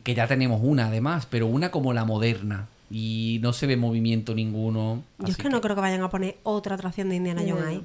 [0.03, 2.68] Que ya tenemos una además, pero una como la moderna.
[2.91, 5.03] Y no se ve movimiento ninguno.
[5.18, 7.82] Yo es que no creo que vayan a poner otra atracción de Indiana Jones ahí.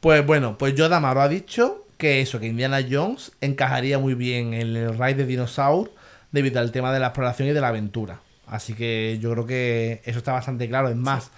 [0.00, 4.54] Pues bueno, pues yo Damaro ha dicho que eso, que Indiana Jones encajaría muy bien
[4.54, 5.92] en el ride de Dinosaur
[6.32, 8.20] debido al tema de la exploración y de la aventura.
[8.46, 10.88] Así que yo creo que eso está bastante claro.
[10.88, 11.30] Es más,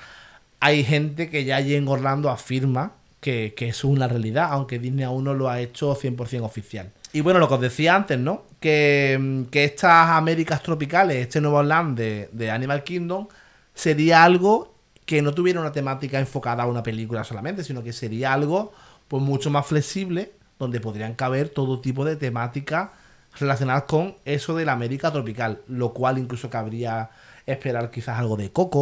[0.60, 4.78] hay gente que ya allí en Orlando afirma que, que eso es una realidad, aunque
[4.78, 6.90] Disney aún no lo ha hecho 100% oficial.
[7.12, 8.44] Y bueno, lo que os decía antes, ¿no?
[8.60, 13.28] Que, mm, que estas Américas tropicales, este nuevo land de, de Animal Kingdom,
[13.74, 18.32] sería algo que no tuviera una temática enfocada a una película solamente, sino que sería
[18.32, 18.72] algo
[19.08, 22.90] pues mucho más flexible, donde podrían caber todo tipo de temáticas
[23.38, 27.10] relacionadas con eso de la América tropical, lo cual incluso cabría
[27.46, 28.80] esperar quizás algo de Coco,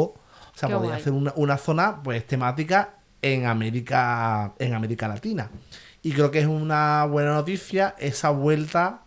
[0.55, 1.01] o sea, Qué podría guay.
[1.01, 5.51] hacer una, una zona pues temática en América en América Latina.
[6.03, 9.01] Y creo que es una buena noticia esa vuelta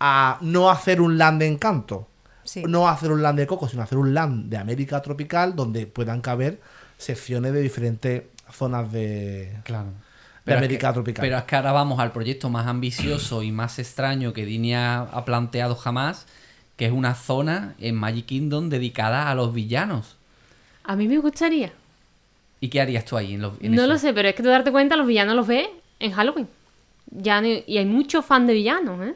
[0.00, 2.08] a no hacer un land de encanto,
[2.44, 2.64] Sí.
[2.66, 6.20] no hacer un land de coco, sino hacer un land de América tropical donde puedan
[6.20, 6.60] caber
[6.98, 8.22] secciones de diferentes
[8.52, 9.88] zonas de, Claro.
[10.44, 11.22] de es América que- tropical.
[11.22, 15.02] Pero es que ahora vamos al proyecto más ambicioso y más extraño que Disney ha,
[15.02, 16.26] ha planteado jamás,
[16.76, 20.16] que es una zona en Magic Kingdom dedicada a los villanos.
[20.84, 21.72] A mí me gustaría.
[22.60, 23.92] ¿Y qué harías tú ahí en los en No eso?
[23.92, 25.68] lo sé, pero es que tú darte cuenta, los villanos los ves
[26.02, 26.48] en Halloween.
[27.10, 29.14] Ya no- y hay muchos fans de villanos, ¿eh?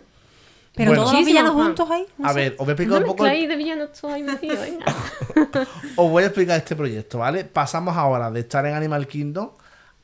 [0.74, 1.05] Pero Bueno.
[1.05, 1.64] todos los villanos fan.
[1.64, 2.07] juntos ahí.
[2.18, 2.39] no a sé.
[2.39, 4.59] ver, os voy a explicar No un poco el- de villanos todos ahí metidos,
[5.97, 7.45] os voy a explicar este proyecto, ¿vale?
[7.45, 9.51] Pasamos ahora de estar en Animal Kingdom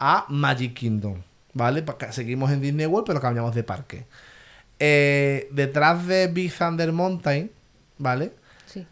[0.01, 1.16] a Magic Kingdom,
[1.53, 1.85] ¿vale?
[2.11, 4.07] Seguimos en Disney World, pero cambiamos de parque.
[4.78, 7.51] Eh, detrás de Big Thunder Mountain,
[7.99, 8.33] ¿vale?
[8.66, 8.87] Sí.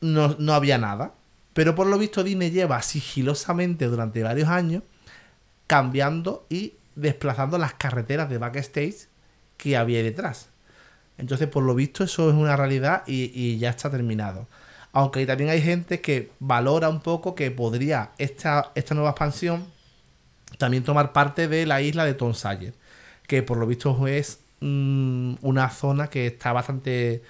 [0.00, 1.14] no, no había nada.
[1.52, 4.82] Pero por lo visto Disney lleva sigilosamente durante varios años
[5.66, 9.08] cambiando y desplazando las carreteras de backstage
[9.56, 10.48] que había detrás.
[11.18, 14.48] Entonces, por lo visto, eso es una realidad y, ya está terminado.
[14.92, 19.66] Aunque también hay gente que valora un poco que podría esta, esta nueva expansión
[20.58, 22.74] también tomar parte de la isla de Tom Sawyer,
[23.26, 27.22] que por lo visto es mm, una zona que está bastante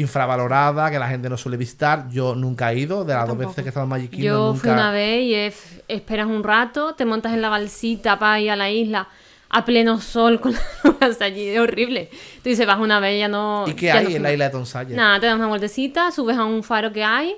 [0.00, 2.08] infravalorada, que la gente no suele visitar.
[2.10, 4.46] Yo nunca he ido, de las dos veces que he estado en Magic Kingdom, Yo
[4.48, 4.60] nunca...
[4.60, 8.50] fui una vez y es- esperas un rato, te montas en la balsita para ir
[8.50, 9.08] a la isla
[9.50, 10.54] a pleno sol con
[11.00, 12.10] las allí, es horrible.
[12.42, 13.64] Tú dices, vas una vez y ya no...
[13.66, 14.96] ¿Y qué hay no en la isla de Tom Sawyer?
[14.96, 17.34] Nada, te das una vueltecita, subes a un faro que hay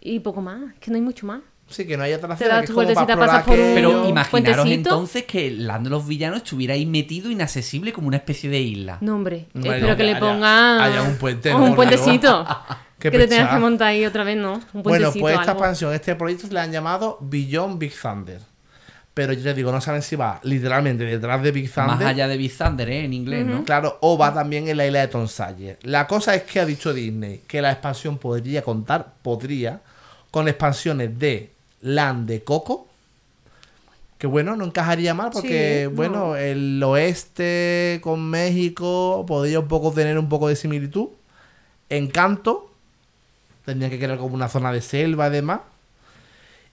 [0.00, 1.40] y poco más, que no hay mucho más.
[1.70, 3.56] Sí, que no hay otra Te das que es como para vueltecita, explorar pasas por.
[3.56, 4.72] Pero imaginaros puentecito.
[4.90, 8.60] entonces que el Land de los Villanos estuviera ahí metido, inaccesible, como una especie de
[8.60, 8.98] isla.
[9.00, 10.80] No, hombre, Bueno, espero que le haya- pongan...
[10.80, 12.46] haya un puente, un puentecito.
[13.00, 14.60] Que te tengas que montar ahí otra vez, ¿no?
[14.74, 15.52] Un Bueno, pues esta algo.
[15.52, 18.42] expansión, este proyecto le han llamado Beyond Big Thunder.
[19.14, 21.96] Pero yo te digo, no saben si va literalmente detrás de Big Thunder.
[21.96, 23.04] Más allá de Big Thunder, ¿eh?
[23.06, 23.64] En inglés, ¿no?
[23.64, 25.78] Claro, o va también en la isla de Tom Sawyer.
[25.82, 29.80] La cosa es que ha dicho Disney que la expansión podría contar, podría,
[30.30, 32.88] con expansiones de Land de Coco.
[34.18, 39.92] Que bueno, no encajaría mal porque, Sí, bueno, el oeste con México podría un poco
[39.92, 41.08] tener un poco de similitud.
[41.88, 42.70] Encanto,
[43.64, 45.60] tendría que quedar como una zona de selva y demás.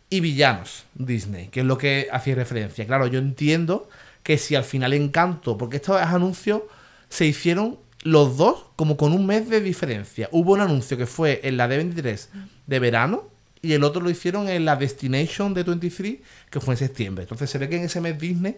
[0.09, 2.85] Y villanos, Disney, que es lo que hacía referencia.
[2.85, 3.89] Claro, yo entiendo
[4.23, 6.63] que si al final Encanto, porque estos anuncios
[7.07, 10.27] se hicieron los dos como con un mes de diferencia.
[10.31, 12.27] Hubo un anuncio que fue en la D23
[12.67, 16.17] de verano y el otro lo hicieron en la Destination de 23
[16.49, 17.23] que fue en septiembre.
[17.23, 18.57] Entonces se ve que en ese mes Disney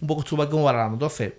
[0.00, 0.94] un poco estuvo como valorando.
[0.94, 1.34] Entonces,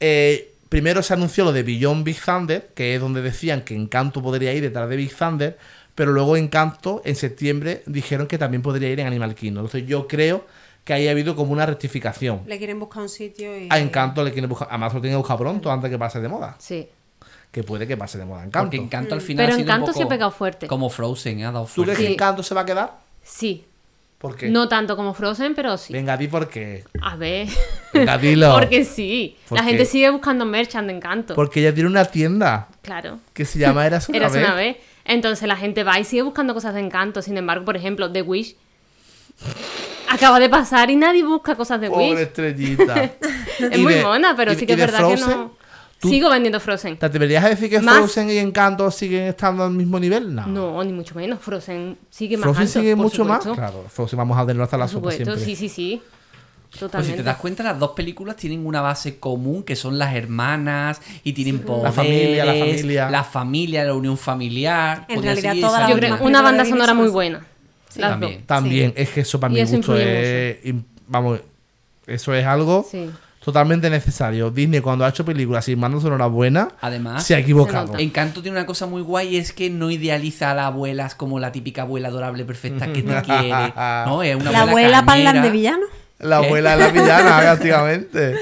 [0.00, 4.22] eh, primero se anunció lo de Beyond Big Thunder, que es donde decían que Encanto
[4.22, 5.58] podría ir detrás de Big Thunder,
[5.94, 9.64] pero luego Encanto en septiembre dijeron que también podría ir en Animal Kingdom.
[9.64, 10.46] Entonces yo creo
[10.84, 12.42] que ahí ha habido como una rectificación.
[12.46, 13.68] Le quieren buscar un sitio y...
[13.70, 16.28] A Encanto le quieren buscar, además lo tienen que buscar pronto antes que pase de
[16.28, 16.56] moda.
[16.58, 16.88] Sí.
[17.54, 18.64] Que puede que pase de moda Encanto.
[18.66, 20.66] Porque Encanto al final Pero ha sido un Encanto poco sí ha pegado fuerte.
[20.66, 21.44] Como Frozen, ¿eh?
[21.46, 21.92] ha dado ¿Tú fuerte.
[21.94, 22.12] crees que Sí.
[22.14, 22.98] Encanto se va a quedar?
[23.22, 23.64] Sí.
[24.18, 24.48] ¿Por qué?
[24.48, 25.92] No tanto como Frozen, pero sí.
[25.92, 26.82] Venga, di por qué.
[27.00, 27.46] A ver.
[27.92, 28.52] Venga, dilo.
[28.58, 29.36] Porque sí.
[29.48, 29.70] ¿Por La qué?
[29.70, 31.34] gente sigue buscando merchant de Encanto.
[31.36, 33.20] Porque ella tiene una tienda Claro.
[33.32, 34.44] que se llama Eras una Eras vez.
[34.44, 34.76] una vez.
[35.04, 37.22] Entonces la gente va y sigue buscando cosas de Encanto.
[37.22, 38.56] Sin embargo, por ejemplo, The Wish
[40.08, 42.18] acaba de pasar y nadie busca cosas de Pobre Wish.
[42.20, 43.10] estrellita.
[43.60, 45.52] Es Y muy de- mona, pero y- sí que es verdad que no.
[46.04, 46.96] ¿Tú- Sigo vendiendo Frozen.
[46.98, 50.34] ¿Te atreverías a decir que Más- Frozen y Encanto siguen estando al mismo nivel?
[50.34, 50.46] No.
[50.46, 51.40] No, ni mucho menos.
[51.40, 53.44] Frozen sigue más Frozen alto, sigue por mucho más.
[53.44, 55.44] Claro, Frozen vamos a tenerlo hasta la Por sopa supuesto, siempre.
[55.44, 56.02] sí, sí, sí.
[56.70, 57.16] Pues Totalmente.
[57.18, 61.00] si te das cuenta, las dos películas tienen una base común, que son las hermanas
[61.22, 63.10] y tienen poderes, familia, la familia.
[63.10, 65.06] la familia, la unión familiar.
[65.08, 67.46] En realidad, seguir toda esa la Yo creo una banda sonora muy buena.
[67.88, 68.38] Sí, Las también.
[68.38, 68.46] dos.
[68.48, 69.02] También, Sí.
[69.02, 70.58] es que eso para Y mi eso gusto es.
[71.06, 71.38] Vamos,
[72.08, 73.08] eso es algo Sí.
[73.44, 74.50] Totalmente necesario.
[74.50, 77.98] Disney, cuando ha hecho películas sin banda sonora buena, Además, se ha equivocado.
[77.98, 81.52] Encanto tiene una cosa muy guay, es que no idealiza a las abuelas como la
[81.52, 83.72] típica abuela adorable perfecta que te quiere.
[84.06, 84.22] ¿no?
[84.22, 85.84] Es una La abuela parlan de villano.
[86.20, 86.46] La ¿Qué?
[86.46, 88.34] abuela de la villana, prácticamente.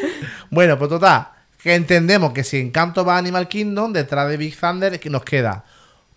[0.50, 1.26] Bueno, pues total,
[1.60, 5.10] que entendemos que si Encanto va a Animal Kingdom, detrás de Big Thunder es que
[5.10, 5.64] nos queda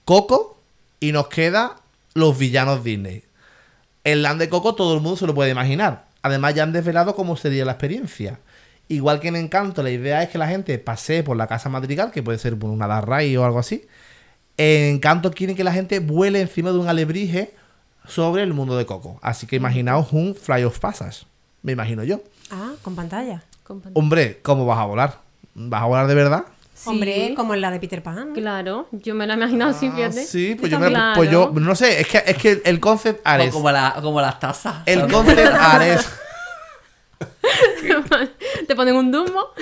[0.04, 0.62] Coco
[1.00, 1.78] y nos queda
[2.14, 3.24] los villanos Disney.
[4.04, 6.06] El land de Coco todo el mundo se lo puede imaginar.
[6.22, 8.40] Además ya han desvelado cómo sería la experiencia.
[8.88, 12.12] Igual que en Encanto, la idea es que la gente pasee por la casa madrigal,
[12.12, 13.88] que puede ser por una Darray o algo así.
[14.58, 17.54] En Encanto quieren que la gente vuele encima de un alebrije
[18.08, 19.20] sobre el mundo de Coco.
[19.22, 21.26] Así que imaginaos un Fly of Passage.
[21.64, 22.22] Me imagino yo.
[22.52, 23.44] Ah, con pantalla.
[23.64, 25.20] Con Hombre, ¿cómo vas a volar?
[25.56, 26.46] ¿Vas a volar de verdad?
[26.76, 28.34] Sí, Hombre, como en la de Peter Pan.
[28.34, 30.26] Claro, yo me lo he imaginado así, Ah, fíjate.
[30.26, 33.30] sí, pues Yo me- pues yo, no sé, es que, es que el concept O
[33.30, 33.52] Ares.
[33.54, 34.84] como, la- como las tazas.
[34.86, 35.14] El ¿sabes?
[35.14, 36.08] concept Ares.
[38.68, 39.54] Te ponen un dumbo.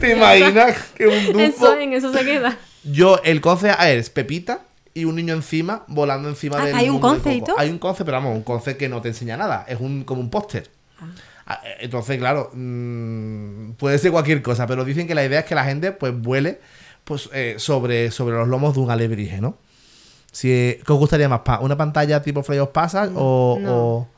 [0.00, 1.40] ¿Te imaginas que un Dumbo?
[1.40, 2.56] Eso, en eso se queda.
[2.84, 4.60] Yo, el concept Ares, Pepita
[4.94, 7.58] y un niño encima, volando encima Ah, del ¿hay un concept y todo?
[7.58, 9.64] Hay un concept, pero vamos, un concept que no te enseña nada.
[9.68, 10.70] Es un como un póster.
[11.46, 15.44] Ah, eh, Entonces, claro, mm, puede ser cualquier cosa, pero dicen que la idea es
[15.46, 16.60] que la gente pues vuele
[17.04, 19.58] pues, eh, sobre, sobre los lomos de un alebrije, ¿no?
[20.32, 21.40] Si, eh, ¿Qué os gustaría más?
[21.60, 23.74] ¿Una pantalla tipo Fly of Passage o, No.
[23.76, 24.08] o-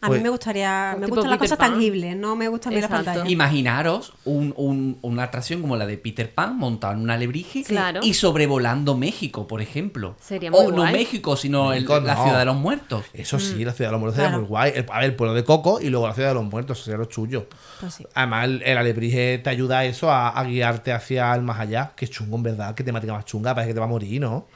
[0.00, 0.94] A Pues- mí me gustaría.
[0.96, 1.72] Me gustan las Peter cosas Pan.
[1.72, 3.28] tangibles, no me gustan las pantallas.
[3.28, 7.98] Imaginaros un- un- una atracción como la de Peter Pan montado en un alebrije Claro.
[8.04, 10.14] y sobrevolando México, por ejemplo.
[10.20, 10.84] Sería muy o no.
[10.84, 13.06] México, sino el- la ciudad de los muertos.
[13.12, 14.42] Eso sí, la ciudad de los muertos sería Claro.
[14.42, 14.72] muy guay.
[14.76, 16.84] El- a ver, el pueblo de Coco y luego la ciudad de los muertos, eso
[16.84, 17.48] sería lo suyo.
[17.80, 18.06] Pues sí.
[18.14, 21.90] Además, el, el alebrije te ayuda a eso, a, a guiarte hacia el más allá.
[21.96, 22.72] Qué chungo, en verdad.
[22.76, 23.52] Qué temática más chunga.
[23.52, 24.46] Parece que te va a morir, ¿no?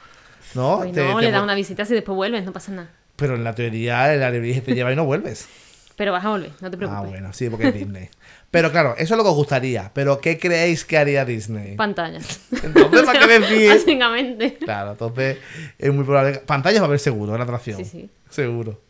[0.55, 0.77] ¿No?
[0.77, 2.89] Pues Te- no, te le das pon- una visita si después vuelves, no pasa nada.
[3.15, 5.47] Pero en la teoría, el alebrije te lleva y no vuelves.
[5.95, 7.09] Pero vas a volver, no te ah, preocupes.
[7.11, 8.09] bueno, sí, porque es Disney.
[8.49, 9.91] Pero claro, eso es lo que os gustaría.
[9.93, 11.75] Pero ¿qué creéis que haría Disney?
[11.75, 12.39] Pantallas.
[12.63, 13.69] Entonces, ¿para qué decir?
[13.69, 14.55] Básicamente.
[14.57, 15.37] Claro, entonces
[15.77, 16.33] es muy probable.
[16.33, 17.77] que- Pantallas va a haber seguro en la atracción.
[17.77, 18.09] Sí, sí.
[18.29, 18.81] Seguro.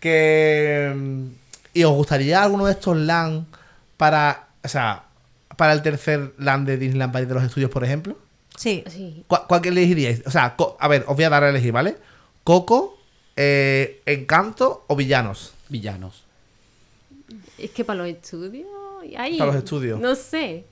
[0.00, 0.92] Que.
[0.94, 1.26] mm,
[1.74, 3.46] ¿Y os gustaría alguno de estos LAN
[3.96, 4.48] para.
[4.64, 5.04] O sea,
[5.56, 8.18] para el tercer LAN de Disneyland Paris de los estudios, por ejemplo?
[8.56, 8.82] Sí.
[8.88, 9.24] Sí.
[9.28, 10.22] ¿Cuál, cuál que elegiríais?
[10.26, 11.96] O sea, a ver, os voy a dar a elegir, ¿vale?
[12.44, 12.95] Coco,
[13.36, 15.52] eh, Encanto o Villanos.
[15.68, 16.24] Villanos.
[17.58, 18.66] Es que para los estudios.
[19.38, 20.00] Para los estudios.
[20.00, 20.64] No sé.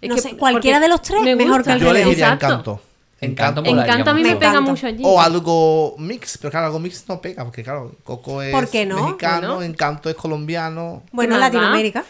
[0.00, 2.32] Es No que- sé, cualquiera de los tres me mejor que el Yo elegiría.
[2.32, 2.80] Encanto.
[3.20, 4.10] Encanto Encanto.
[4.10, 5.02] a mí Me me pega mucho allí.
[5.06, 8.84] O algo mix, pero claro, algo mix no pega, porque claro, Coco es ¿Por qué
[8.84, 8.96] no?
[9.04, 9.62] mexicano, Bueno.
[9.62, 11.04] Encanto es colombiano.
[11.12, 12.04] Bueno, ¿Qué más Latinoamérica.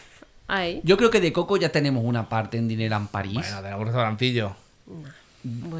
[0.49, 0.81] Ahí.
[0.85, 3.35] Yo creo que de Coco ya tenemos una parte en Disneyland París.
[3.35, 4.17] Bueno, tenemos un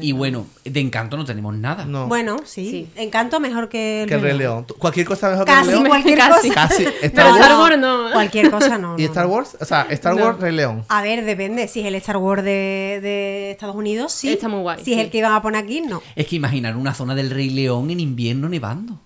[0.01, 1.85] Y bueno, de Encanto no tenemos nada.
[1.85, 2.07] No.
[2.07, 2.69] Bueno, sí.
[2.69, 2.89] Sí.
[2.97, 4.65] Encanto mejor que el, que el Rey León.
[4.67, 5.85] ¿Tú- ¿Cualquier cosa mejor que el León?
[5.85, 6.49] cualquier Casi.
[6.49, 6.67] cosa.
[6.67, 6.83] Casi.
[6.83, 7.39] Star Pero Wars.
[7.41, 8.11] Star Wars no.
[8.11, 8.95] Cualquier cosa no.
[8.99, 9.31] ¿Y no, Star no.
[9.31, 9.57] Wars?
[9.61, 10.25] O sea, Star No.
[10.25, 10.83] Wars, Rey León.
[10.89, 11.69] A ver, depende.
[11.69, 14.33] Si es el Star Wars de, de Estados Unidos, sí.
[14.33, 16.01] Está muy guay, Si es el que iban a poner aquí, no.
[16.15, 18.99] Es que imaginar una zona del Rey León en invierno nevando.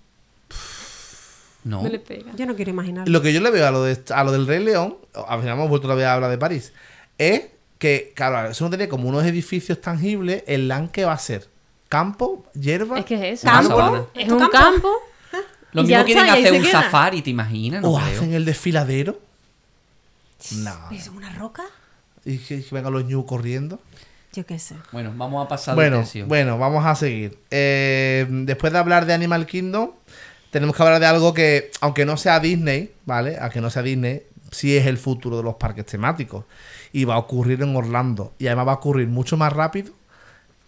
[1.63, 1.83] No.
[1.83, 2.31] No le pega.
[2.35, 3.07] Yo no quiero imaginar.
[3.09, 4.97] Lo que yo le veo a lo, de, a lo del Rey León,
[5.27, 6.71] al final hemos vuelto otra vez a hablar de París,
[7.17, 7.41] es
[7.79, 11.47] que, claro, eso no tiene como unos edificios tangibles, el LAN que va a ser
[11.89, 13.47] campo, hierba, Es que es eso.
[13.47, 14.09] ¿Campo?
[14.13, 14.57] Es ¿Esto un campo?
[14.57, 14.89] campo.
[15.73, 16.81] Lo mismo quieren hacer un queda.
[16.83, 17.81] safari, ¿te imaginas?
[17.81, 18.07] No o creo.
[18.15, 19.19] hacen el desfiladero.
[20.57, 20.75] No.
[20.91, 21.63] ¿Es una roca?
[22.25, 23.79] Y que, que vengan los ñu corriendo.
[24.33, 24.75] Yo qué sé.
[24.91, 26.25] Bueno, vamos a pasar de Bueno, tercio.
[26.27, 27.39] bueno, vamos a seguir.
[27.49, 29.91] Eh, después de hablar de Animal Kingdom,
[30.51, 33.37] tenemos que hablar de algo que, aunque no sea Disney, ¿vale?
[33.39, 36.43] Aunque no sea Disney, sí es el futuro de los parques temáticos.
[36.97, 38.33] Y va a ocurrir en Orlando.
[38.39, 39.93] Y además va a ocurrir mucho más rápido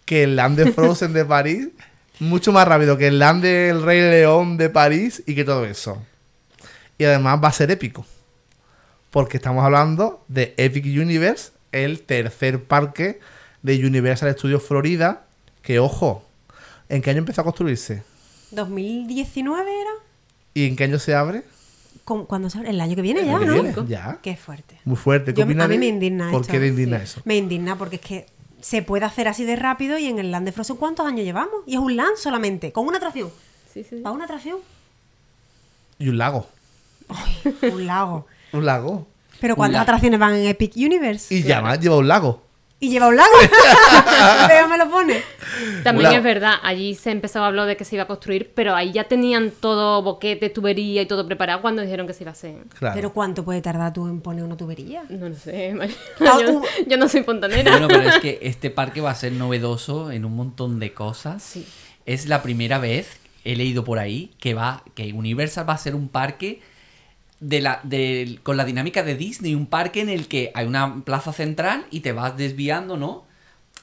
[0.06, 1.70] que el Land de Frozen de París.
[2.20, 5.98] Mucho más rápido que el Land del Rey León de París y que todo eso.
[7.00, 8.06] Y además va a ser épico.
[9.10, 13.20] Porque estamos hablando de Epic Universe, el tercer parque
[13.64, 15.24] de Universal Studios Florida.
[15.64, 16.24] Que ojo,
[16.90, 18.04] ¿en qué año empezó a construirse?
[18.52, 19.92] ¿2019 era?
[20.54, 21.44] ¿Y en qué año se abre?
[22.10, 22.72] ¿Cómo- ¿Cuándo se abre?
[22.72, 23.54] El año que viene ya, que ¿no?
[23.54, 24.18] viene, ya.
[24.24, 24.80] Qué fuerte.
[24.84, 25.32] Muy fuerte.
[25.32, 26.52] ¿Qué Yo- opinas a mí me indigna ¿Por esto.
[26.54, 27.04] qué te indigna Sí.
[27.04, 27.22] eso?
[27.24, 28.26] Me indigna porque es que
[28.62, 31.54] se puede hacer así de rápido y en el Land de Frozen ¿cuántos años llevamos?
[31.68, 33.30] Y es un Land solamente, con una atracción.
[33.72, 33.98] Sí, sí.
[33.98, 34.58] ¿Para una atracción?
[36.00, 36.48] Y un lago.
[37.62, 38.26] Un lago.
[38.54, 39.06] Un lago.
[39.40, 39.84] Pero ¿cuántas lago.
[39.84, 41.32] atracciones van en Epic Universe?
[41.34, 42.42] Y ya más lleva un lago.
[42.82, 43.30] Y lleva un lago.
[44.48, 45.22] Pero me lo pone.
[45.84, 48.76] También es verdad, allí se empezó a hablar de que se iba a construir, pero
[48.76, 52.34] ahí ya tenían todo boquete, tubería y todo preparado cuando dijeron que se iba a
[52.34, 52.56] hacer.
[52.78, 52.96] Claro.
[52.96, 55.04] Pero ¿cuánto puede tardar tú en poner una tubería?
[55.10, 55.76] No lo sé,
[56.22, 57.72] Ah, yo, yo no soy fontanera.
[57.72, 61.44] Bueno, pero es que este parque va a ser novedoso en un montón de cosas.
[61.44, 61.68] Sí.
[62.06, 65.96] Es la primera vez, he leído por ahí, que va, que Universal va a ser
[65.96, 66.62] un parque
[67.40, 71.04] de la, de- con la dinámica de Disney, un parque en el que hay una
[71.04, 73.26] plaza central y te vas desviando, ¿no?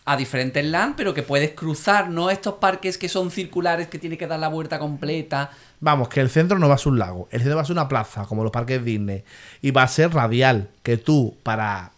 [0.05, 2.31] A diferentes land, pero que puedes cruzar, ¿no?
[2.31, 5.51] Estos parques que son circulares, que tiene que dar la vuelta completa.
[5.81, 7.29] Vamos, que el centro no va a ser un lago.
[7.33, 9.25] El centro va a ser una plaza, como los parques Disney.
[9.63, 10.69] Y va a ser radial.
[10.85, 11.91] Que tú, para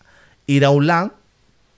[0.47, 1.13] ir a un land,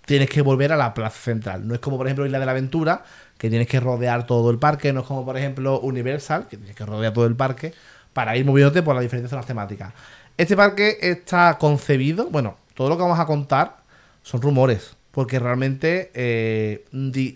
[0.07, 1.67] tienes que volver a la plaza central.
[1.67, 3.05] No es como, por ejemplo, Isla de la Aventura,
[3.37, 4.93] que tienes que rodear todo el parque.
[4.93, 7.75] No es como, por ejemplo, Universal, que tienes que rodear todo el parque
[8.21, 9.95] para ir moviéndote por las diferentes zonas temáticas.
[10.37, 13.79] Este parque está concebido, bueno, todo lo que vamos a contar
[14.23, 16.85] son rumores, porque realmente eh,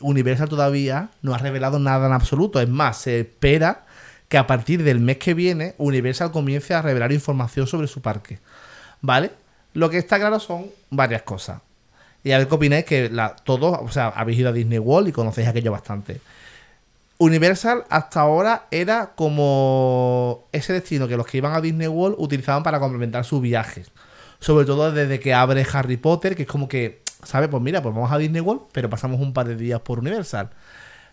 [0.03, 2.61] Universal todavía no ha revelado nada en absoluto.
[2.61, 3.87] Es más, se espera
[4.29, 8.41] que a partir del mes que viene Universal comience a revelar información sobre su parque.
[9.01, 9.31] ¿Vale?
[9.73, 11.63] Lo que está claro son varias cosas.
[12.23, 13.11] Y a ver qué opináis que
[13.45, 16.21] todos, o sea, habéis ido a Disney World y conocéis aquello bastante.
[17.19, 22.63] Universal hasta ahora era como ese destino que los que iban a Disney World utilizaban
[22.63, 23.91] para complementar sus viajes.
[24.41, 27.49] Sobre todo desde que abre Harry Potter, que es como que, ¿sabes?
[27.49, 30.51] Pues mira, pues vamos a Disney World, pero pasamos un par de días por Universal.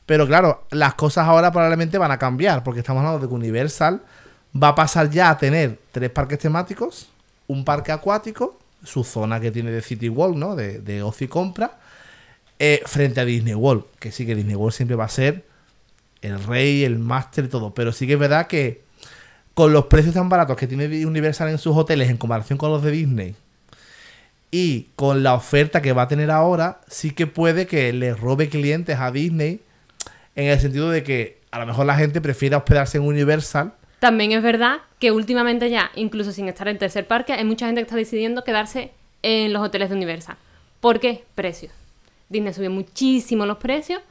[0.05, 4.01] Pero claro, las cosas ahora probablemente van a cambiar, porque estamos hablando de que Universal
[4.61, 7.09] va a pasar ya a tener tres parques temáticos,
[7.47, 10.55] un parque acuático, su zona que tiene de City World, ¿no?
[10.55, 11.77] De, de ocio y compra,
[12.59, 15.45] eh, frente a Disney World, que sí que Disney World siempre va a ser
[16.21, 18.83] el rey, el máster todo, pero sí que es verdad que
[19.53, 22.81] con los precios tan baratos que tiene Universal en sus hoteles en comparación con los
[22.83, 23.35] de Disney
[24.51, 28.49] y con la oferta que va a tener ahora, sí que puede que le robe
[28.49, 29.61] clientes a Disney
[30.35, 33.73] en el sentido de que a lo mejor la gente prefiere hospedarse en Universal.
[33.99, 37.81] También es verdad que últimamente ya, incluso sin estar en tercer parque, hay mucha gente
[37.81, 38.91] que está decidiendo quedarse
[39.21, 40.37] en los hoteles de Universal.
[40.79, 41.23] ¿Por qué?
[41.35, 41.71] Precios.
[42.29, 44.01] Disney subió muchísimo los precios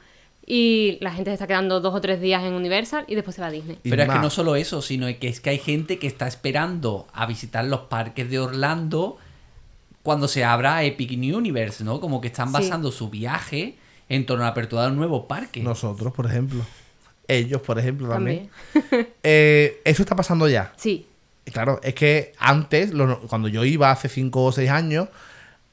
[0.45, 3.41] y la gente se está quedando dos o tres días en Universal y después se
[3.41, 3.77] va a Disney.
[3.83, 7.07] Pero es que no solo eso, sino que es que hay gente que está esperando
[7.13, 9.17] a visitar los parques de Orlando
[10.03, 11.99] cuando se abra Epic New Universe, ¿no?
[12.01, 12.53] Como que están Sí.
[12.53, 13.75] basando su viaje
[14.09, 15.61] en torno a la apertura de un nuevo parque.
[15.61, 16.65] Nosotros, por ejemplo.
[17.27, 18.49] Ellos, por ejemplo, también.
[18.73, 19.07] También.
[19.23, 20.73] Eh, eso está pasando ya.
[20.75, 21.05] Sí.
[21.53, 25.07] Claro, es que antes, lo- cuando yo iba hace 5 o 6 años,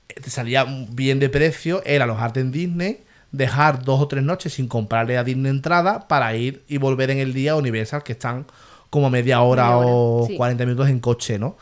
[0.08, 3.00] eh, te salía bien de precio, era alojarte en Disney,
[3.32, 7.18] dejar dos o tres noches sin comprarle a Disney entrada para ir y volver en
[7.18, 8.46] el día a Universal, que están
[8.90, 10.36] como media hora, Media hora, o sí.
[10.36, 11.56] 40 minutos en coche, ¿no?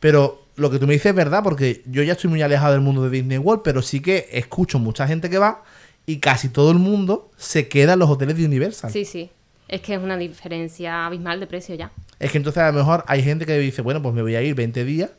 [0.00, 2.82] Pero lo que tú me dices es verdad, porque yo ya estoy muy alejado del
[2.82, 5.62] mundo de Disney World, pero sí que escucho mucha gente que va
[6.06, 8.90] y casi todo el mundo se queda en los hoteles de Universal.
[8.90, 9.30] Sí, sí.
[9.68, 11.92] Es que es una diferencia abismal de precio ya.
[12.18, 14.42] Es que entonces a lo mejor hay gente que dice, bueno, pues me voy a
[14.42, 15.10] ir 20 días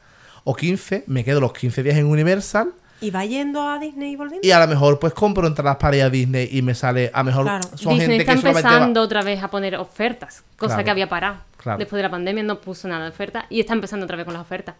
[0.43, 4.15] o 15, me quedo los 15 días en Universal ¿Y va yendo a Disney y
[4.15, 4.45] volviendo?
[4.45, 7.19] y a lo mejor pues compro entradas para ir a Disney y me sale, a
[7.19, 7.63] lo mejor Claro.
[7.77, 9.05] son Disney gente está que empezando va...
[9.05, 10.83] otra vez a poner ofertas, cosa Claro.
[10.83, 11.37] que había parado.
[11.57, 11.77] Claro.
[11.79, 14.33] Después de la pandemia no puso nada de oferta y está empezando otra vez con
[14.33, 14.75] las ofertas.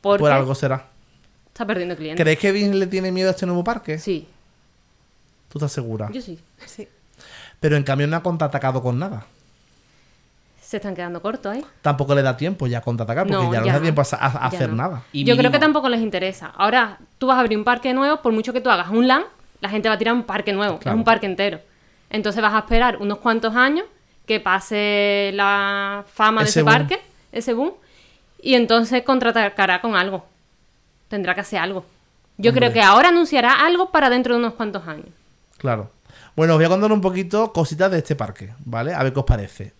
[0.00, 0.86] Porque Por algo será.
[1.48, 2.22] está perdiendo clientes.
[2.22, 3.98] ¿Crees que Disney le tiene miedo a este nuevo parque?
[3.98, 4.26] Sí,
[5.48, 6.08] ¿Tú estás segura?
[6.12, 6.38] yo sí.
[6.66, 6.88] Sí.
[7.58, 9.26] Pero en cambio no ha contraatacado con nada.
[10.70, 11.64] Se están quedando cortos, ¿eh?
[11.82, 14.04] Tampoco le da tiempo ya contraatacar porque No, ya no ya le da tiempo a,
[14.46, 14.76] hacer no.
[14.76, 15.02] nada.
[15.12, 16.52] Y Yo creo que tampoco les interesa.
[16.56, 19.24] Ahora, tú vas a abrir un parque nuevo, por mucho que tú hagas un LAN,
[19.60, 20.94] la gente va a tirar un parque nuevo, Claro.
[20.94, 21.58] es un parque entero.
[22.08, 23.84] Entonces vas a esperar unos cuantos años
[24.26, 26.72] que pase la fama de Ese ese boom.
[26.72, 27.00] parque,
[27.32, 27.72] ese boom,
[28.40, 30.24] y entonces contraatacará con algo.
[31.08, 31.84] tendrá que hacer algo.
[32.38, 32.60] Yo Hombre.
[32.70, 35.08] creo que ahora anunciará algo para dentro de unos cuantos años.
[35.58, 35.90] Claro.
[36.36, 38.94] Bueno, os voy a contar un poquito cositas de este parque, ¿vale?
[38.94, 39.72] A ver qué os parece.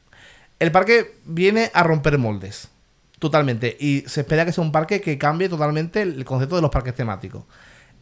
[0.60, 2.68] El parque viene a romper moldes.
[3.18, 3.76] Totalmente.
[3.80, 6.94] Y se espera que sea un parque que cambie totalmente el concepto de los parques
[6.94, 7.44] temáticos.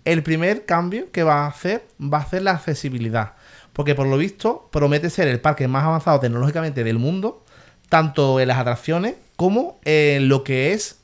[0.05, 3.35] El primer cambio que va a hacer va a ser la accesibilidad.
[3.73, 7.45] Porque por lo visto promete ser el parque más avanzado tecnológicamente del mundo,
[7.89, 10.99] tanto en las atracciones como en lo que es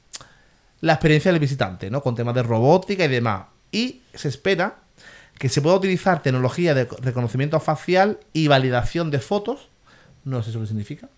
[0.80, 2.02] la experiencia del visitante, ¿no?
[2.02, 3.46] Con temas de robótica y demás.
[3.70, 4.78] Y se espera
[5.38, 9.68] que se pueda utilizar tecnología de reconocimiento facial y validación de fotos,
[10.24, 11.08] no sé eso qué significa,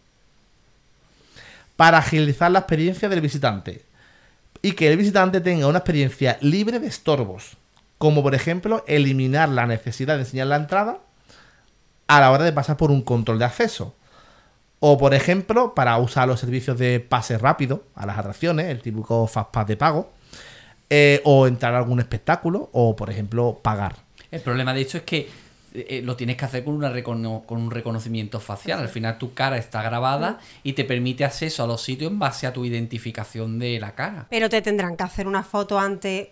[1.76, 3.84] para agilizar la experiencia del visitante.
[4.62, 7.56] Y que el visitante tenga una experiencia libre de estorbos,
[7.98, 10.98] como por ejemplo eliminar la necesidad de enseñar la entrada
[12.08, 13.94] a la hora de pasar por un control de acceso.
[14.80, 19.26] O por ejemplo, para usar los servicios de pase rápido a las atracciones, el típico
[19.26, 20.10] Fastpass de pago,
[20.90, 23.96] eh, o entrar a algún espectáculo, o por ejemplo, pagar.
[24.30, 25.28] El problema de hecho es que
[25.88, 28.80] eh, lo tienes que hacer con, una recono- con un reconocimiento facial.
[28.80, 32.46] Al final tu cara está grabada y te permite acceso a los sitios en base
[32.46, 34.26] a tu identificación de la cara.
[34.30, 36.28] Pero te tendrán que hacer una foto antes.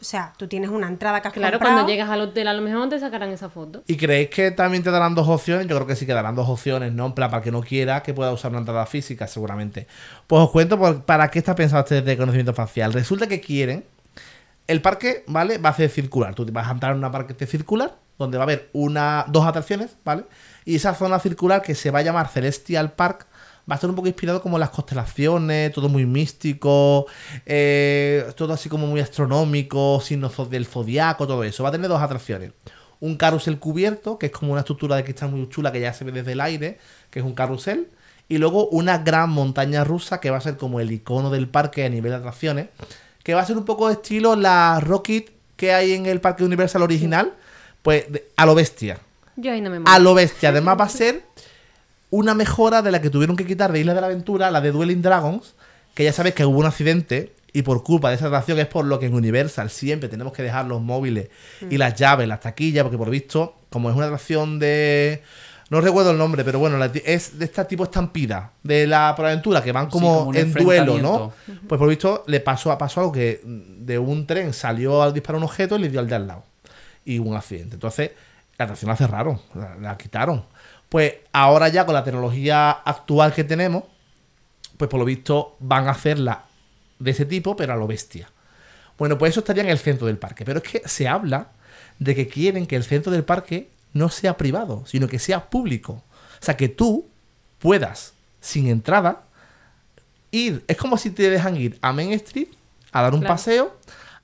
[0.00, 1.74] O sea, tú tienes una entrada que has Claro, comprado.
[1.78, 3.82] cuando llegas al hotel a lo mejor te sacarán esa foto.
[3.88, 5.66] ¿Y creéis que también te darán dos opciones?
[5.66, 7.06] Yo creo que sí que darán dos opciones, ¿no?
[7.06, 9.88] En plan, para que no quiera que pueda usar una entrada física, seguramente.
[10.28, 12.92] Pues os cuento por- para qué está pensado este de reconocimiento facial.
[12.92, 13.84] Resulta que quieren.
[14.68, 15.58] El parque, ¿vale?
[15.58, 16.32] Va a ser circular.
[16.34, 19.46] Tú te vas a entrar en una parque circular, donde va a haber una, dos
[19.46, 20.24] atracciones, ¿vale?
[20.64, 23.26] Y esa zona circular que se va a llamar Celestial Park
[23.68, 27.06] va a estar un poco inspirado como las constelaciones, todo muy místico,
[27.44, 31.62] eh, todo así como muy astronómico, signos del zodiaco, todo eso.
[31.62, 32.52] Va a tener dos atracciones.
[33.00, 36.04] Un carrusel cubierto, que es como una estructura de cristal muy chula que ya se
[36.04, 36.78] ve desde el aire,
[37.10, 37.88] que es un carrusel.
[38.28, 41.84] Y luego una gran montaña rusa que va a ser como el icono del parque
[41.84, 42.68] a nivel de atracciones,
[43.22, 46.44] que va a ser un poco de estilo la Rocket que hay en el parque
[46.44, 47.34] Universal original,
[47.88, 48.98] pues de- a lo bestia.
[49.36, 49.98] Yo ahí no me A muero.
[50.00, 50.50] lo bestia.
[50.50, 51.22] Además va a ser
[52.10, 54.72] una mejora de la que tuvieron que quitar de Isla de la Aventura, la de
[54.72, 55.54] Dueling Dragons,
[55.94, 58.84] que ya sabes que hubo un accidente y por culpa de esa atracción es por
[58.84, 61.30] lo que en Universal siempre tenemos que dejar los móviles
[61.70, 65.22] y las llaves, las taquillas, porque por visto, como es una atracción de...
[65.70, 69.62] No recuerdo el nombre, pero bueno, la es de este tipo estampida de la aventura
[69.62, 71.32] que van Sí, como, como en duelo, ¿no?
[71.66, 75.44] Pues por visto le pasó, pasó algo que de un tren salió al disparar un
[75.44, 76.44] objeto y le dio al de al lado.
[77.10, 77.74] Y hubo un accidente.
[77.74, 78.10] Entonces,
[78.58, 80.44] la atracción la cerraron, la, la quitaron.
[80.88, 83.84] Pues ahora ya con la tecnología actual que tenemos,
[84.76, 86.44] pues por lo visto van a hacerla
[86.98, 88.30] de ese tipo, pero a lo bestia.
[88.98, 90.44] Bueno, pues eso estaría en el centro del parque.
[90.44, 91.48] Pero es que se habla
[91.98, 95.92] de que quieren que el centro del parque no sea privado, sino que sea público.
[96.40, 97.08] O sea, que tú
[97.58, 99.22] puedas, sin entrada,
[100.30, 100.64] ir.
[100.68, 102.48] Es como si te dejan ir a Main Street
[102.92, 103.34] a dar un Claro.
[103.34, 103.76] paseo,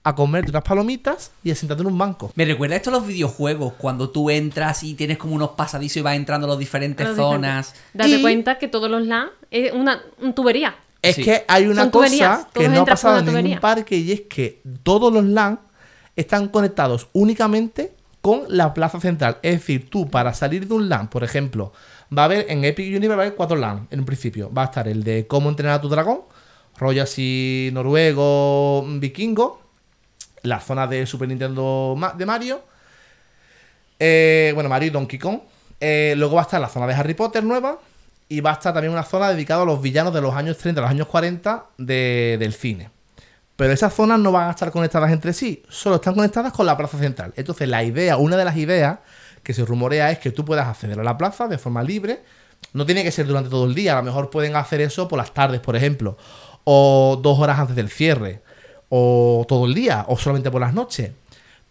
[0.07, 2.31] a comerte unas palomitas y a sentarte en un banco.
[2.37, 6.01] Me recuerda esto a los videojuegos, cuando tú entras y tienes como unos pasadizos y
[6.03, 7.73] vas entrando a las diferentes los zonas.
[7.73, 7.91] diferentes.
[7.95, 10.77] Date Y- cuenta que todos los LAN es una un tubería.
[11.01, 11.23] Es Sí.
[11.25, 14.61] que hay una Son cosa que no ha pasado en ningún parque y es que
[14.83, 15.61] todos los LAN
[16.17, 19.39] están conectados únicamente con la plaza central.
[19.43, 21.73] Es decir, tú para salir de un LAN, por ejemplo,
[22.17, 24.51] va a haber en Epic Universe va a haber cuatro LAN en un principio.
[24.53, 26.21] Va a estar el de cómo entrenar a tu dragón,
[26.79, 29.61] rollo así noruego, vikingo,
[30.45, 32.63] la zona de Super Nintendo de Mario,
[33.99, 35.41] eh, bueno, Mario y Donkey Kong.
[35.81, 37.79] Eh, luego va a estar la zona de Harry Potter nueva.
[38.27, 40.81] Y va a estar también una zona dedicada a los villanos de los años 30,
[40.81, 42.91] los años 40 de- del cine.
[43.55, 46.77] Pero esas zonas no van a estar conectadas entre sí, solo están conectadas con la
[46.77, 47.35] plaza central.
[47.37, 48.99] Entonces, la idea, una de las ideas
[49.43, 52.23] que se rumorea es que tú puedas acceder a la plaza de forma libre.
[52.73, 55.19] No tiene que ser durante todo el día, a lo mejor pueden hacer eso por
[55.19, 56.17] las tardes, por ejemplo,
[56.65, 58.41] o dos horas antes del cierre,
[58.97, 61.11] o todo el día, o solamente por las noches.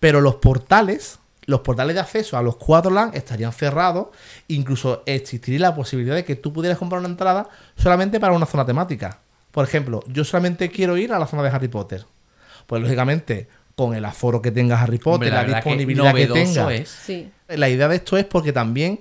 [0.01, 4.07] Pero los portales, los portales de acceso a los cuatro LAN estarían cerrados.
[4.49, 7.47] Incluso existiría la posibilidad de que tú pudieras comprar una entrada
[7.77, 9.19] solamente para una zona temática.
[9.51, 12.05] Por ejemplo, yo solamente quiero ir a la zona de Harry Potter.
[12.67, 16.53] Pues lógicamente, con el aforo que tenga Harry Potter, Hombre, la que disponibilidad que, novedoso
[16.67, 16.73] tenga.
[16.73, 16.89] es.
[16.89, 17.31] Sí.
[17.47, 18.99] La idea de esto es porque también,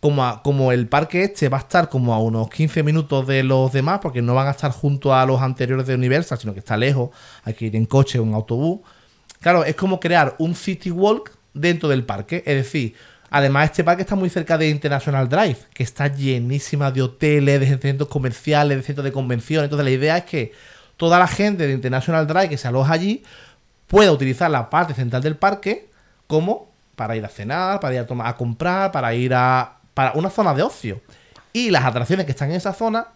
[0.00, 3.72] como, como el parque este va a estar como a unos 15 minutos de los
[3.72, 6.76] demás, porque no van a estar junto a los anteriores de Universal, sino que está
[6.76, 7.10] lejos,
[7.44, 8.80] hay que ir en coche o en autobús.
[9.40, 12.42] Claro, es como crear un city walk dentro del parque.
[12.46, 12.94] Es decir,
[13.30, 17.78] además este parque está muy cerca de International Drive, que está llenísima de hoteles, de
[17.78, 19.64] centros comerciales, de centros de convenciones.
[19.64, 20.52] Entonces la idea es que
[20.96, 23.22] toda la gente de International Drive que se aloja allí
[23.86, 25.88] pueda utilizar la parte central del parque
[26.26, 29.79] como para ir a cenar, para ir a, tomar, a comprar, para ir a...
[29.94, 31.00] para una zona de ocio.
[31.52, 33.08] Y las atracciones que están en esa zona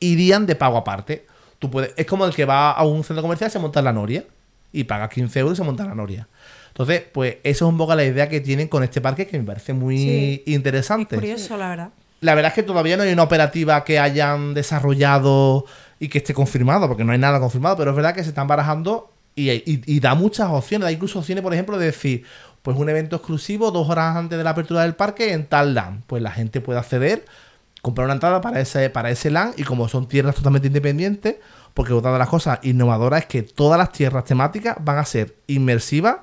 [0.00, 1.26] irían de pago aparte.
[1.58, 3.84] Tú puedes, es como el que va a un centro comercial y se monta en
[3.86, 4.24] la noria.
[4.72, 6.28] y pagas 15 euros y se monta la noria.
[6.68, 9.44] Entonces, pues eso es un poco la idea que tienen con este parque que me
[9.44, 10.42] parece muy Sí.
[10.46, 11.14] interesante.
[11.16, 11.88] Curioso, la verdad.
[12.20, 15.64] La verdad es que todavía no hay una operativa que hayan desarrollado
[15.98, 18.46] y que esté confirmado, porque no hay nada confirmado, pero es verdad que se están
[18.46, 20.84] barajando y, y- y da muchas opciones.
[20.84, 22.24] Da incluso opciones, por ejemplo, de decir,
[22.66, 26.02] pues un evento exclusivo dos horas antes de la apertura del parque en tal LAN.
[26.08, 27.24] Pues la gente puede acceder,
[27.80, 31.36] comprar una entrada para ese, para ese LAN y como son tierras totalmente independientes,
[31.74, 35.36] porque otra de las cosas innovadoras es que todas las tierras temáticas van a ser
[35.46, 36.16] inmersivas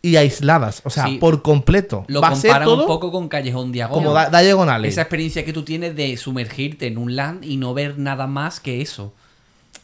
[0.00, 1.18] y aisladas, o sea, Sí.
[1.18, 2.06] por completo.
[2.08, 4.02] Lo Va a ser comparan todo un poco con Callejón Diagonal.
[4.02, 4.94] como da, diagonales.
[4.94, 8.60] Esa experiencia que tú tienes de sumergirte en un land y no ver nada más
[8.60, 9.12] que eso.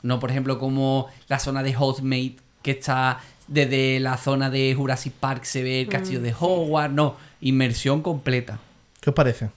[0.02, 3.18] No, por ejemplo, como la zona de Housemaid, que está
[3.52, 6.94] desde la zona de Jurassic Park, se ve el castillo Mm, de Hogwarts.
[6.94, 8.58] No, inmersión completa.
[9.00, 9.50] ¿Qué os parece?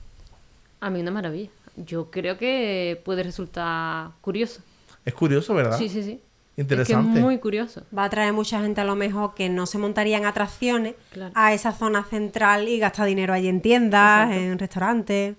[0.82, 1.50] A mí una maravilla.
[1.78, 4.62] Yo creo que puede resultar curioso.
[5.06, 5.78] Es curioso, ¿verdad?
[5.78, 6.22] Sí, sí, sí.
[6.58, 7.10] Interesante.
[7.10, 7.84] Es que es muy curioso.
[7.96, 11.32] Va a atraer mucha gente a lo mejor que no se montaría en atracciones Claro.
[11.36, 14.46] a esa zona central y gasta dinero allí en tiendas, Exacto.
[14.52, 15.36] en restaurantes.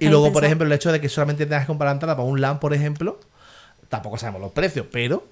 [0.00, 2.28] Y luego, por ejemplo, el hecho de que solamente tengas que comprar la entrada para
[2.28, 3.18] un LAN, por ejemplo,
[3.88, 5.24] tampoco sabemos los precios, pero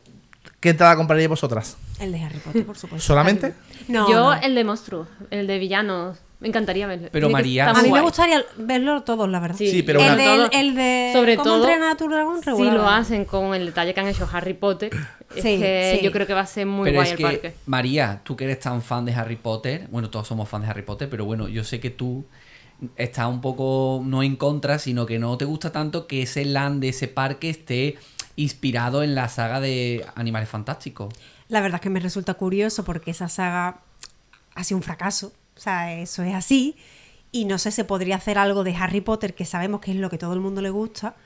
[0.67, 1.77] ¿qué entrada compraríais vosotras?
[2.01, 3.07] El de Harry Potter, por supuesto.
[3.07, 3.55] ¿Solamente?
[3.89, 4.41] No, Yo, no.
[4.43, 7.09] el de monstruos, el de villanos, me encantaría verlo.
[7.13, 9.57] Pero María- A mí me gustaría verlo todos, la verdad.
[9.57, 12.09] Sí, Sí, pero el, una- de, Sobre todo- el de sobre ¿Cómo todo, a tu
[12.09, 12.43] dragón?
[12.43, 14.91] Si lo hacen con el detalle que han hecho Harry Potter,
[15.35, 16.05] es Sí, que sí.
[16.05, 17.55] yo creo que va a ser muy pero guay es el que, parque.
[17.67, 20.83] María, tú que eres tan fan de Harry Potter, bueno, todos somos fans de Harry
[20.83, 22.27] Potter, pero bueno, yo sé que tú
[22.97, 26.83] estás un poco no en contra, sino que no te gusta tanto que ese land
[26.83, 27.97] de ese parque esté
[28.37, 31.13] inspirado en la saga de Animales Fantásticos.
[31.49, 33.81] La verdad es que me resulta curioso porque esa saga
[34.55, 35.33] ha sido un fracaso.
[35.57, 36.77] O sea, eso es así.
[37.33, 40.11] Y no sé, se podría hacer algo de Harry Potter, que sabemos que es lo
[40.11, 41.17] que todo el mundo le gusta.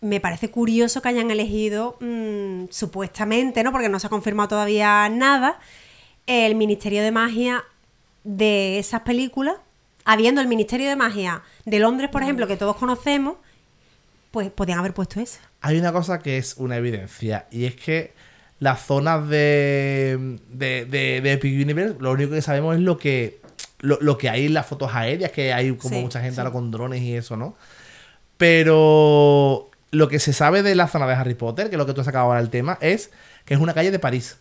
[0.00, 3.72] Me parece curioso que hayan elegido, mm, supuestamente, ¿no?
[3.72, 5.58] Porque no se ha confirmado todavía nada,
[6.26, 7.64] el Ministerio de Magia
[8.22, 9.56] de esas películas,
[10.04, 13.36] habiendo el Ministerio de Magia de Londres, por ejemplo, que todos conocemos,
[14.34, 15.38] pues podían haber puesto esa.
[15.60, 18.12] Hay una cosa que es una evidencia, y es que
[18.58, 23.38] las zonas de, de, de, de Epic Universe, lo único que sabemos es lo que,
[23.78, 26.40] lo, lo que hay en las fotos aéreas, que hay como Sí, mucha gente sí.
[26.40, 27.56] ahora con drones y eso, ¿no?
[28.36, 31.94] Pero lo que se sabe de la zona de Harry Potter, que es lo que
[31.94, 33.10] tú has sacado ahora el tema, es
[33.44, 34.36] que es una calle de París.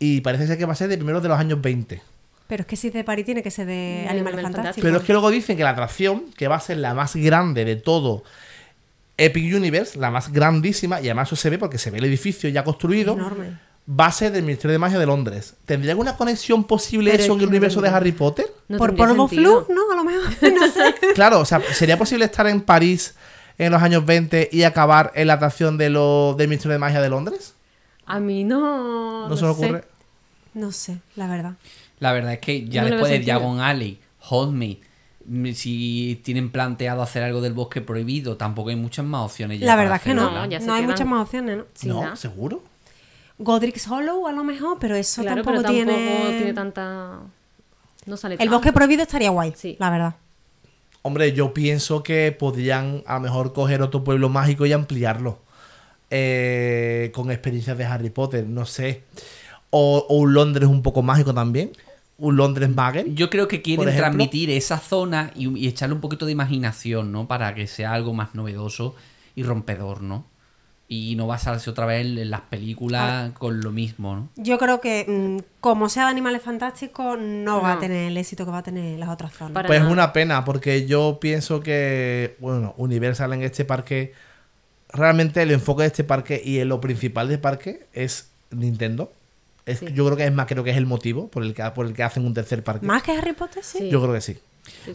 [0.00, 2.02] Y parece ser que va a ser de primeros de los años 20.
[2.48, 4.42] Pero es que si es de París tiene que ser de De Animales.
[4.42, 4.82] Fantásticos.
[4.82, 7.64] Pero es que luego dicen que la atracción, que va a ser la más grande
[7.64, 8.24] de todo
[9.18, 12.48] Epic Universe, la más grandísima, y además eso se ve porque se ve el edificio
[12.50, 13.58] ya construido, Enorme.
[14.12, 15.54] ser del Ministerio de Magia de Londres.
[15.64, 17.88] ¿Tendría alguna conexión posible Pero eso es en el no universo de.
[17.88, 18.46] Harry Potter?
[18.68, 19.92] No Por polvo flu, ¿no?
[19.92, 20.24] A lo mejor.
[20.52, 20.94] No sé.
[21.14, 23.14] Claro, o sea, ¿sería posible estar en París
[23.58, 27.00] en los años 20 y acabar en la atracción de lo, del Ministerio de Magia
[27.00, 27.54] de Londres?
[28.04, 29.28] A mí no.
[29.28, 29.84] ¿No, se me ocurre?
[30.52, 31.54] No sé, la verdad.
[31.98, 33.20] La verdad es que ya No después de.
[33.20, 33.98] Diagon Alley,
[34.30, 34.85] mm,
[35.54, 39.60] si tienen planteado hacer algo del bosque prohibido, tampoco hay muchas más opciones.
[39.60, 40.30] ya La verdad es que no.
[40.30, 41.64] No, ya hay muchas más opciones, ¿no?
[41.74, 42.16] Sí, no, nada.
[42.16, 42.62] ¿seguro?
[43.38, 46.36] Godric's Hollow a lo mejor, pero eso Claro, tampoco, pero tampoco tiene...
[46.38, 47.18] tiene tanta.
[48.06, 48.52] No sale El tanto.
[48.54, 49.76] bosque prohibido estaría guay, Sí.
[49.78, 50.14] la verdad.
[51.02, 55.38] Hombre, yo pienso que podrían a lo mejor coger otro pueblo mágico y ampliarlo.
[56.10, 59.02] Eh, con experiencias de Harry Potter, no sé.
[59.70, 61.72] O, o un Londres un poco mágico también.
[62.18, 63.14] Un Londres Magel.
[63.14, 67.28] Yo creo que quieren transmitir esa zona y, y echarle un poquito de imaginación, ¿no?
[67.28, 68.94] Para que sea algo más novedoso
[69.34, 70.24] y rompedor, ¿no?
[70.88, 74.28] Y no basarse otra vez en las películas con lo mismo, ¿no?
[74.36, 77.80] Yo creo que mm, como sea de Animales Fantásticos, no, va a No.
[77.80, 79.52] tener el éxito que va a tener las otras zonas.
[79.52, 84.14] Para Pues es una pena, porque yo pienso que, bueno, Universal en este parque,
[84.88, 89.12] realmente el enfoque de este parque y lo principal del parque es Nintendo.
[89.66, 89.86] Es, Sí.
[89.92, 91.92] Yo creo que es más, creo que es el motivo por el que, por el
[91.92, 92.86] que hacen un tercer parque.
[92.86, 93.88] ¿Más que Harry Potter, sí?
[93.90, 94.38] Yo creo que sí.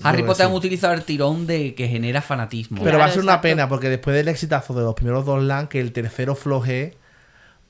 [0.04, 0.50] Harry Potter sí.
[0.50, 2.82] han utilizado el tirón de que genera fanatismo.
[2.84, 3.42] Pero va a ser una exacto.
[3.44, 6.96] pena, porque después del exitazo de los primeros dos LAN, que el tercero floje,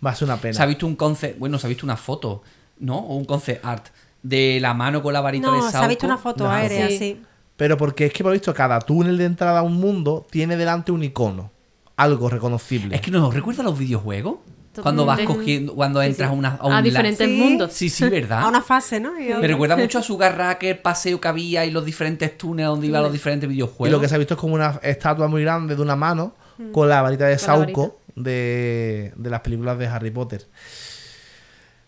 [0.06, 0.53] va a ser una pena.
[0.53, 2.44] Se ha visto un concept, bueno, se ha visto una foto,
[2.80, 2.98] ¿no?
[2.98, 3.88] O un concept art
[4.23, 5.78] de la mano con la varita de No, Sauco.
[5.80, 6.52] se ha visto una foto No.
[6.52, 6.98] aérea, Sí.
[6.98, 7.22] sí.
[7.57, 10.91] Pero porque es que hemos visto cada túnel de entrada a un mundo tiene delante
[10.91, 11.52] un icono.
[11.98, 12.95] Algo reconocible.
[12.95, 14.38] Es que nos recuerda a los videojuegos.
[14.81, 16.34] Cuando vas cogiendo, cuando entras sí.
[16.34, 17.34] a, una, a un a diferentes Sí.
[17.38, 17.73] mundos.
[17.73, 18.39] Sí, sí, ¿verdad?
[18.43, 19.19] A una fase, ¿no?
[19.19, 22.68] Y Me recuerda mucho a Sugar Racket, el paseo que había y los diferentes túneles
[22.69, 23.91] donde iban los diferentes Y videojuegos.
[23.91, 26.35] lo que se ha visto es como una estatua muy grande de una mano
[26.72, 30.45] con la varita de Sauco de, de las películas de Harry Potter.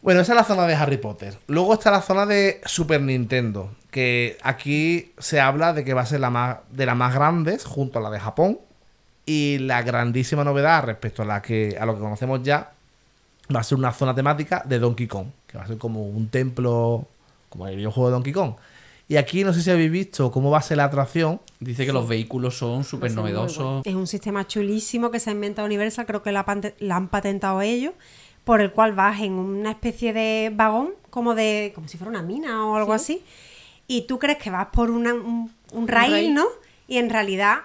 [0.01, 1.37] Bueno, esa es la zona de Harry Potter.
[1.47, 6.05] Luego está la zona de Super Nintendo, que aquí se habla de que va a
[6.05, 8.59] ser la más, de las más grandes junto a la de Japón.
[9.25, 12.71] Y la grandísima novedad respecto a, la que, a lo que conocemos ya
[13.53, 16.27] va a ser una zona temática de Donkey Kong, que va a ser como un
[16.27, 17.07] templo,
[17.49, 18.53] como el videojuego de Donkey Kong.
[19.07, 21.39] Y aquí no sé si habéis visto cómo va a ser la atracción.
[21.59, 23.85] Dice que los vehículos son súper novedosos.
[23.85, 26.45] Es un sistema chulísimo que se ha inventado Universal, creo que la,
[26.89, 27.93] han patentado ellos,
[28.43, 32.21] por el cual vas en una especie de vagón, como de como si fuera una
[32.23, 33.23] mina o algo así,
[33.87, 36.33] y tú crees que vas por una- un, un rail, rail.
[36.33, 36.45] ¿no?
[36.87, 37.57] Y en realidad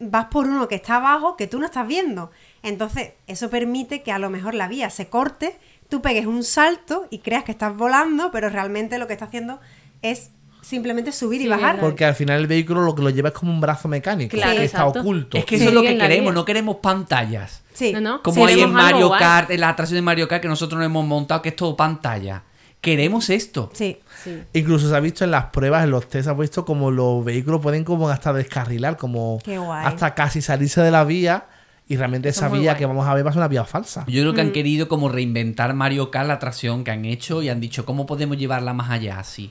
[0.00, 2.30] vas por uno que está abajo que tú no estás viendo.
[2.62, 5.58] Entonces, eso permite que a lo mejor la vía se corte,
[5.88, 9.60] tú pegues un salto y creas que estás volando, pero realmente lo que está haciendo
[10.02, 10.30] es
[10.62, 11.80] simplemente subir y bajar.
[11.80, 14.56] Porque al final el vehículo lo que lo lleva es como un brazo mecánico, Claro,
[14.58, 15.36] que está oculto.
[15.38, 15.62] Es que Sí.
[15.62, 17.62] eso es lo que queremos, no queremos pantallas.
[17.72, 17.92] Sí.
[17.92, 18.22] No, no.
[18.22, 19.18] Como hay en Mario guay.
[19.20, 21.76] Kart, en la atracción de Mario Kart que nosotros nos hemos montado, que es todo
[21.76, 22.42] pantalla.
[22.80, 23.70] Queremos esto.
[23.74, 23.98] Sí.
[24.24, 24.42] Sí.
[24.54, 27.24] Incluso se ha visto en las pruebas, en los test, se ha visto como los
[27.24, 29.84] vehículos pueden como hasta descarrilar, como Qué guay.
[29.86, 31.44] hasta casi salirse de la vía
[31.88, 32.78] y realmente Eso esa vía guay.
[32.78, 34.04] que vamos a ver va a ser una vía falsa.
[34.06, 34.46] Yo creo que Mm.
[34.46, 38.06] han querido como reinventar Mario Kart, la atracción que han hecho, y han dicho, ¿cómo
[38.06, 39.50] podemos llevarla más allá así?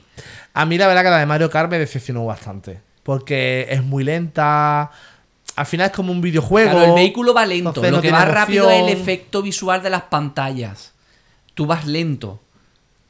[0.54, 4.02] A mí la verdad que la de Mario Kart me decepcionó bastante, porque es muy
[4.04, 4.90] lenta,
[5.56, 6.70] al final es como un videojuego.
[6.72, 7.68] Claro, el vehículo va lento.
[7.70, 10.94] entonces Lo no que va rápido es el efecto visual de las pantallas.
[11.54, 12.40] Tú vas lento.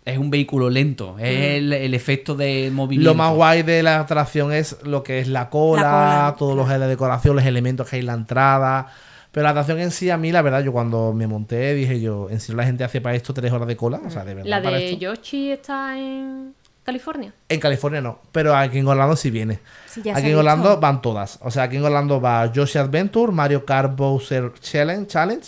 [0.05, 1.19] Es un vehículo lento.
[1.19, 3.11] Es el, el efecto de movimiento.
[3.11, 6.57] Lo más guay de la atracción es lo que es la cola, La cola, todos
[6.57, 8.89] los de decoración, los elementos que hay en la entrada.
[9.31, 12.29] Pero la atracción en sí, a mí, la verdad, yo cuando me monté dije yo,
[12.31, 14.01] en serio la gente hace para esto tres horas de cola.
[14.05, 14.51] O sea, de verdad.
[14.51, 14.99] La para de esto?
[14.99, 17.33] Yoshi está en California.
[17.49, 19.61] En California no, pero aquí en Orlando sí viene.
[19.87, 21.39] Sí, aquí en Orlando van todas.
[21.43, 25.47] O sea, aquí en Orlando va Yoshi Adventure, Mario Kart Bowser Challenge, Challenge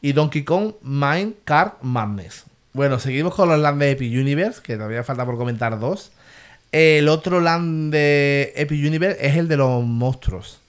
[0.00, 2.46] y Donkey Kong Mine Kart Madness.
[2.72, 6.12] Bueno, seguimos con los land de Epic Universe, que todavía falta por comentar dos.
[6.72, 10.60] El otro land de Epic Universe es el de los monstruos.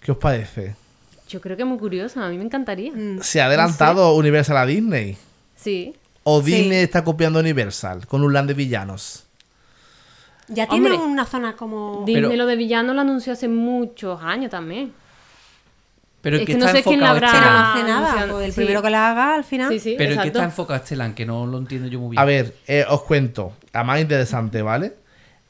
[0.00, 0.74] ¿Qué os parece?
[1.28, 2.90] Yo creo que es muy curioso, a mí me encantaría.
[2.92, 3.20] Mm.
[3.22, 5.16] ¿Se ha adelantado Universal a Disney?
[5.56, 5.94] Sí.
[6.24, 6.52] ¿O Sí.
[6.52, 9.24] Disney está copiando Universal con un land de villanos?
[10.48, 11.06] Ya tiene Hombre.
[11.06, 12.02] una zona como...
[12.04, 14.92] Disney Pero- lo de villano lo anunció hace muchos años también.
[16.22, 17.58] Pero Es ¿en qué que no está sé quién la enfocado habrá- este Pero no
[17.58, 17.76] land?
[17.76, 18.32] hace nada.
[18.32, 18.56] pues el sí.
[18.56, 19.68] primero que la haga al final.
[19.72, 20.38] Sí, sí, Pero ¿en qué exacto.
[20.38, 21.14] está enfocado este land?
[21.14, 22.20] Que no lo entiendo yo muy bien.
[22.20, 23.52] A ver, eh, os cuento.
[23.72, 24.94] A más interesante, ¿vale?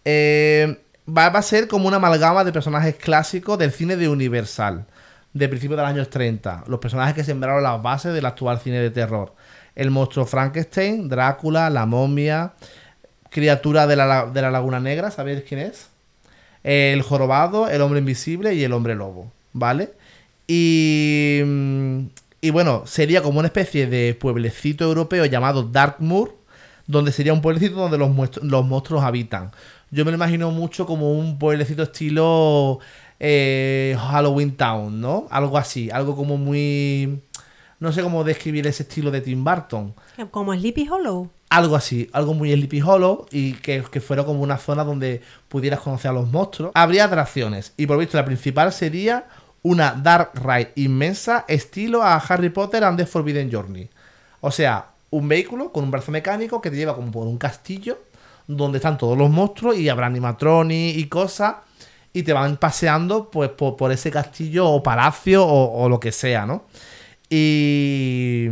[0.04, 0.78] Eh,
[1.08, 4.86] va, va a ser como una amalgama de personajes clásicos del cine de Universal,
[5.32, 6.64] de principios de los años 30.
[6.66, 9.34] Los personajes que sembraron las bases del actual cine de terror.
[9.74, 12.52] El monstruo Frankenstein, Drácula, la momia,
[13.30, 15.88] criatura de la, la- de la Laguna Negra, ¿sabéis quién es?
[16.64, 19.92] El jorobado, el hombre invisible y el hombre lobo, ¿vale?
[20.54, 21.98] Y, mm,
[22.42, 26.36] y bueno, sería como una especie de pueblecito europeo llamado Darkmoor,
[26.86, 29.50] donde sería un pueblecito donde los, muestro- los monstruos habitan.
[29.90, 32.80] Yo me lo imagino mucho como un pueblecito estilo
[33.18, 35.26] eh, Halloween Town, ¿no?
[35.30, 37.22] Algo así, algo como muy...
[37.80, 39.94] No sé cómo describir ese estilo de Tim Burton.
[40.30, 41.30] Como Sleepy Hollow.
[41.50, 45.80] Algo así, algo muy Sleepy Hollow y que, que fuera como una zona donde pudieras
[45.80, 46.72] conocer a los monstruos.
[46.74, 49.26] Habría atracciones y por visto la principal sería
[49.62, 53.88] una Dark Ride inmensa estilo a Harry Potter and the Forbidden Journey.
[54.40, 57.98] O sea, un vehículo con un brazo mecánico que te lleva como por un castillo
[58.48, 61.56] donde están todos los monstruos y habrá animatronics y cosas
[62.12, 66.12] y te van paseando pues por, por ese castillo o palacio o, o lo que
[66.12, 66.64] sea, ¿no?
[67.30, 68.46] Y,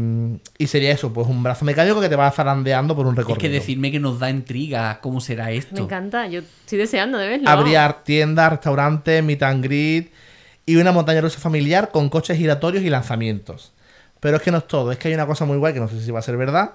[0.58, 3.40] y sería eso, pues un brazo mecánico que te va zarandeando por un Es recorrido.
[3.40, 5.74] que decirme que nos da intriga cómo será esto.
[5.74, 7.50] Me encanta, yo estoy deseando de verlo.
[7.50, 10.12] Habría tiendas, restaurantes, meet and greet
[10.66, 13.72] y una montaña rusa familiar con coches giratorios y lanzamientos.
[14.20, 15.88] Pero es que no es todo, es que hay una cosa muy guay que no
[15.88, 16.72] sé si va a ser verdad.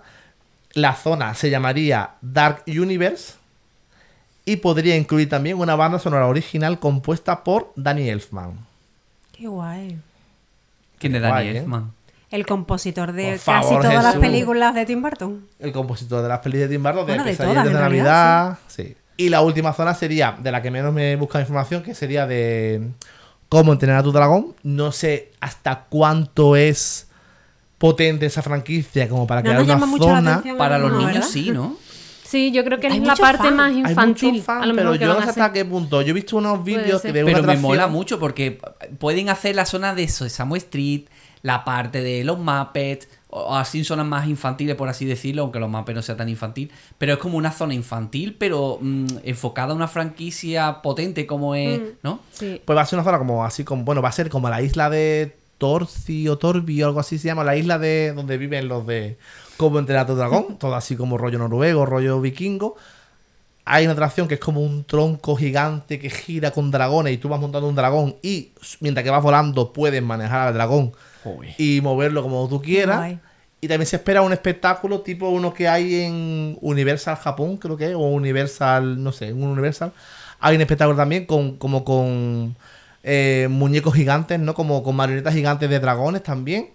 [0.73, 3.35] La zona se llamaría Dark Universe
[4.45, 8.59] y podría incluir también una banda sonora original compuesta por Danny Elfman.
[9.31, 9.97] Qué guay.
[10.99, 11.61] ¿Quién es Guay, Danny ¿eh?
[11.61, 11.91] Elfman?
[12.31, 15.47] El compositor de Por casi favor, todas las películas de Tim Burton.
[15.59, 18.57] El compositor de las pelis de Tim Burton, de Bueno, de todas, de en Navidad.
[18.67, 18.95] Sí.
[19.17, 22.89] Y la última zona sería, de la que menos me busca información, que sería de
[23.49, 24.53] cómo entrenar a tu dragón.
[24.63, 27.07] No sé hasta cuánto es
[27.77, 30.43] potente esa franquicia como para No crear una zona.
[30.57, 31.27] Para los niños ¿verdad?
[31.27, 31.77] sí, ¿no?
[32.23, 33.55] Sí, yo creo que Hay es la parte fan.
[33.55, 34.43] más Hay infantil.
[34.47, 36.01] a lo pero que yo no sé hasta qué punto.
[36.01, 37.13] Yo he visto unos vídeos ser.
[37.13, 38.59] de una Pero me atracción- mola mucho porque
[38.99, 41.03] pueden hacer la zona de Sesame Street,
[41.43, 45.69] la parte de los Muppets, o así zonas más infantiles, por así decirlo, aunque los
[45.69, 46.71] Muppets no sea tan infantil.
[46.97, 51.79] Pero es como una zona infantil, pero mm, enfocada a una franquicia potente como es,
[51.79, 51.83] Mm.
[52.03, 52.19] ¿no?
[52.31, 52.61] Sí.
[52.63, 54.61] Pues va a ser una zona como así como, bueno, va a ser como la
[54.61, 58.67] isla de Torci o Torbi o algo así se llama, la isla de donde viven
[58.67, 59.17] los de
[59.57, 62.75] Cómo entrenar dragón, todo así como rollo noruego, rollo vikingo.
[63.67, 67.29] Hay una atracción que es como un tronco gigante que gira con dragones y tú
[67.29, 70.91] vas montando un dragón y mientras que vas volando puedes manejar al dragón
[71.23, 71.55] Joder.
[71.57, 72.97] y moverlo como tú quieras.
[72.97, 73.19] Guay.
[73.65, 77.89] Y también se espera un espectáculo tipo uno que hay en Universal Japón, creo que,
[77.89, 79.91] es, o Universal, no sé, en un Universal.
[80.39, 82.55] Hay un espectáculo también con, como con
[83.01, 84.53] eh, muñecos gigantes, ¿no?
[84.53, 86.73] Como con marionetas gigantes de dragones también.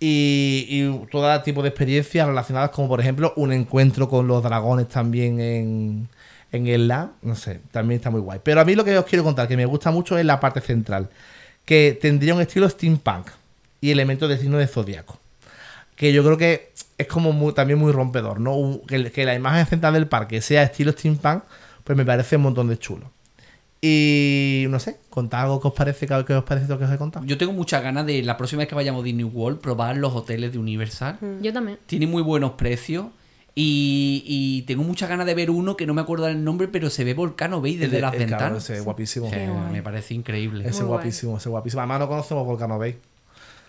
[0.00, 5.38] Y, todo tipo de experiencias relacionadas como por ejemplo un encuentro con los dragones también
[5.38, 6.08] en,
[6.50, 7.12] en el LAN.
[7.22, 8.40] No sé, también está muy guay.
[8.42, 10.60] Pero a mí lo que os quiero contar, que me gusta mucho, es la parte
[10.60, 11.10] central.
[11.64, 13.28] Que tendría un estilo steampunk
[13.80, 15.20] y elementos de signo de zodiaco.
[15.96, 18.80] Que yo creo que es como muy- también muy rompedor, ¿no?
[18.88, 21.44] Que, que la imagen central del parque sea estilo steampunk,
[21.84, 23.10] pues me parece un montón de chulo.
[23.80, 26.90] Y no sé, contad algo que os parece, que, que os parece lo que os
[26.92, 27.24] he contado.
[27.26, 30.14] Yo tengo muchas ganas de la próxima vez que vayamos a Disney World probar los
[30.14, 31.18] hoteles de Universal.
[31.42, 31.78] Yo también.
[31.86, 33.06] Tiene muy buenos precios.
[33.56, 36.90] Y, y tengo muchas ganas de ver uno que no me acuerdo del nombre, pero
[36.90, 38.64] se ve Volcano Bay desde El- las el- claro, ventanas.
[38.64, 39.30] ese es guapísimo.
[39.70, 40.60] Me parece increíble.
[40.62, 40.96] Ese es Muy guay.
[40.96, 41.80] guapísimo, ese es guapísimo.
[41.82, 42.96] Además no conocemos Volcano Bay.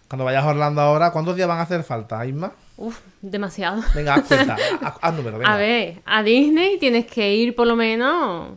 [0.07, 2.51] Cuando vayas a Orlando ahora, ¿cuántos días van a hacer falta, Isma?
[2.77, 3.81] Uf, demasiado.
[3.95, 5.53] Venga, haz cuenta, haz, haz número, venga.
[5.53, 8.49] A ver, a Disney tienes que ir por lo menos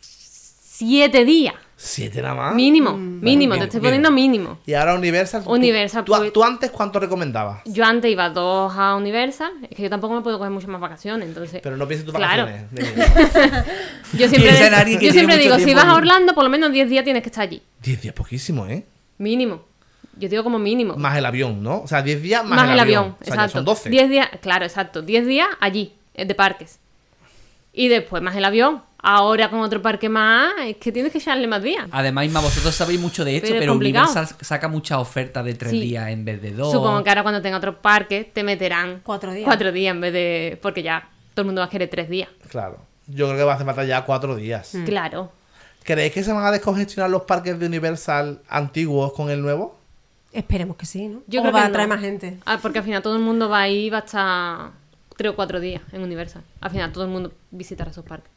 [0.00, 1.54] siete días.
[1.76, 2.54] Siete nada más.
[2.54, 3.88] Mínimo, Bueno, mínimo, te estoy mínimo.
[3.88, 4.58] poniendo mínimo.
[4.64, 5.42] Y ahora Universal.
[5.46, 7.60] Universal, ¿Tú, pues- tú antes cuánto recomendabas?
[7.66, 10.80] Yo antes iba dos a Universal, es que yo tampoco me puedo coger muchas más
[10.80, 11.60] vacaciones, entonces...
[11.62, 12.44] Pero no pienses tus Claro.
[12.46, 13.64] vacaciones.
[14.14, 14.52] Yo siempre,
[15.00, 15.94] yo siempre digo, si vas a.
[15.94, 17.60] Orlando, por lo menos 10 días tienes que estar allí.
[17.82, 18.84] Diez días poquísimo, ¿eh?
[19.18, 19.62] Mínimo.
[20.18, 20.96] Yo digo como mínimo.
[20.96, 21.80] Más el avión, ¿no?
[21.82, 23.52] O sea, 10 días más, Más, el avión, O sea, ya exacto.
[23.58, 23.90] son 12.
[23.90, 25.02] 10 días, claro, exacto.
[25.02, 26.78] 10 días allí, eh, de parques.
[27.72, 28.82] Y después más el avión.
[29.06, 31.86] Ahora con otro parque más, es que tienes que echarle más días.
[31.90, 33.72] Además, Isma, vosotros sabéis mucho de esto, Pero pero.
[33.74, 35.80] Universal saca muchas ofertas de tres Sí.
[35.80, 36.72] días en vez de dos.
[36.72, 39.44] Supongo que ahora cuando tenga otro parque te meterán Cuatro días.
[39.44, 40.58] Cuatro días en vez de.
[40.62, 42.30] Porque ya todo el mundo va a querer tres días.
[42.48, 42.78] Claro.
[43.06, 44.74] Yo creo que va a hacer falta ya cuatro días.
[44.74, 44.84] Mm.
[44.84, 45.32] Claro.
[45.82, 49.76] ¿Creéis que se van a descongestionar los parques de Universal antiguos con el nuevo?
[50.34, 51.22] Esperemos que sí, ¿no?
[51.28, 51.94] Yo o creo va que a traer no.
[51.94, 52.38] más gente.
[52.44, 54.70] Ah, porque al final todo el mundo va a ir, va a estar
[55.16, 56.42] tres o cuatro días en Universal.
[56.60, 58.30] Al final todo el mundo visitará esos parques.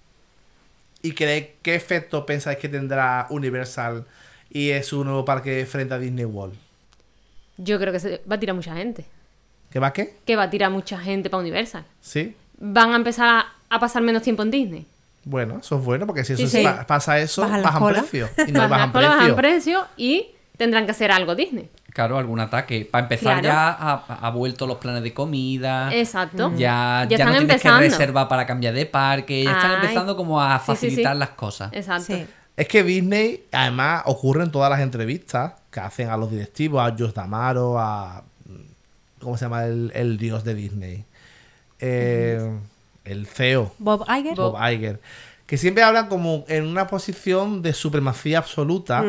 [1.02, 4.06] ¿Y creéis qué efecto pensáis que tendrá Universal
[4.50, 6.56] y es su nuevo parque frente a Disney World?
[7.58, 9.06] Yo creo que se va a tirar mucha gente.
[9.72, 10.18] ¿Qué va qué?
[10.26, 11.84] Que va a tirar mucha gente para Universal.
[12.02, 12.36] ¿Sí?
[12.60, 14.86] Van a empezar a, a pasar menos tiempo en Disney.
[15.24, 16.64] Bueno, eso es bueno, porque si eso sí.
[16.64, 18.06] pa- pasa eso, Bajan bajan.
[18.48, 19.10] Y no Bajan bajan las colas, precio.
[19.16, 21.70] bajan precio y tendrán que hacer algo Disney.
[21.98, 22.88] Claro, algún ataque.
[22.90, 23.44] Para empezar, Claro.
[23.44, 25.92] ya ha, ha vuelto los planes de comida.
[25.92, 26.52] Exacto.
[26.56, 27.80] Ya, Ya ya, no tienes empezando.
[27.80, 29.44] que reservar para cambiar de parque.
[29.44, 30.88] Ya están empezando como a Sí, sí, sí.
[30.90, 31.74] facilitar las cosas.
[31.74, 32.14] Exacto.
[32.14, 32.28] Sí.
[32.56, 36.96] Es que Disney, además, ocurre en todas las entrevistas que hacen a los directivos, a
[36.96, 38.22] Josh Damaro, a.
[39.20, 41.04] ¿Cómo se llama el, el dios de Disney?
[41.80, 42.60] Eh,
[43.06, 44.36] el CEO, Bob Iger.
[44.36, 45.00] Bob Iger.
[45.48, 49.04] Que siempre hablan como en una posición de supremacía absoluta.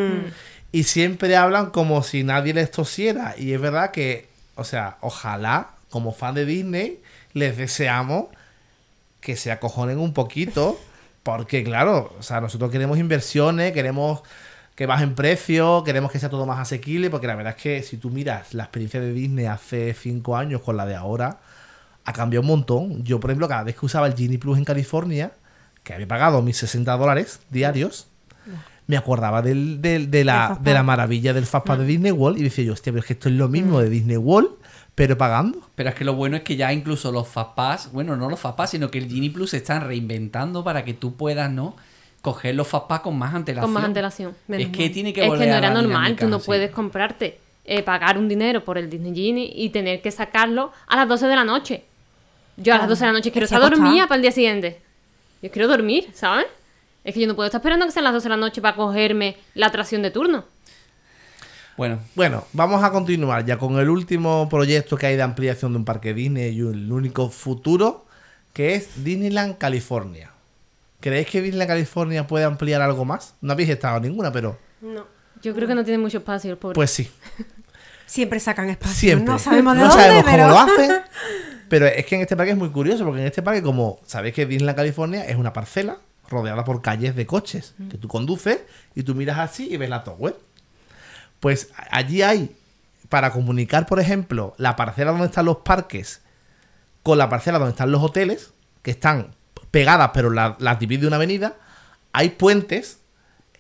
[0.70, 3.34] Y siempre hablan como si nadie les tosiera.
[3.38, 7.00] Y es verdad que, o sea, ojalá, como fan de Disney,
[7.32, 8.26] les deseamos
[9.20, 10.78] que se acojonen un poquito.
[11.22, 14.20] Porque, claro, o sea, nosotros queremos inversiones, queremos
[14.74, 17.10] que bajen precio, queremos que sea todo más asequible.
[17.10, 20.60] Porque la verdad es que si tú miras la experiencia de Disney hace cinco años
[20.60, 21.38] con la de ahora,
[22.04, 23.04] ha cambiado un montón.
[23.04, 25.32] Yo, por ejemplo, cada vez que usaba el Genie Plus en California,
[25.82, 28.06] que había pagado mis 60 dólares diarios,
[28.88, 32.42] me acordaba del- del- de, la, de la maravilla del Fastpass de Disney World y
[32.42, 34.48] decía yo, hostia, pero es que esto es lo mismo de Disney World,
[34.96, 35.60] pero pagando.
[35.76, 38.70] Pero es que lo bueno es que ya incluso los Fastpass, bueno, no los Fastpass,
[38.70, 41.76] sino que el Genie Plus se están reinventando para que tú puedas, ¿no?
[42.22, 43.66] Coger los Fastpass con más antelación.
[43.66, 44.34] Con más antelación.
[44.48, 44.92] Menos Es que mal.
[44.92, 46.46] tiene que es que volver no era normal, dinámica, tú no sí.
[46.46, 50.96] puedes comprarte, eh, pagar un dinero por el Disney Genie y tener que sacarlo a
[50.96, 51.84] las 12 de la noche.
[52.56, 54.80] Yo a las Claro, 12 de la noche quiero estar dormida para el día siguiente.
[55.42, 56.46] Yo quiero dormir, ¿sabes?
[57.08, 58.76] Es que yo no puedo estar esperando que sean las 12 de la noche para
[58.76, 60.44] cogerme la atracción de turno.
[61.78, 65.78] Bueno, Bueno, vamos a continuar ya con el último proyecto que hay de ampliación de
[65.78, 68.04] un parque Disney y el único futuro,
[68.52, 70.32] que es Disneyland California.
[71.00, 73.36] ¿Creéis que Disneyland California puede ampliar algo más?
[73.40, 75.06] No habéis estado en ninguna, pero No.
[75.40, 76.74] Yo creo que no tiene mucho espacio el pobre.
[76.74, 77.10] pues sí.
[78.06, 78.94] Siempre sacan espacio.
[78.94, 79.32] Siempre.
[79.32, 80.42] No sabemos de No dónde, sabemos pero...
[80.42, 80.90] cómo lo hacen.
[81.70, 84.34] Pero es que en este parque es muy curioso, porque en este parque, como sabéis
[84.34, 85.98] que Disneyland California es una parcela
[86.28, 87.88] rodeada por calles de coches, Mm.
[87.88, 88.60] que tú conduces
[88.94, 90.36] y tú miras así y ves la Tower.
[91.40, 92.54] Pues allí hay,
[93.08, 96.20] para comunicar, por ejemplo, la parcela donde están los parques
[97.02, 98.52] con la parcela donde están los hoteles,
[98.82, 99.34] que están
[99.70, 101.54] pegadas, pero la- las divide una avenida,
[102.12, 102.98] hay puentes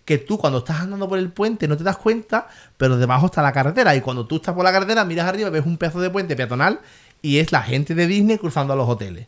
[0.04, 3.42] que tú cuando estás andando por el puente no te das cuenta, pero debajo está
[3.42, 3.94] la carretera.
[3.94, 6.80] Y cuando tú estás por la carretera, miras arriba, ves un pedazo de puente peatonal
[7.22, 9.26] y es la gente de Disney cruzando a los hoteles.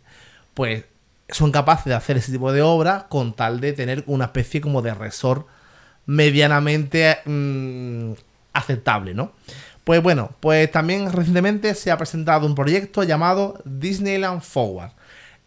[0.54, 0.84] Pues
[1.32, 4.82] son capaces de hacer ese tipo de obras con tal de tener una especie como
[4.82, 5.46] de resort
[6.06, 8.12] medianamente mm,
[8.52, 9.32] aceptable, ¿no?
[9.84, 14.92] Pues bueno, pues también recientemente se ha presentado un proyecto llamado Disneyland Forward,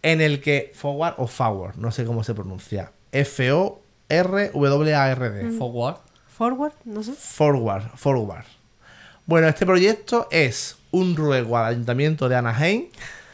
[0.02, 4.96] en el que Forward o Forward, no sé cómo se pronuncia, F O R W
[4.96, 5.52] A R D.
[5.58, 5.98] Forward.
[6.28, 7.14] Forward, no sé.
[7.14, 8.46] Forward, Forward.
[9.26, 12.88] Bueno, este proyecto es un ruego al ayuntamiento de Anaheim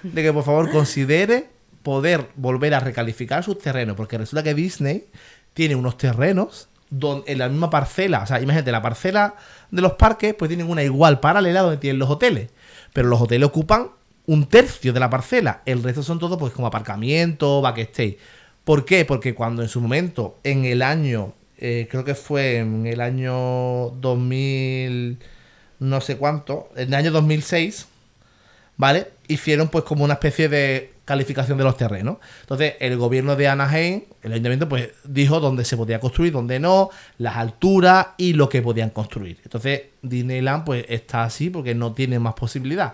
[0.03, 1.49] de que por favor considere
[1.90, 5.07] poder volver a recalificar sus terrenos, porque resulta que Disney
[5.56, 9.34] tiene unos terrenos donde, en la misma parcela, o sea, imagínate, la parcela
[9.72, 12.52] de los parques, pues tienen una igual paralela donde tienen los hoteles,
[12.94, 13.88] pero los hoteles ocupan
[14.28, 18.20] un tercio de la parcela, el resto son todos pues como aparcamiento, backstage.
[18.66, 19.03] ¿Por qué?
[19.03, 23.90] Porque cuando en su momento, en el año, eh, creo que fue en el año
[23.99, 25.18] 2000,
[25.80, 27.88] no sé cuánto, en el año 2006,
[28.78, 29.07] ¿vale?
[29.28, 32.18] Hicieron pues como una especie de calificación de los terrenos.
[32.41, 36.91] Entonces, el gobierno de Anaheim, el ayuntamiento, pues dijo dónde se podía construir, dónde no,
[37.18, 39.40] las alturas y lo que podían construir.
[39.44, 42.94] Entonces, Disneyland pues está así porque no tiene más posibilidad.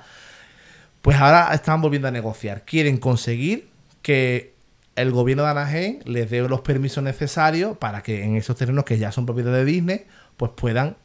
[1.02, 2.64] Pues ahora están volviendo a negociar.
[2.64, 3.68] Quieren conseguir
[4.02, 4.54] que
[4.96, 8.98] el gobierno de Anaheim les dé los permisos necesarios para que en esos terrenos que
[8.98, 10.06] ya son propiedad de Disney,
[10.38, 10.96] pues puedan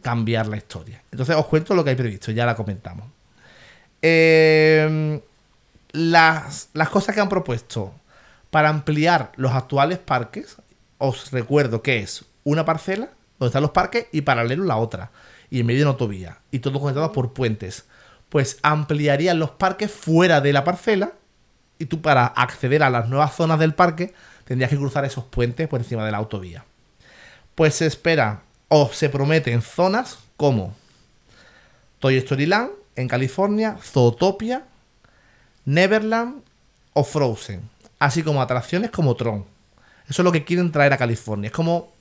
[0.00, 1.02] cambiar la historia.
[1.10, 3.08] Entonces os cuento lo que hay previsto, ya la comentamos.
[4.00, 5.20] Eh,
[5.92, 7.92] las, las cosas que han propuesto
[8.50, 10.56] para ampliar los actuales parques,
[10.98, 13.08] os recuerdo que es una parcela
[13.38, 15.10] donde están los parques y paralelo la otra.
[15.50, 16.38] Y en medio de una autovía.
[16.50, 17.84] Y todo conectado por puentes.
[18.28, 21.12] Pues ampliarían los parques fuera de la parcela.
[21.78, 24.14] Y tú para acceder a las nuevas zonas del parque
[24.44, 26.64] tendrías que cruzar esos puentes por encima de la autovía.
[27.54, 30.74] Pues se espera o se prometen zonas como
[31.98, 34.64] Toy Story Land en California, Zootopia,
[35.66, 36.42] Neverland
[36.94, 37.68] o Frozen,
[37.98, 39.44] así como atracciones como Tron.
[40.08, 41.48] Eso es lo que quieren traer a California.
[41.48, 41.92] Es como,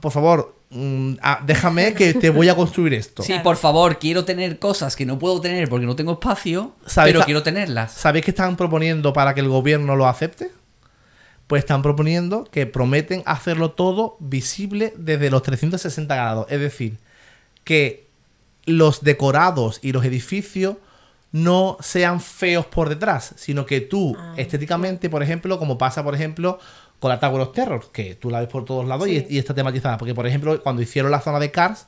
[0.00, 3.22] por favor, mm, ah, déjame que te voy a construir esto.
[3.22, 7.14] Sí, por favor, quiero tener cosas que no puedo tener porque no tengo espacio, ¿Sabes
[7.14, 7.92] pero quiero tenerlas.
[7.92, 10.52] ¿Sabéis qué están proponiendo para que el gobierno lo acepte?
[11.46, 16.46] Pues están proponiendo que prometen hacerlo todo visible desde los 360 grados.
[16.50, 16.98] Es decir,
[17.64, 18.06] que
[18.66, 20.76] los decorados y los edificios
[21.42, 26.58] no sean feos por detrás, sino que tú estéticamente, por ejemplo, como pasa, por ejemplo,
[26.98, 29.54] con la Tower of Terror, que tú la ves por todos lados y, y está
[29.54, 29.98] tematizada.
[29.98, 31.86] Porque, por ejemplo, cuando hicieron la zona de Cars,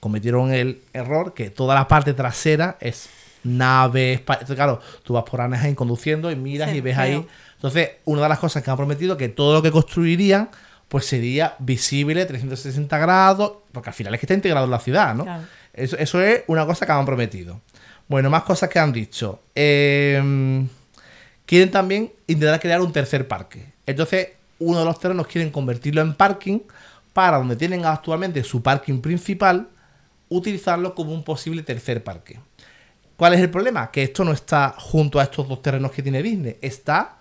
[0.00, 3.08] cometieron el error que toda la parte trasera es
[3.44, 4.20] naves.
[4.54, 7.02] claro, tú vas por Anaheim conduciendo y miras Sí, y ves feo.
[7.04, 7.26] ahí.
[7.54, 10.50] Entonces, una de las cosas que han prometido que todo lo que construirían
[10.88, 15.14] pues sería visible 360 grados, porque al final es que está integrado en la ciudad,
[15.14, 15.24] ¿no?
[15.24, 15.44] Claro.
[15.72, 17.62] Eso, eso es una cosa que han prometido.
[18.12, 19.40] Bueno, más cosas que han dicho.
[19.54, 20.66] Eh,
[21.46, 23.72] quieren también intentar crear un tercer parque.
[23.86, 24.28] Entonces,
[24.58, 26.58] uno de los terrenos quieren convertirlo en parking
[27.14, 29.66] para donde tienen actualmente su parking principal,
[30.28, 32.38] utilizarlo como un posible tercer parque.
[33.16, 33.90] ¿Cuál es el problema?
[33.90, 36.58] Que esto no está junto a estos dos terrenos que tiene Disney.
[36.60, 37.16] Está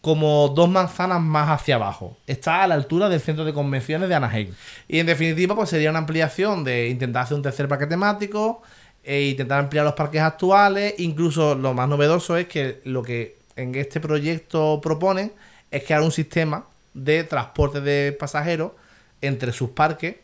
[0.00, 2.16] como dos manzanas más hacia abajo.
[2.26, 4.52] Está a la altura del centro de convenciones de Anaheim.
[4.88, 8.64] Y en definitiva, pues sería una ampliación de intentar hacer un tercer parque temático
[9.06, 10.94] e intentar ampliar los parques actuales.
[10.98, 15.32] Incluso lo más novedoso es que lo que en este proyecto proponen
[15.70, 18.72] es crear un sistema de transporte de pasajeros
[19.20, 20.16] entre sus parques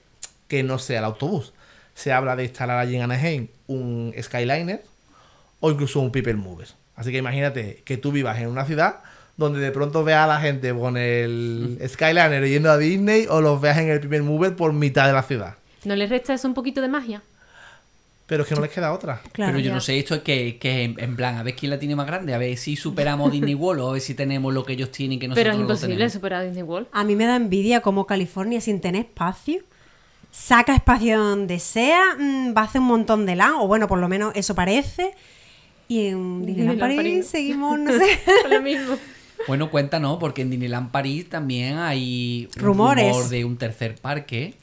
[0.48, 1.52] que no sea el autobús.
[1.94, 4.82] Se habla de instalar allí en Anaheim un Skyliner
[5.60, 6.68] o incluso un People Mover.
[6.96, 9.00] Así que imagínate que tú vivas en una ciudad
[9.36, 13.60] donde de pronto veas a la gente con el Skyliner yendo a Disney o los
[13.60, 15.54] veas en el People Mover por mitad de la ciudad.
[15.84, 17.22] ¿No les resta eso un poquito de magia?
[18.32, 19.20] Pero es que no les queda otra.
[19.32, 19.74] Claro, pero yo ya.
[19.74, 22.06] no sé esto es que, que en, en plan, a ver quién la tiene más
[22.06, 24.90] grande, a ver si superamos Disney World o a ver si tenemos lo que ellos
[24.90, 26.12] tienen que nosotros Pero es imposible tenemos.
[26.14, 26.88] superar a Disney World.
[26.92, 29.60] A mí me da envidia como California sin tener espacio.
[30.30, 33.98] Saca espacio donde sea, mm, va a hacer un montón de LAN, o bueno, por
[33.98, 35.12] lo menos eso parece.
[35.88, 37.26] Y en Disneyland París París.
[37.28, 38.18] seguimos, no sé.
[38.50, 38.96] Lo mismo.
[39.46, 43.12] Bueno, cuéntanos, porque en Disneyland París también hay un Rumores.
[43.12, 44.54] rumor de un tercer parque.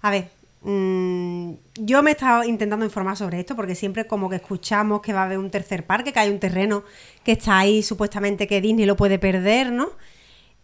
[0.00, 0.28] A ver,
[0.64, 5.22] yo me he estado intentando informar sobre esto porque siempre como que escuchamos que va
[5.22, 6.84] a haber un tercer parque, que hay un terreno
[7.24, 9.90] que está ahí supuestamente que Disney lo puede perder, ¿no?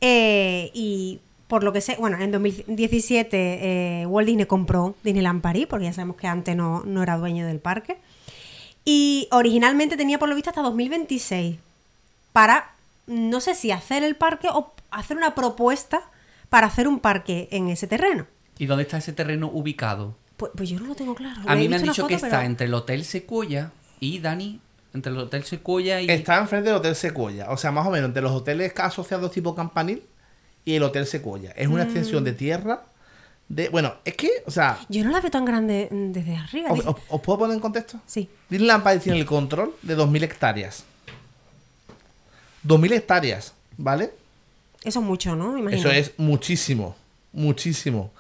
[0.01, 1.19] Eh, y
[1.49, 5.93] por lo que sé, bueno, en 2017 eh, Walt Disney compró Disneyland París, porque ya
[5.93, 7.97] sabemos que antes no, no era dueño del parque.
[8.85, 11.57] Y originalmente tenía por lo visto hasta 2026
[12.33, 12.71] para,
[13.07, 16.03] no sé si hacer el parque o hacer una propuesta
[16.51, 18.27] para hacer un parque en ese terreno.
[18.59, 20.15] ¿Y dónde está ese terreno ubicado?
[20.37, 21.41] Pues, pues yo no lo tengo claro.
[21.47, 24.61] A mí me han dicho que está entre el Hotel Sequoia y Dani,
[24.95, 26.09] entre el Hotel Sequoia y...
[26.11, 27.51] Está enfrente del Hotel Sequoia.
[27.51, 30.03] O sea, más o menos entre los hoteles asociados tipo Campanil
[30.65, 31.53] y el Hotel Sequoia.
[31.53, 32.83] Es una extensión de tierra
[33.49, 33.69] de.
[33.71, 36.71] Bueno, es que, o sea, Yo no la veo tan grande mm, desde arriba.
[36.71, 38.01] ¿os, Di- os- os puedo poner en contexto?
[38.07, 38.29] Sí.
[38.51, 40.85] Disneyland Paris tiene el control de 2.000 hectáreas.
[42.67, 44.13] 2.000 hectáreas, ¿vale?
[44.85, 45.57] Eso es mucho, ¿no?
[45.59, 45.81] Imagino.
[45.81, 46.97] Eso es muchísimo,
[47.33, 48.13] muchísimo.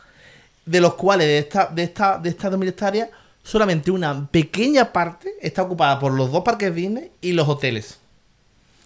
[0.68, 3.08] De los cuales de esta, de esta, de estas 2.000 hectáreas,
[3.42, 7.98] solamente una pequeña parte está ocupada por los dos parques Disney y los hoteles.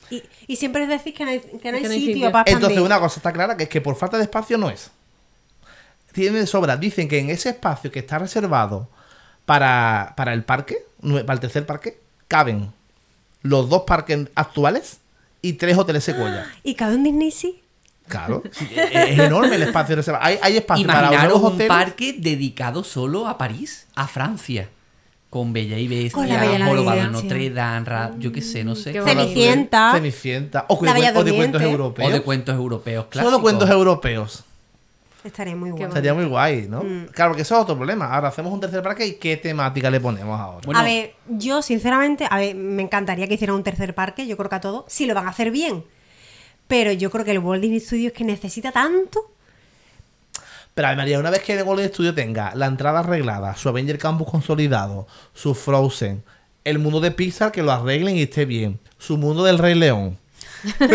[0.08, 2.32] Y, y siempre decís que no hay, que no hay Que no hay sitio, sitio.
[2.32, 2.54] para expandir.
[2.54, 4.90] Entonces, una cosa está clara, que es que por falta de espacio no es.
[6.12, 6.76] Tiene de sobra.
[6.76, 8.88] Dicen que en ese espacio que está reservado
[9.46, 11.98] para, para el parque, para el tercer parque,
[12.28, 12.72] caben
[13.42, 14.98] los dos parques actuales
[15.40, 16.46] y tres hoteles Sequoia.
[16.62, 17.62] ¿Y cabe un Disney sí?
[18.08, 20.24] Claro, es, enorme el espacio reservado.
[20.24, 21.68] Hay, hay espacio para Imaginaros nuevos un hoteles.
[21.68, 24.68] parque dedicado solo a París, a Francia.
[25.30, 27.08] Con Bella y Con la Bella y Bestia, Bestia.
[27.08, 28.92] Notre Dame, Ra- yo qué sé, no sé.
[29.02, 29.92] Cenicienta.
[29.94, 30.66] Cenicienta.
[30.68, 32.06] O, La o de cuentos europeos.
[32.06, 33.30] O de cuentos europeos, claro.
[33.30, 34.44] Solo cuentos europeos.
[35.24, 35.90] Estaría muy guay.
[35.92, 36.82] Sería muy guay, ¿no?
[36.82, 37.06] Mm.
[37.12, 38.12] Claro, porque eso es otro problema.
[38.12, 40.60] Ahora hacemos un tercer parque y ¿qué temática le ponemos ahora?
[40.66, 44.36] Bueno, a ver, yo sinceramente, a ver, me encantaría que hicieran un tercer parque, yo
[44.36, 45.84] creo que a todo, si lo van a hacer bien.
[46.72, 49.30] Pero yo creo que el Walt Disney Studios que necesita tanto.
[50.72, 53.68] Pero a ver, María, una vez que el Golden Studio tenga la entrada arreglada, su
[53.68, 56.24] Avenger Campus consolidado, su Frozen,
[56.64, 60.16] el mundo de Pixar que lo arreglen y esté bien, su mundo del Rey León.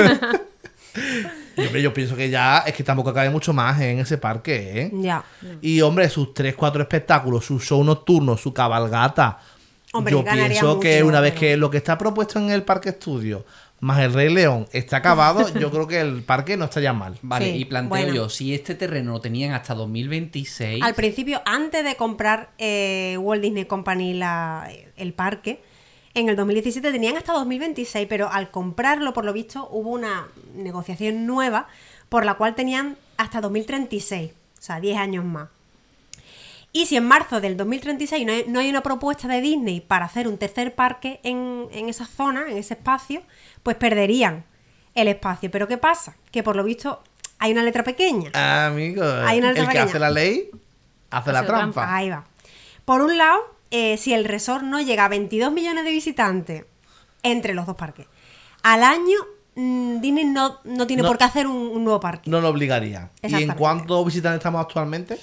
[1.55, 4.81] Y, hombre, yo pienso que ya es que tampoco cabe mucho más en ese parque,
[4.81, 4.91] ¿eh?
[4.93, 5.23] Ya.
[5.59, 9.39] Y hombre, sus tres, cuatro espectáculos, su show nocturno, su cabalgata.
[9.93, 13.43] Hombre, yo pienso que una vez que lo que está propuesto en el parque estudio
[13.79, 17.17] más el Rey León está acabado, yo creo que el parque no estaría mal.
[17.21, 18.13] Vale, Sí, y planteo bueno.
[18.13, 23.41] yo, si este terreno lo tenían hasta 2026, Al principio, antes de comprar eh, Walt
[23.41, 25.61] Disney Company la- el parque,
[26.13, 31.27] en el 2017 tenían hasta 2026, pero al comprarlo, por lo visto, hubo una negociación
[31.27, 31.67] nueva
[32.09, 35.49] por la cual tenían hasta 2036, o sea, 10 años más.
[36.77, 40.05] Y si en marzo del 2036 no hay, no hay una propuesta de Disney para
[40.05, 43.23] hacer un tercer parque en, en esa zona, en ese espacio,
[43.63, 44.45] pues perderían
[44.93, 45.49] el espacio.
[45.49, 46.17] Pero ¿qué pasa?
[46.29, 47.01] Que por lo visto
[47.39, 48.29] hay una letra pequeña.
[48.67, 50.51] Amigo, Hay una el que hace la ley
[51.09, 51.95] hace la Hace la trampa.
[51.95, 52.25] Ahí va.
[52.85, 53.39] Por un lado,
[53.71, 56.65] eh, si el resort no llega a 22 millones de visitantes
[57.23, 58.05] entre los dos parques,
[58.61, 59.17] al año
[59.55, 61.07] mm, Disney no, no tiene No.
[61.07, 62.29] por qué hacer un, un nuevo parque.
[62.29, 63.09] No lo obligaría.
[63.23, 65.17] ¿Y en cuántos visitantes estamos actualmente?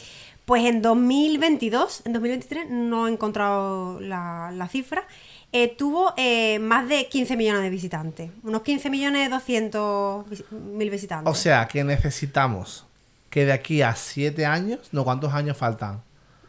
[0.44, 5.06] Pues en 2022, en 2023, no he encontrado la, la cifra,
[5.52, 8.30] eh, tuvo eh, más de 15 millones de visitantes.
[8.42, 11.30] Unos 15 millones 200 vis- mil visitantes.
[11.30, 12.84] O sea, que necesitamos
[13.30, 16.02] que de aquí a 7 años, no, ¿cuántos años faltan?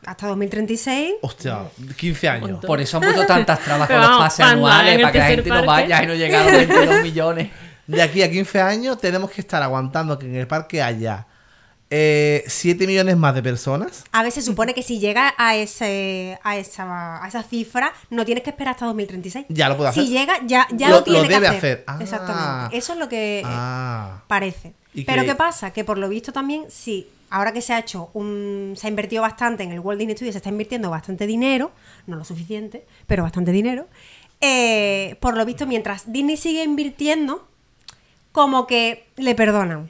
[0.06, 1.14] Hasta 2036.
[1.22, 1.62] Hostia,
[1.98, 2.66] 15 años.
[2.66, 5.66] por eso han puesto tantas trabas con los pases anuales, para que la gente no
[5.66, 7.50] vaya y no llegue a los 22 millones.
[7.88, 11.26] De aquí a 15 años tenemos que estar aguantando que en el parque haya
[11.98, 14.04] eh, 7 millones más de personas.
[14.12, 18.26] A ver, se supone que si llega a ese a esa, a esa cifra, no
[18.26, 19.46] tienes que esperar hasta 2036.
[19.50, 20.04] Ya lo puede hacer.
[20.04, 21.58] Si llega, ya, ya Lo- lo, tiene lo que debe hacer.
[21.58, 21.84] hacer.
[21.88, 21.98] Ah.
[22.02, 22.78] Exactamente.
[22.78, 24.24] Eso es lo que eh, Ah.
[24.28, 24.74] parece.
[24.94, 25.72] ¿Y Pero qué- qué pasa?
[25.72, 28.74] Que por lo visto también, sí, ahora que se ha hecho un.
[28.78, 31.72] se ha invertido bastante en el Walt Disney Studios, se está invirtiendo bastante dinero,
[32.08, 33.88] no lo suficiente, pero bastante dinero.
[34.42, 37.48] eh, por lo visto, mientras Disney sigue invirtiendo,
[38.34, 39.90] como que le perdonan.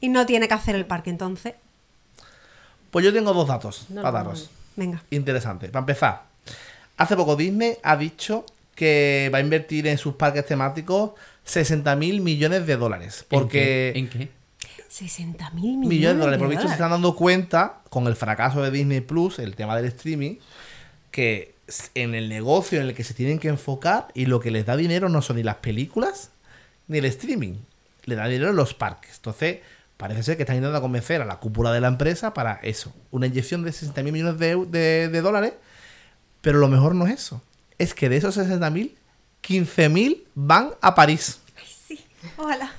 [0.00, 1.54] Y no tiene que hacer el parque, entonces.
[2.90, 4.50] Pues yo tengo dos datos No para daros.
[4.76, 5.02] Venga.
[5.10, 5.68] Interesante.
[5.68, 6.22] Para empezar,
[6.96, 8.44] hace poco Disney ha dicho
[8.74, 11.12] que va a invertir en sus parques temáticos
[11.44, 13.24] 60 mil millones de dólares.
[13.28, 14.20] Porque ¿En qué?
[14.20, 14.38] ¿En qué?
[14.88, 16.38] 60 mil millones, millones de dólares.
[16.38, 19.86] Por visto se están dando cuenta con el fracaso de Disney Plus, el tema del
[19.86, 20.36] streaming,
[21.10, 21.54] que
[21.94, 24.76] en el negocio en el que se tienen que enfocar y lo que les da
[24.76, 26.30] dinero no son ni las películas
[26.86, 27.54] ni el streaming.
[28.04, 29.16] Le da dinero los parques.
[29.16, 29.58] Entonces,
[29.98, 32.92] parece ser que están intentando convencer a la cúpula de la empresa para eso.
[33.10, 35.52] Una inyección de 60 mil millones de, eu- de- de dólares.
[36.40, 37.42] Pero lo mejor no es eso.
[37.78, 38.96] Es que de esos 60 mil,
[39.42, 41.40] 15 mil van a París.
[41.86, 42.00] Sí,
[42.38, 42.70] ojalá.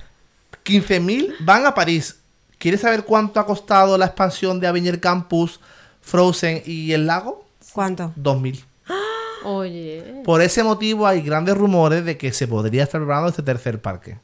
[0.64, 2.16] 15.000 van a París.
[2.58, 5.58] ¿Quieres saber cuánto ha costado la expansión de Avenger Campus,
[6.02, 7.44] Frozen y el lago?
[7.72, 8.12] ¿Cuánto?
[8.16, 8.62] 2.000.
[9.44, 10.22] Oye.
[10.24, 14.18] Por ese motivo hay grandes rumores de que se podría estar preparando este tercer parque.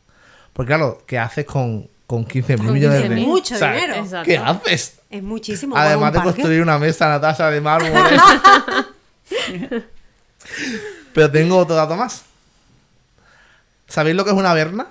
[0.52, 3.26] Porque claro, ¿qué haces con, con 15.000 Con millones de 15.000.
[3.26, 3.94] Mucho dinero.
[3.94, 4.24] Exacto.
[4.24, 5.00] ¿Qué haces?
[5.10, 5.76] Es muchísimo.
[5.76, 7.92] Además de construir una mesa, Natasha, de mármol.
[11.12, 12.24] Pero tengo otro dato más.
[13.88, 14.88] ¿Sabéis lo que es una verna?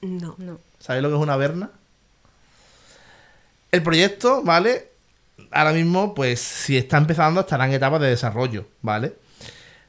[0.00, 0.34] No.
[0.38, 0.58] No.
[0.78, 1.70] ¿Sabéis lo que es una verna?
[3.70, 4.90] El proyecto, ¿vale?
[5.50, 9.14] Ahora mismo, pues, si está empezando, estará en etapas de desarrollo, ¿vale?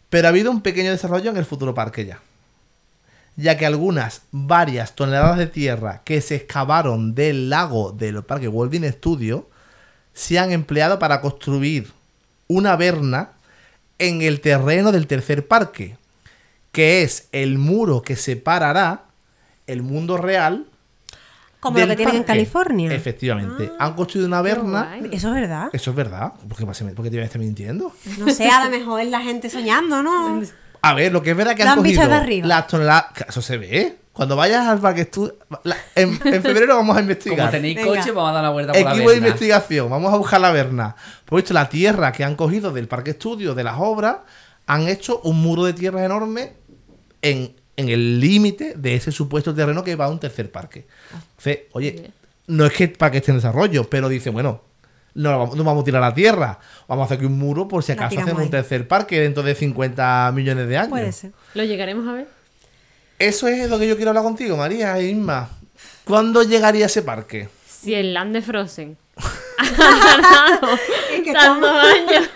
[0.10, 2.20] Pero ha habido un pequeño desarrollo en el futuro parque ya.
[3.36, 8.72] Ya que algunas, varias toneladas de tierra que se excavaron del lago del parque Walt
[8.72, 9.50] Disney Studio
[10.14, 11.92] se han empleado para construir
[12.48, 13.30] una verna
[13.98, 15.98] en el terreno del tercer parque,
[16.72, 19.06] que es el muro que separará
[19.66, 20.66] el mundo real.
[21.60, 22.28] Como lo que tienen en parque.
[22.34, 22.94] California.
[22.94, 23.72] Efectivamente.
[23.80, 24.98] Han construido una verna.
[25.12, 25.70] Eso es verdad.
[25.74, 26.34] Eso es verdad.
[26.48, 27.94] ¿Por qué, me- por qué te voy a estar mintiendo?
[28.20, 30.42] No sé, a lo mejor es la gente soñando, ¿no?
[30.84, 32.48] A ver, lo que es verdad que han han cogido arriba.
[32.48, 33.06] las toneladas.
[33.28, 33.98] Eso se ve.
[34.12, 35.38] Cuando vayas al parque estudio.
[35.96, 37.38] En, en febrero vamos a investigar.
[37.40, 37.88] Como tenéis Venga.
[37.88, 40.52] coche, vamos a dar una vuelta por la Equipo de investigación, vamos a buscar la
[40.52, 40.96] verna.
[41.26, 44.18] Pues visto la tierra que han cogido del parque estudio, de las obras,
[44.68, 46.54] han hecho un muro de tierra enorme
[47.24, 50.86] en, en el límite de ese supuesto terreno que va a un tercer parque.
[51.32, 52.12] Entonces, oye,
[52.48, 54.62] no es que para que esté en desarrollo, pero dice, bueno,
[55.16, 57.92] no, no vamos a tirar la tierra, vamos a hacer aquí un muro por si
[57.92, 58.50] acaso hacemos un ahí.
[58.50, 60.90] tercer parque dentro de 50 millones de años.
[60.90, 61.32] Puede ser.
[61.54, 62.28] ¿Lo llegaremos a ver?
[63.20, 65.50] Eso es lo que yo quiero hablar contigo, María e Isma.
[66.04, 67.48] ¿Cuándo llegaría ese parque?
[67.68, 68.98] Si el Land de Frozen
[69.58, 70.74] ha tardado
[71.14, 72.30] Es que tantos estamos- años.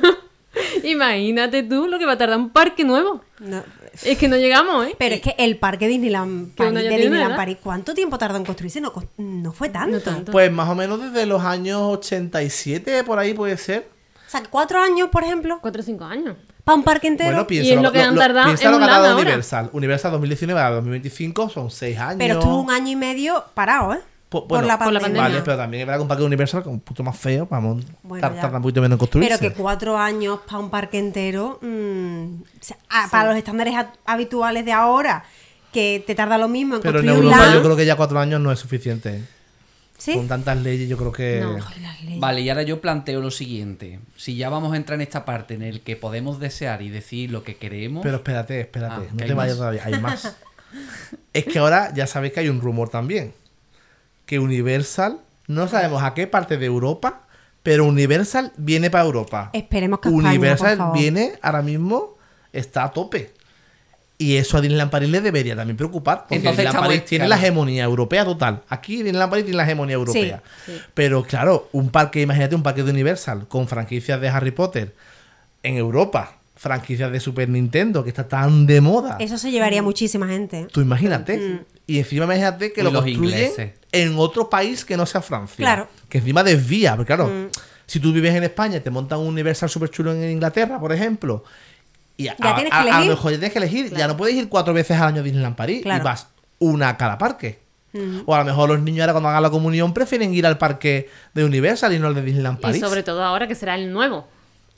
[0.84, 3.22] Imagínate tú lo que va a tardar un parque nuevo.
[3.40, 3.64] No,
[4.04, 4.96] Es que no llegamos, ¿eh?
[4.98, 7.36] Pero es que el parque Disneyland, de Disneyland.
[7.36, 8.82] París, ¿cuánto tiempo tardó en construirse?
[8.82, 9.98] No, no fue tanto.
[9.98, 10.32] No tanto.
[10.32, 13.88] Pues más o menos desde los años 87, por ahí puede ser.
[14.28, 16.36] O sea, cuatro años, por ejemplo, Cuatro o cinco años.
[16.66, 17.30] para un parque entero.
[17.30, 19.16] Bueno, piensa Y es lo que han tardado piensa en lo que ha ahora.
[19.16, 19.70] Universal.
[19.72, 22.16] Universal 2019 a 2025 son 6 años.
[22.18, 24.00] pero estuvo un año y medio parado, ¿eh?
[24.30, 25.22] Po- por, bueno, la por la pandemia.
[25.30, 27.48] Vale, pero también es verdad que un parque Universal que es un poquito más feo,
[27.50, 29.38] vamos, Bueno, tar- tarda un poquito menos en construirse.
[29.40, 33.74] Pero que cuatro años para un parque entero, mm, o sea, ah, para los estándares
[33.76, 35.24] ha- habituales de ahora,
[35.72, 37.96] que te tarda lo mismo en Pero en construir un Europa yo creo que ya
[37.96, 39.24] 4 años no es suficiente.
[39.98, 40.14] ¿Sí?
[40.14, 41.40] Con tantas leyes yo creo que...
[41.42, 41.54] No.
[41.58, 42.20] Las leyes.
[42.20, 44.00] Vale, y ahora yo planteo lo siguiente.
[44.16, 47.32] Si ya vamos a entrar en esta parte en el que podemos desear y decir
[47.32, 48.04] lo que queremos...
[48.04, 50.36] Pero espérate, espérate, Ah, no te vayas todavía, hay más.
[51.34, 53.34] es que ahora ya sabéis que hay un rumor también.
[54.28, 57.24] Que Universal, no sabemos a qué parte de Europa,
[57.64, 59.50] pero Universal viene para Europa.
[59.54, 61.00] Esperemos que España, Universal por favor.
[61.00, 62.18] viene ahora mismo,
[62.54, 63.34] está a tope.
[64.20, 66.22] Y eso a Disneyland París le debería también preocupar.
[66.22, 67.40] Porque Entonces Disneyland París tiene claro.
[67.42, 68.64] la hegemonía europea total.
[68.68, 70.44] Aquí Disneyland París tiene la hegemonía europea.
[70.66, 70.80] sí.
[70.94, 74.94] Pero claro, un parque, imagínate un parque de Universal con franquicias de Harry Potter
[75.64, 79.18] en Europa, franquicias de Super Nintendo, que está tan de moda.
[79.20, 80.68] Eso se llevaría muchísima gente.
[80.72, 81.38] Tú imagínate.
[81.38, 81.60] Mm.
[81.88, 83.72] Y encima imagínate que Y lo los construyen ingleses.
[83.92, 85.56] en otro país que no sea Francia.
[85.58, 85.88] Claro.
[86.10, 87.46] Que encima desvía, porque claro, Mm.
[87.86, 90.92] si tú vives en España y te montan un Universal super chulo en Inglaterra, por
[90.92, 91.44] ejemplo,
[92.18, 93.10] y a, Ya tienes que a- a lo elegir.
[93.12, 95.56] mejor ya tienes que elegir, ya no puedes ir cuatro veces al año a Disneyland
[95.56, 96.02] París Claro.
[96.02, 96.28] y vas
[96.60, 97.60] una a cada parque.
[97.94, 98.22] Mm.
[98.26, 101.10] O a lo mejor los niños ahora cuando hagan la comunión prefieren ir al parque
[101.34, 102.78] de Universal y no al de Disneyland París.
[102.78, 104.28] Y sobre todo ahora que será el nuevo.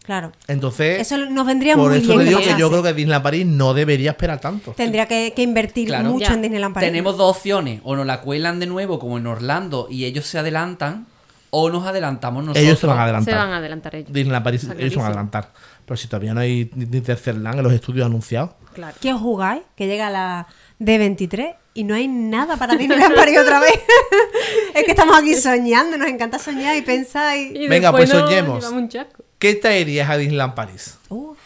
[0.09, 0.31] Claro.
[0.47, 2.19] Entonces, Eso nos vendría por muy eso bien.
[2.21, 4.71] te digo que que yo creo que Disneyland París no debería esperar tanto.
[4.71, 6.09] Tendría que, que invertir Claro.
[6.09, 6.33] mucho Ya.
[6.33, 6.89] en Disneyland París.
[6.89, 7.79] Tenemos dos opciones.
[7.83, 11.05] O nos la cuelan de nuevo como en Orlando y ellos se adelantan.
[11.51, 12.65] O nos adelantamos nosotros.
[12.65, 13.31] Ellos se van a adelantar.
[13.35, 14.11] Se van a adelantar ellos.
[14.11, 15.49] Disneyland París, ellos se van a adelantar.
[15.85, 18.49] Pero si todavía no hay ni, tercer land en los estudios anunciados.
[18.73, 18.97] Claro.
[18.99, 19.61] ¿Qué os jugáis?
[19.75, 20.47] Que llega la
[20.79, 23.73] D23 y no hay nada para Disneyland París otra vez.
[24.73, 27.55] es que estamos aquí soñando, nos encanta soñar y pensar y...
[27.55, 28.63] Y Venga, pues soñemos.
[28.63, 29.23] llevamos un chasco.
[29.39, 30.97] ¿Qué traerías a Disneyland París?
[31.09, 31.37] Uf,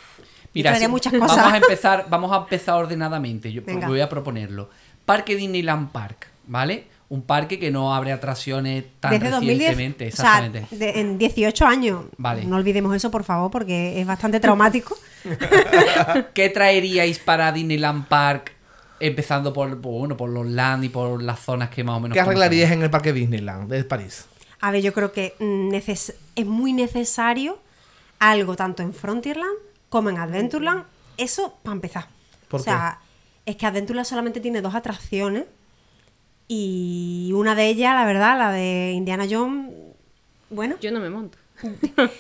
[0.54, 1.54] Mira, traería si- muchas vamos cosas.
[1.54, 3.52] a empezar, vamos a empezar ordenadamente.
[3.54, 3.88] Yo Venga.
[3.88, 4.70] voy a proponerlo.
[5.06, 6.88] Parque Disneyland Park, ¿vale?
[7.10, 10.76] Un parque que no abre atracciones tan Desde 2010, recientemente, o sea, exactamente.
[10.76, 12.06] de- en 18 años.
[12.18, 12.46] Vale.
[12.46, 14.98] No olvidemos eso, por favor, porque es bastante traumático.
[16.34, 18.54] ¿Qué traeríais para Disneyland Park?
[19.00, 22.14] Empezando por, por, bueno, por los land y por las zonas que más o menos.
[22.16, 24.26] ¿Qué arreglarías en el parque Disneyland de París?
[24.62, 27.60] A ver, yo creo que mm, neces- es muy necesario
[28.32, 29.56] algo tanto en Frontierland
[29.90, 30.84] como en Adventureland.
[31.18, 32.08] Eso para empezar.
[32.48, 33.00] ¿Por o sea,
[33.46, 35.46] es que Adventureland solamente tiene dos atracciones
[36.48, 39.72] y una de ellas, la verdad, la de Indiana Jones,
[40.50, 41.38] bueno, Yo no me monto.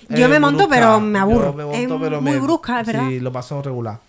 [0.09, 0.75] yo me monto brusca.
[0.75, 1.51] pero me aburro.
[1.51, 3.07] Yo me monto, es pero muy me- brusca, es verdad.
[3.09, 3.99] Sí, lo paso regular.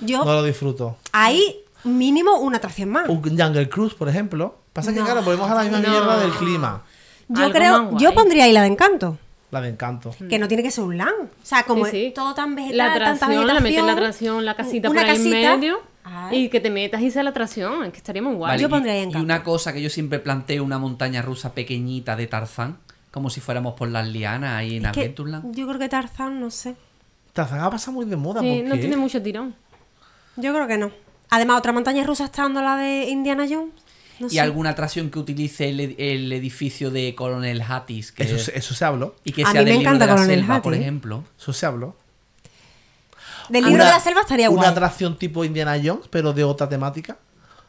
[0.00, 0.96] Yo No lo disfruto.
[1.12, 3.08] hay mínimo una atracción más.
[3.08, 4.56] Un Jungle Cruise, por ejemplo.
[4.72, 5.88] Pasa que, claro, volvemos a la misma No.
[5.88, 6.82] mierda del clima.
[7.28, 9.18] Yo Algo creo, yo pondría ahí la de Encanto.
[9.50, 10.14] La de Encanto.
[10.28, 11.22] Que no tiene que ser un land.
[11.24, 12.04] O sea, como Sí, sí.
[12.06, 15.00] es todo tan vegetal, La tanta atracción, la metes vegetación, la atracción, la casita una
[15.00, 15.56] por ahí en casita.
[15.56, 15.80] medio.
[16.04, 16.44] Ay.
[16.44, 17.84] Y que te metas y sea la atracción.
[17.84, 18.50] Es que estaría muy guay.
[18.52, 19.24] Vale, Yo y- pondría ahí y, Encanto.
[19.24, 22.78] una cosa que yo siempre planteo, una montaña rusa pequeñita de Tarzán,
[23.10, 25.54] como si fuéramos por las lianas ahí en Adventureland.
[25.54, 26.76] yo creo que Tarzán, no sé.
[27.32, 28.40] Tarzán ha pasado muy de moda.
[28.40, 29.54] Sí, ¿por no tiene mucho tirón.
[30.36, 30.90] Yo creo que no.
[31.28, 33.72] Además, otra montaña rusa está dando la de Indiana Jones.
[34.20, 34.40] No y sé.
[34.40, 38.12] alguna atracción que utilice el, ed- el edificio de Coronel Hattis.
[38.12, 39.16] Que Eso, se- eso se habló.
[39.24, 40.74] y que A sea mí me del libro encanta de la Coronel selva, Hattie, por
[40.74, 41.24] ejemplo.
[41.38, 41.96] Eso se habló.
[43.48, 44.70] Del libro Una- de la selva estaría Una guay.
[44.70, 47.16] atracción tipo Indiana Jones, pero de otra temática.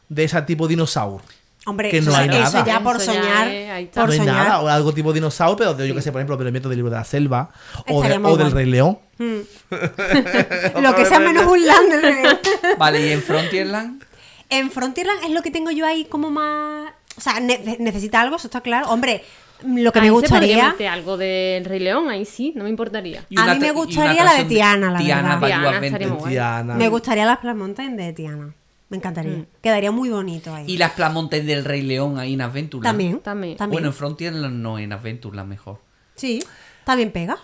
[0.08, 1.22] De esa tipo dinosaurio.
[1.64, 2.64] Hombre, Que no eso, hay eso nada.
[2.66, 3.48] ya por Eso soñar.
[3.94, 4.34] por no hay soñar.
[4.36, 6.76] nada, o algo tipo dinosaurio, pero de, yo que sé, por ejemplo, pero meto del
[6.76, 7.50] libro de la selva,
[7.88, 8.50] o, de- o del.
[8.50, 8.98] Rey León.
[9.18, 11.90] Lo que sea menos un land.
[11.90, 12.38] del Rey León.
[12.78, 14.02] Vale, y en Frontierland.
[14.52, 16.92] En Frontierland es lo que tengo yo ahí como más.
[17.16, 18.88] O sea, ne- necesita algo, eso está claro.
[18.90, 19.22] Hombre,
[19.64, 20.68] lo que Ahí me se gustaría.
[20.70, 23.24] meter algo del Rey León, ahí sí, no me importaría.
[23.28, 25.80] y A una mí me gustaría la de Tiana, la Tiana verdad.
[25.90, 26.32] Tiana guay.
[26.32, 26.74] Tiana.
[26.74, 28.54] Me gustaría las Plas Mountain de Tiana.
[28.88, 29.32] Me encantaría.
[29.38, 29.46] Mm.
[29.62, 30.64] Quedaría muy bonito ahí.
[30.68, 32.84] Y las Plamontes del Rey León ahí en Adventureland.
[32.92, 33.20] También.
[33.20, 33.56] También.
[33.70, 35.80] Bueno, en Frontierland no, en Adventureland mejor.
[36.14, 36.42] Sí,
[36.84, 37.38] también pega.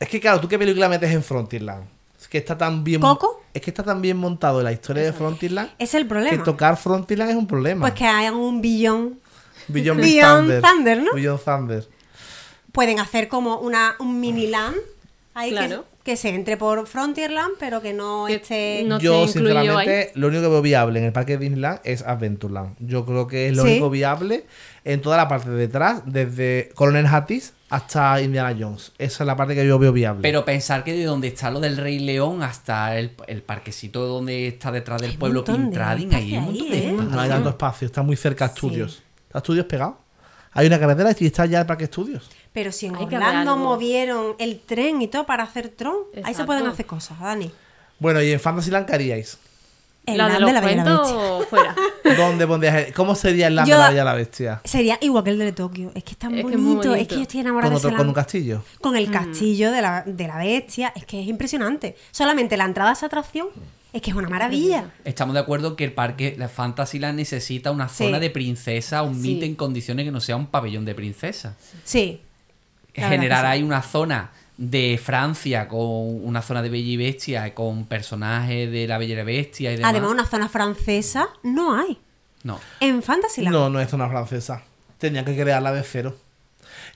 [0.00, 1.84] Es que claro, ¿tú qué película metes en Frontierland?
[2.30, 3.00] Es que está tan bien...
[3.00, 3.42] ¿Coco?
[3.52, 6.44] Es que está tan bien montado la historia de Frontierland Es el que problema.
[6.44, 7.80] tocar Frontierland es un problema.
[7.80, 9.18] Pues que hayan un billón.
[9.66, 10.62] Beyond Thunder.
[10.62, 11.12] Thunder, ¿no?
[11.12, 11.88] Beyond Thunder.
[12.70, 14.76] Pueden hacer como una, un mini land.
[15.34, 15.84] Ahí que- Claro.
[16.04, 18.84] Que, se entre por Frontierland, pero que no Que esté.
[18.86, 22.74] no- Yo, sinceramente, lo único que veo viable en el parque de Disneyland es Adventureland.
[22.80, 23.70] Yo creo que es lo Sí.
[23.72, 24.46] único viable
[24.84, 28.92] en toda la parte de detrás, desde Colonel Hattis hasta Indiana Jones.
[28.98, 30.22] Esa es la parte que yo veo viable.
[30.22, 34.48] Pero pensar que de donde está lo del Rey León hasta el, el parquecito donde
[34.48, 36.70] está detrás del Hay un pueblo montón de Pintrading, ahí hay un espacio montón ahí,
[36.70, 36.90] de ¿eh?
[36.90, 37.10] espacio.
[37.14, 38.54] no hay tanto espacio, está muy cerca a Sí.
[38.54, 39.02] estudios.
[39.28, 39.98] ¿Está estudios pegado?
[40.52, 42.28] Hay una carretera y está ya el parque estudios.
[42.52, 46.44] Pero si en Hay Orlando movieron el tren y todo para hacer Tron, ahí se
[46.44, 47.50] pueden hacer cosas, Dani.
[47.98, 49.38] Bueno, y en Fantasyland, ¿qué haríais?
[50.06, 51.76] El La de los de la Bella la fuera.
[52.16, 52.90] ¿Dónde pondrías?
[52.92, 54.60] ¿Cómo sería el land Yo- de la Bella y la Bestia?
[54.64, 55.92] Sería igual que el de Tokio.
[55.94, 56.94] Es que es tan Es que bonito.
[56.94, 58.64] es que yo estoy enamorada ¿Con, de otro, ese con un castillo?
[58.80, 58.96] Con Mm.
[58.96, 60.92] el castillo de la, de la bestia.
[60.96, 61.96] Es que es impresionante.
[62.10, 63.48] Solamente la entrada a esa atracción
[63.92, 64.90] es que es una maravilla.
[65.04, 68.04] Estamos de acuerdo que el parque, la Fantasyland necesita una Sí.
[68.04, 69.34] zona de princesa, un Sí.
[69.34, 71.56] meet en condiciones que no sea un pabellón de princesa.
[71.84, 72.22] Sí.
[72.94, 73.46] Generar sí.
[73.46, 78.86] ahí una zona de Francia con una zona de Bella y Bestia con personajes de
[78.86, 79.90] la Bella y la Bestia y demás.
[79.90, 81.98] Además, una zona francesa no hay.
[82.42, 82.60] No.
[82.80, 83.54] En Fantasyland.
[83.54, 84.62] No, no es zona francesa.
[84.98, 86.14] Tenían que crearla de cero.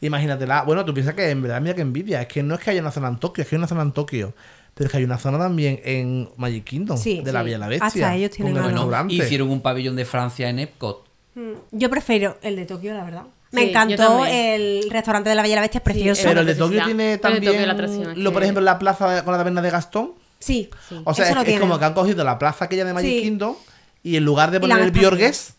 [0.00, 0.62] Imagínatela.
[0.62, 2.20] Bueno, tú piensas que en verdad, mira que envidia.
[2.20, 3.82] Es que no es que haya una zona en Tokio, es que hay una zona
[3.82, 4.34] en Tokio.
[4.74, 7.42] Pero es que hay una zona también en Magic Kingdom, Sí, de la.
[7.42, 7.86] Bella y la Bestia.
[7.86, 9.14] Hasta ellos tienen con el restaurante.
[9.14, 11.06] Hicieron un pabellón de Francia en Epcot.
[11.34, 13.24] Mm, Yo prefiero el de Tokio, la verdad.
[13.54, 16.22] Me Sí, encantó el restaurante de la Bella y la Bestia, es precioso.
[16.22, 19.24] Sí, Pero el de Tokio tiene Tokio también la atracción lo, por ejemplo, la plaza
[19.24, 20.12] con la taberna de Gastón.
[20.38, 20.68] Sí.
[20.88, 21.00] Sí.
[21.04, 23.22] O sea, Eso es, como que han cogido la plaza aquella de Magic Sí.
[23.22, 23.56] Kingdom
[24.02, 24.90] y en lugar de poner el.
[24.90, 25.54] Biorgues,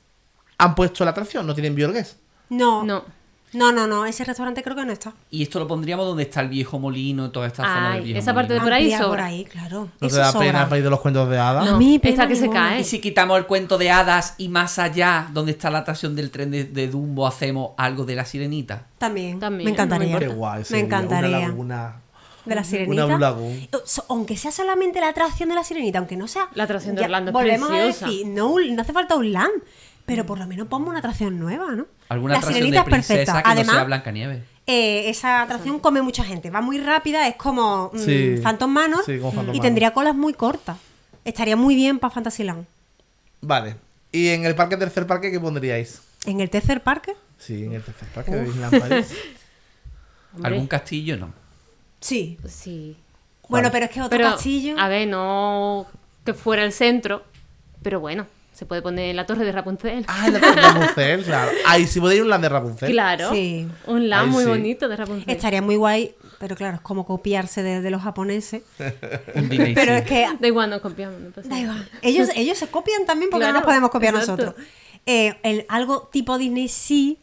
[0.57, 2.17] han puesto la atracción, no tienen Biorgues.
[2.49, 2.83] No.
[2.83, 3.03] No.
[3.55, 4.05] No, no, no.
[4.05, 5.13] Ese restaurante creo que no está.
[5.31, 8.19] Y esto lo pondríamos donde está el viejo molino, toda esta zona Ay, del viejo
[8.19, 9.09] esa parte de por ahí Amplía sobra.
[9.09, 9.89] por ahí, claro.
[9.99, 10.45] No Eso te da sobra.
[10.47, 11.67] pena para ir de los cuentos de hadas.
[11.69, 12.69] A mí, esta que se ninguna.
[12.69, 12.81] cae.
[12.81, 16.29] Y si quitamos el cuento de hadas y más allá, donde está la atracción del
[16.31, 18.85] tren de, de Dumbo, hacemos algo de la sirenita.
[18.97, 19.39] También.
[19.39, 20.07] También, Me encantaría.
[20.07, 20.37] no me Qué importa.
[20.39, 20.59] guay.
[20.59, 21.29] Me sería encantaría.
[21.37, 21.95] Una laguna.
[22.45, 23.05] de la sirenita.
[23.05, 23.67] Una Blue Lagoon.
[23.85, 26.47] So- Aunque sea solamente la atracción de la sirenita, aunque no sea.
[26.53, 28.05] La atracción de Orlando es Volvemos preciosa.
[28.05, 29.51] a decir, no, un- no hace falta un land,
[30.05, 31.85] pero por lo menos ponme una atracción nueva, ¿no?
[32.09, 33.43] Alguna la atracción sirenita de princesa es perfecta.
[33.43, 34.43] que Además, no sea Blancanieves.
[34.67, 38.35] eh, esa atracción come mucha gente, va muy rápida, es como mm, Sí.
[38.43, 39.61] Phantom Manor Sí, como Phantom y Manor.
[39.61, 40.77] tendría colas muy cortas.
[41.23, 42.65] Estaría muy bien para Fantasyland.
[43.41, 43.75] Vale.
[44.11, 46.01] ¿Y en el parque tercer parque qué pondríais?
[46.25, 49.07] En el tercer parque, Sí, en el tercer parque de Disneyland París.
[50.43, 51.17] ¿Algún castillo?
[51.17, 51.33] No.
[51.99, 52.37] sí.
[52.47, 52.97] Sí.
[53.47, 54.75] Bueno, pero es que otro Pero, castillo.
[54.79, 55.85] a ver, no
[56.25, 57.23] que fuera el centro,
[57.83, 58.25] pero bueno,
[58.55, 60.05] se puede poner la torre de Rapunzel.
[60.07, 61.51] Ah, la de Rapunzel, claro.
[61.65, 62.89] Ahí sí podéis ir un land de Rapunzel.
[62.91, 63.31] Claro.
[63.33, 63.67] Sí.
[63.87, 64.49] Un land Ahí muy sí.
[64.49, 65.29] bonito de Rapunzel.
[65.29, 68.63] Estaría muy guay, pero claro, es como copiarse de, de los japoneses.
[69.33, 71.19] Pero es que Da igual, nos copiamos.
[71.19, 71.89] No pasa Da igual.
[72.01, 74.43] Ellos, ellos se copian también porque no nos podemos copiar exacto.
[74.45, 74.65] nosotros.
[75.05, 77.19] Eh, el, algo tipo Disney sí,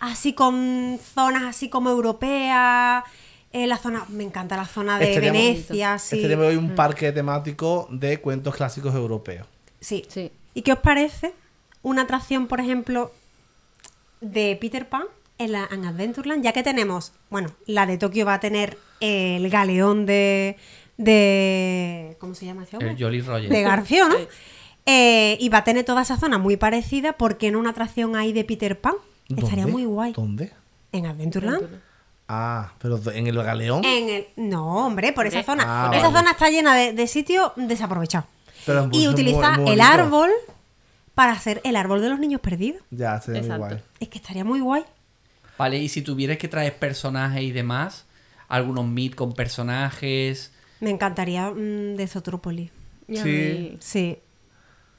[0.00, 3.04] así con zonas así como europeas.
[3.52, 6.20] eh, la zona, me encanta la zona de Estaríamos- Venecia, sí.
[6.22, 9.46] Este hoy un parque temático de cuentos clásicos europeos.
[9.80, 10.04] sí.
[10.08, 10.30] Sí.
[10.58, 11.34] ¿Y qué os parece
[11.82, 13.12] una atracción, por ejemplo,
[14.20, 15.04] de Peter Pan
[15.38, 16.42] en, la, en Adventureland?
[16.42, 20.56] Ya que tenemos, bueno, la de Tokio va a tener el galeón de,
[20.96, 22.90] de ¿cómo se llama ese hombre?
[22.90, 23.48] El Jolly Roger.
[23.48, 24.16] de Garfio, ¿no?
[24.84, 28.32] Eh, y va a tener toda esa zona muy parecida porque en una atracción ahí
[28.32, 28.94] de Peter Pan
[29.28, 30.12] estaría muy guay.
[30.12, 30.52] ¿Dónde?
[30.90, 31.68] En Adventureland.
[32.26, 33.84] Ah, pero en el galeón.
[33.84, 35.62] En el, no, hombre, por esa zona.
[35.64, 36.18] Ah, esa vale.
[36.18, 38.26] zona está llena de, de sitios desaprovechados.
[38.92, 40.30] Y utiliza muy- muy el árbol
[41.14, 42.82] para hacer el árbol de los niños perdidos.
[42.90, 43.82] Ya, sería muy guay.
[44.00, 44.84] Es que estaría muy guay.
[45.58, 48.04] Vale, y si tuvieras que traer personajes y demás,
[48.48, 50.52] algunos meet con personajes.
[50.80, 52.06] Me encantaría mm, de
[53.20, 53.76] a Sí.
[53.80, 54.18] Sí.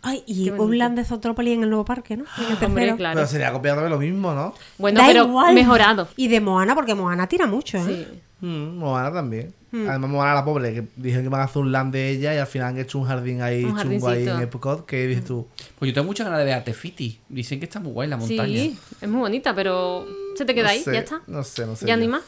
[0.01, 2.23] Ay, y un land de Zootrópolis en el nuevo parque, ¿no?
[2.37, 2.67] En el tercero.
[2.67, 3.15] Hombre, claro.
[3.15, 4.53] Pero sería copiando de lo mismo, ¿no?
[4.77, 5.53] Bueno, Da pero igual.
[5.53, 6.07] mejorado.
[6.15, 8.07] Y de Moana, porque Moana tira mucho, ¿eh?
[8.09, 8.21] Sí.
[8.45, 9.53] Mm, Moana también.
[9.71, 9.87] Hmm.
[9.89, 12.37] Además, Moana la pobre, que dijeron que iban a hacer un land de ella y
[12.37, 14.85] al final han hecho un jardín ahí Un chungo ahí en Epcot.
[14.85, 15.47] ¿Qué dices tú?
[15.77, 17.19] Pues yo tengo muchas ganas de ver a Tefiti.
[17.27, 18.45] Dicen que está muy guay la montaña.
[18.47, 20.05] Sí, es muy bonita, pero
[20.35, 21.21] se te queda No ahí, sé, ya está.
[21.27, 21.85] No sé, no sé.
[21.85, 22.21] ya ni más.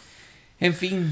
[0.60, 1.11] En fin,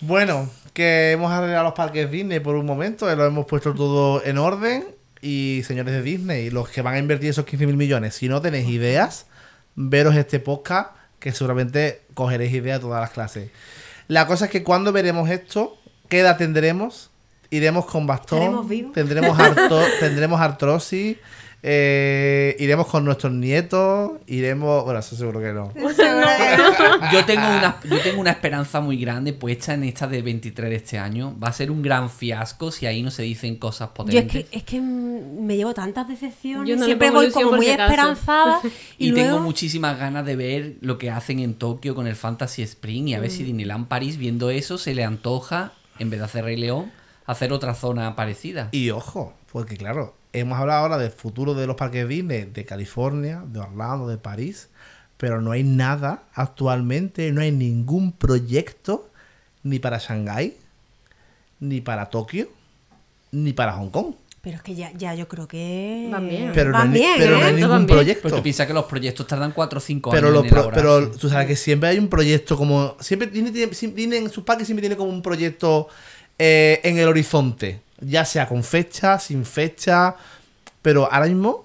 [0.00, 4.22] Bueno, que hemos arreglado los parques Disney por un momento, eh, lo hemos puesto todo
[4.24, 4.84] en orden.
[5.24, 8.42] Y señores de Disney, los que van a invertir esos 15 mil millones, si no
[8.42, 9.24] tenéis ideas,
[9.74, 13.50] veros este podcast, que seguramente cogeréis ideas de todas las clases.
[14.06, 15.78] La cosa es que cuando veremos esto,
[16.10, 17.10] ¿qué edad tendremos?
[17.48, 19.38] Iremos con bastón, tendremos,
[20.00, 21.16] tendremos artrosis,
[21.66, 24.84] eh, iremos con nuestros nietos, iremos...
[24.84, 25.72] Bueno, eso seguro que no.
[27.10, 30.76] Yo tengo, una, yo tengo una esperanza muy grande puesta en esta de 23 de
[30.76, 31.34] este año.
[31.42, 34.24] Va a ser un gran fiasco si ahí no se dicen cosas Yo potentes.
[34.36, 36.68] es que, es que mm, me llevo tantas decepciones.
[36.68, 38.60] Yo no Siempre voy como muy esperanzada.
[38.98, 39.28] y, Y, luego...
[39.28, 43.14] tengo muchísimas ganas de ver lo que hacen en Tokio con el Fantasy Spring y
[43.14, 43.32] a ver Mm.
[43.34, 46.92] si Disneyland París, viendo eso, se le antoja, en vez de hacer Rey León,
[47.24, 48.68] hacer otra zona parecida.
[48.70, 53.42] Y ojo, porque claro, hemos hablado ahora del futuro de los parques Disney de California,
[53.46, 54.68] de Orlando, de París,
[55.16, 59.08] pero no hay nada actualmente, no hay ningún proyecto
[59.62, 60.56] ni para Shanghái,
[61.60, 62.48] ni para Tokio,
[63.32, 64.14] ni para Hong Kong.
[64.42, 66.08] Pero es que ya, ya yo creo que...
[66.12, 66.50] Van bien.
[66.52, 67.44] Pero, no, Van hay, ni- bien, pero no ¿eh?
[67.46, 68.22] hay ningún proyecto.
[68.24, 70.70] Pero tú piensas que los proyectos tardan 4 o 5 Pero, años los en pro-
[70.74, 72.94] pero tú sabes que siempre hay un proyecto como.
[73.00, 75.88] Siempre Disney, tiene- siempre- Disney en sus parques siempre tiene como un proyecto
[76.38, 77.80] eh, en el horizonte.
[78.06, 80.16] Ya sea con fecha, sin fecha.
[80.82, 81.64] Pero ahora mismo.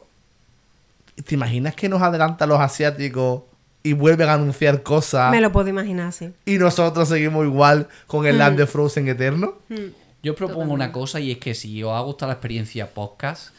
[1.26, 3.42] ¿Te imaginas que nos adelantan los asiáticos
[3.84, 5.32] y vuelven a anunciar cosas?
[5.32, 6.32] Me lo puedo imaginar, sí.
[6.46, 8.40] Y nosotros seguimos igual con el Mm.
[8.40, 9.56] Land de Frozen eterno.
[10.24, 13.50] Yo propongo una cosa y es que si os ha gustado la experiencia podcast,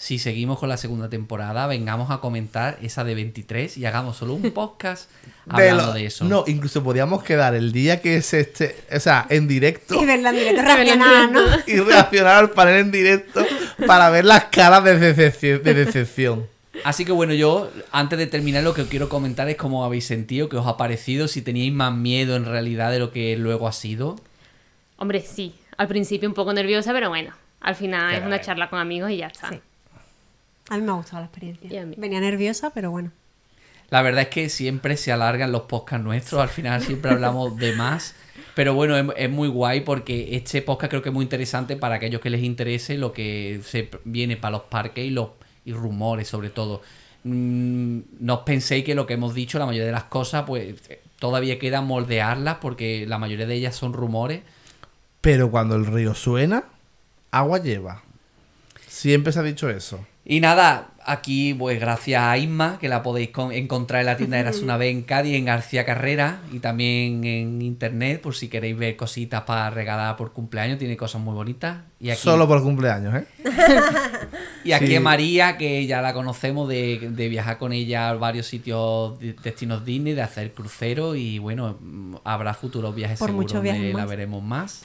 [0.00, 4.34] si seguimos con la segunda temporada, vengamos a comentar esa de 23 y hagamos solo
[4.34, 5.10] un podcast
[5.44, 6.24] De hablando lo- de eso.
[6.24, 8.76] No, incluso podríamos quedar el día que es este.
[8.94, 10.00] O sea, en directo.
[10.00, 11.40] Y verla en directo reaccionar, ¿no?
[11.66, 13.44] y reaccionar al panel en directo
[13.86, 15.62] para ver las caras de decepción.
[15.64, 16.46] De decepción.
[16.84, 20.48] Así que bueno, yo antes de terminar lo que quiero comentar es cómo habéis sentido,
[20.48, 23.72] qué os ha parecido, si teníais más miedo en realidad de lo que luego ha
[23.72, 24.14] sido.
[24.96, 25.54] Hombre, sí.
[25.76, 27.32] Al principio un poco nerviosa, pero bueno.
[27.60, 29.48] Al final es una charla con amigos y ya está.
[29.50, 29.60] Sí.
[30.68, 31.86] A mí me ha gustado la Y a experiencia.
[31.86, 31.94] mí.
[31.96, 33.10] Venía nerviosa, pero bueno.
[33.90, 37.74] La verdad es que siempre se alargan los podcasts nuestros, al final siempre hablamos de
[37.74, 38.14] más.
[38.54, 41.94] Pero bueno, es, es muy guay porque este podcast creo que es muy interesante para
[41.94, 45.30] aquellos que les interese lo que se viene para los parques y los
[45.64, 46.82] y rumores sobre todo.
[47.24, 50.74] Mm, no os penséis que lo que hemos dicho, la mayoría de las cosas, pues
[51.18, 54.42] todavía queda moldearlas porque la mayoría de ellas son rumores.
[55.20, 56.64] Pero cuando el río suena,
[57.30, 58.02] agua lleva.
[58.98, 60.04] Siempre se ha dicho eso.
[60.24, 64.38] Y nada, aquí pues gracias a Isma, que la podéis con- encontrar en la tienda
[64.38, 68.76] Eras una vez en Cádiz, en García Carrera, y también en internet, por si queréis
[68.76, 71.78] ver cositas para regalar por cumpleaños, tiene cosas muy bonitas.
[72.00, 73.26] Y aquí, Solo por cumpleaños, ¿eh?
[74.64, 74.96] y aquí Sí.
[74.96, 79.32] a María, que ya la conocemos de, de viajar con ella a varios sitios, de-
[79.32, 81.78] destinos Disney, de hacer cruceros, y bueno,
[82.24, 84.84] habrá futuros viajes Por seguros muchos viajes donde la veremos más.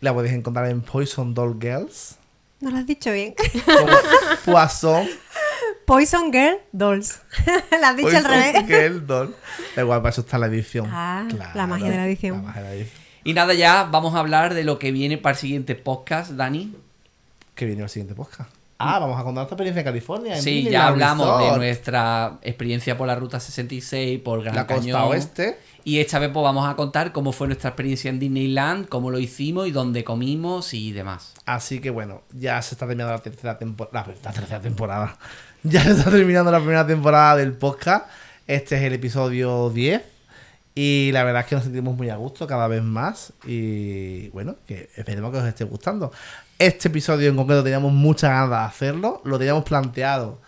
[0.00, 2.16] La podéis encontrar en Poison Doll Girls.
[2.60, 3.34] No lo has dicho bien.
[3.64, 3.96] Como
[4.44, 5.08] Poisson.
[5.86, 7.20] Poison Girl Dolls.
[7.80, 8.66] la has dicho al Poison revés.
[8.66, 9.36] Girl Doll.
[9.76, 10.86] Da igual, para eso está la edición.
[10.90, 12.36] Ah, la magia de la edición.
[12.36, 12.98] La magia de la edición.
[13.24, 16.74] Y nada, ya vamos a hablar de lo que viene para el siguiente podcast, Dani.
[17.54, 18.50] Que viene el siguiente podcast.
[18.80, 20.36] Ah, vamos a contar nuestra experiencia en California.
[20.36, 25.04] en Sí, ya hablamos de nuestra experiencia por la Ruta 66, por Gran la costa
[25.04, 25.58] oeste.
[25.82, 29.18] Y esta vez pues vamos a contar cómo fue nuestra experiencia en Disneyland, cómo lo
[29.18, 31.34] hicimos y dónde comimos y demás.
[31.44, 34.14] Así que bueno, ya se está terminando la tercera temporada.
[34.22, 35.18] La tercera temporada.
[35.64, 38.06] Ya se está terminando la primera temporada del podcast.
[38.46, 40.00] Este es el episodio 10.
[40.76, 43.32] Y la verdad es que nos sentimos muy a gusto cada vez más.
[43.44, 46.12] Y bueno, que esperemos que os esté gustando.
[46.58, 49.22] Este episodio en concreto teníamos muchas ganas de hacerlo.
[49.24, 50.40] Lo teníamos planteado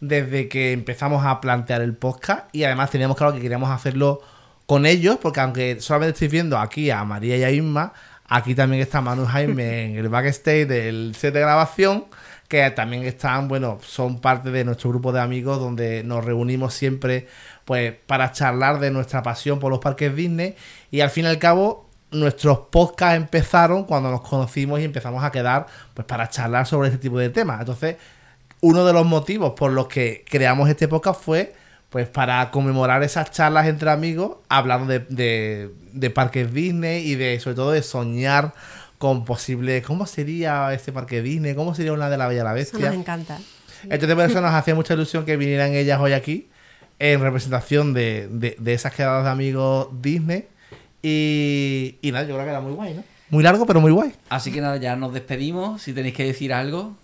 [0.00, 2.46] desde que empezamos a plantear el podcast.
[2.54, 4.22] Y además teníamos claro que queríamos hacerlo
[4.64, 5.18] con ellos.
[5.20, 7.92] Porque aunque solamente estéis viendo aquí a María y a Isma,
[8.24, 12.06] aquí también está Manu Jaime en el backstage del set de grabación.
[12.48, 17.28] Que también están, bueno, son parte de nuestro grupo de amigos donde nos reunimos siempre
[17.66, 20.56] pues para charlar de nuestra pasión por los parques Disney
[20.90, 25.30] y al fin y al cabo nuestros podcasts empezaron cuando nos conocimos y empezamos a
[25.30, 27.60] quedar pues para charlar sobre este tipo de temas.
[27.60, 27.96] Entonces,
[28.60, 31.54] uno de los motivos por los que creamos este podcast fue
[31.90, 37.40] pues para conmemorar esas charlas entre amigos, hablando de, de, de parques Disney y de
[37.40, 38.52] sobre todo de soñar
[38.98, 42.78] con posible cómo sería este parque Disney, cómo sería una de la Bella la Eso
[42.78, 43.38] nos encanta.
[43.84, 46.48] Entonces por eso nos hacía mucha ilusión que vinieran ellas hoy aquí
[46.98, 50.48] en representación de, de- de esas quedadas de amigos Disney.
[51.02, 53.04] Y, y nada, yo creo que era muy guay, ¿no?
[53.30, 54.12] Muy largo, pero muy guay.
[54.30, 55.82] Así que nada, ya nos despedimos.
[55.82, 56.96] Si tenéis que decir algo.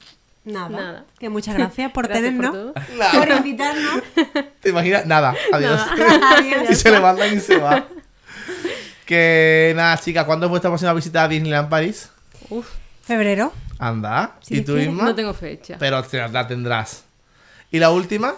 [0.45, 0.69] Nada.
[0.69, 1.05] Nada.
[1.19, 2.73] Que muchas gracias por por tenernos, todo.
[2.75, 4.03] por, invitarnos.
[4.61, 5.07] ¿Te imaginas?
[5.07, 5.81] Nada, adiós.
[6.39, 6.71] Adiós.
[6.71, 7.87] y se levantan y se va.
[9.07, 12.09] Que nada, chicas, ¿cuándo es vuestra próxima visita a Disneyland París?
[12.49, 12.69] Uf,
[13.03, 13.53] Febrero.
[13.79, 14.37] Anda.
[14.41, 15.05] Si ¿Y tú misma?
[15.05, 15.77] no tengo fecha.
[15.79, 17.05] Pero te- la tendrás.
[17.71, 18.35] ¿Y la última?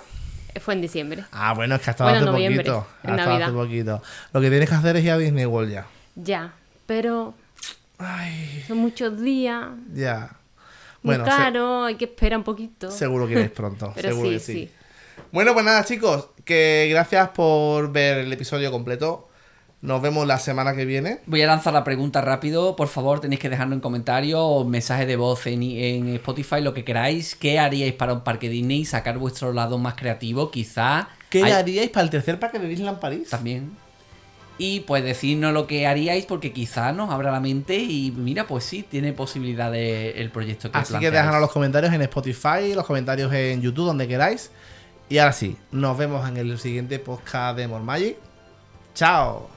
[0.60, 1.24] Fue en diciembre.
[1.32, 2.86] Ah, bueno, es que hasta Bueno, hace noviembre, poquito.
[3.04, 4.02] en Hasta hace poquito.
[4.32, 5.86] Lo que tienes que hacer es ir a Disney World ya.
[6.16, 6.52] Ya.
[6.86, 7.34] Pero
[7.98, 9.66] Ay, son muchos días.
[9.92, 10.30] ya.
[11.02, 12.90] Muy Bueno, se- caro, hay que esperar un poquito.
[12.90, 13.92] seguro que iréis pronto.
[13.94, 14.52] Pero seguro sí, que sí.
[14.52, 14.70] sí.
[15.32, 19.28] Bueno, pues nada, chicos, que gracias por ver el episodio completo.
[19.82, 21.20] Nos vemos la semana que viene.
[21.26, 22.74] Voy a lanzar la pregunta rápido.
[22.76, 26.74] Por favor, tenéis que dejarlo en comentarios o mensaje de voz en, en Spotify, lo
[26.74, 27.34] que queráis.
[27.36, 28.84] ¿Qué haríais para un parque Disney?
[28.84, 31.08] Sacar vuestro lado más creativo, quizá.
[31.30, 33.28] ¿Qué Hay- haríais para el tercer parque de Disneyland París?
[33.30, 33.70] También.
[34.58, 38.64] Y pues decirnos lo que haríais porque quizá nos abra la mente y mira, pues
[38.64, 41.12] sí, tiene posibilidades el proyecto que Así que planteáis.
[41.14, 44.50] déjanos los comentarios en Spotify, los comentarios en YouTube, donde queráis.
[45.10, 48.16] Y ahora sí, nos vemos en el siguiente podcast de More Magic.
[48.94, 49.54] Chao.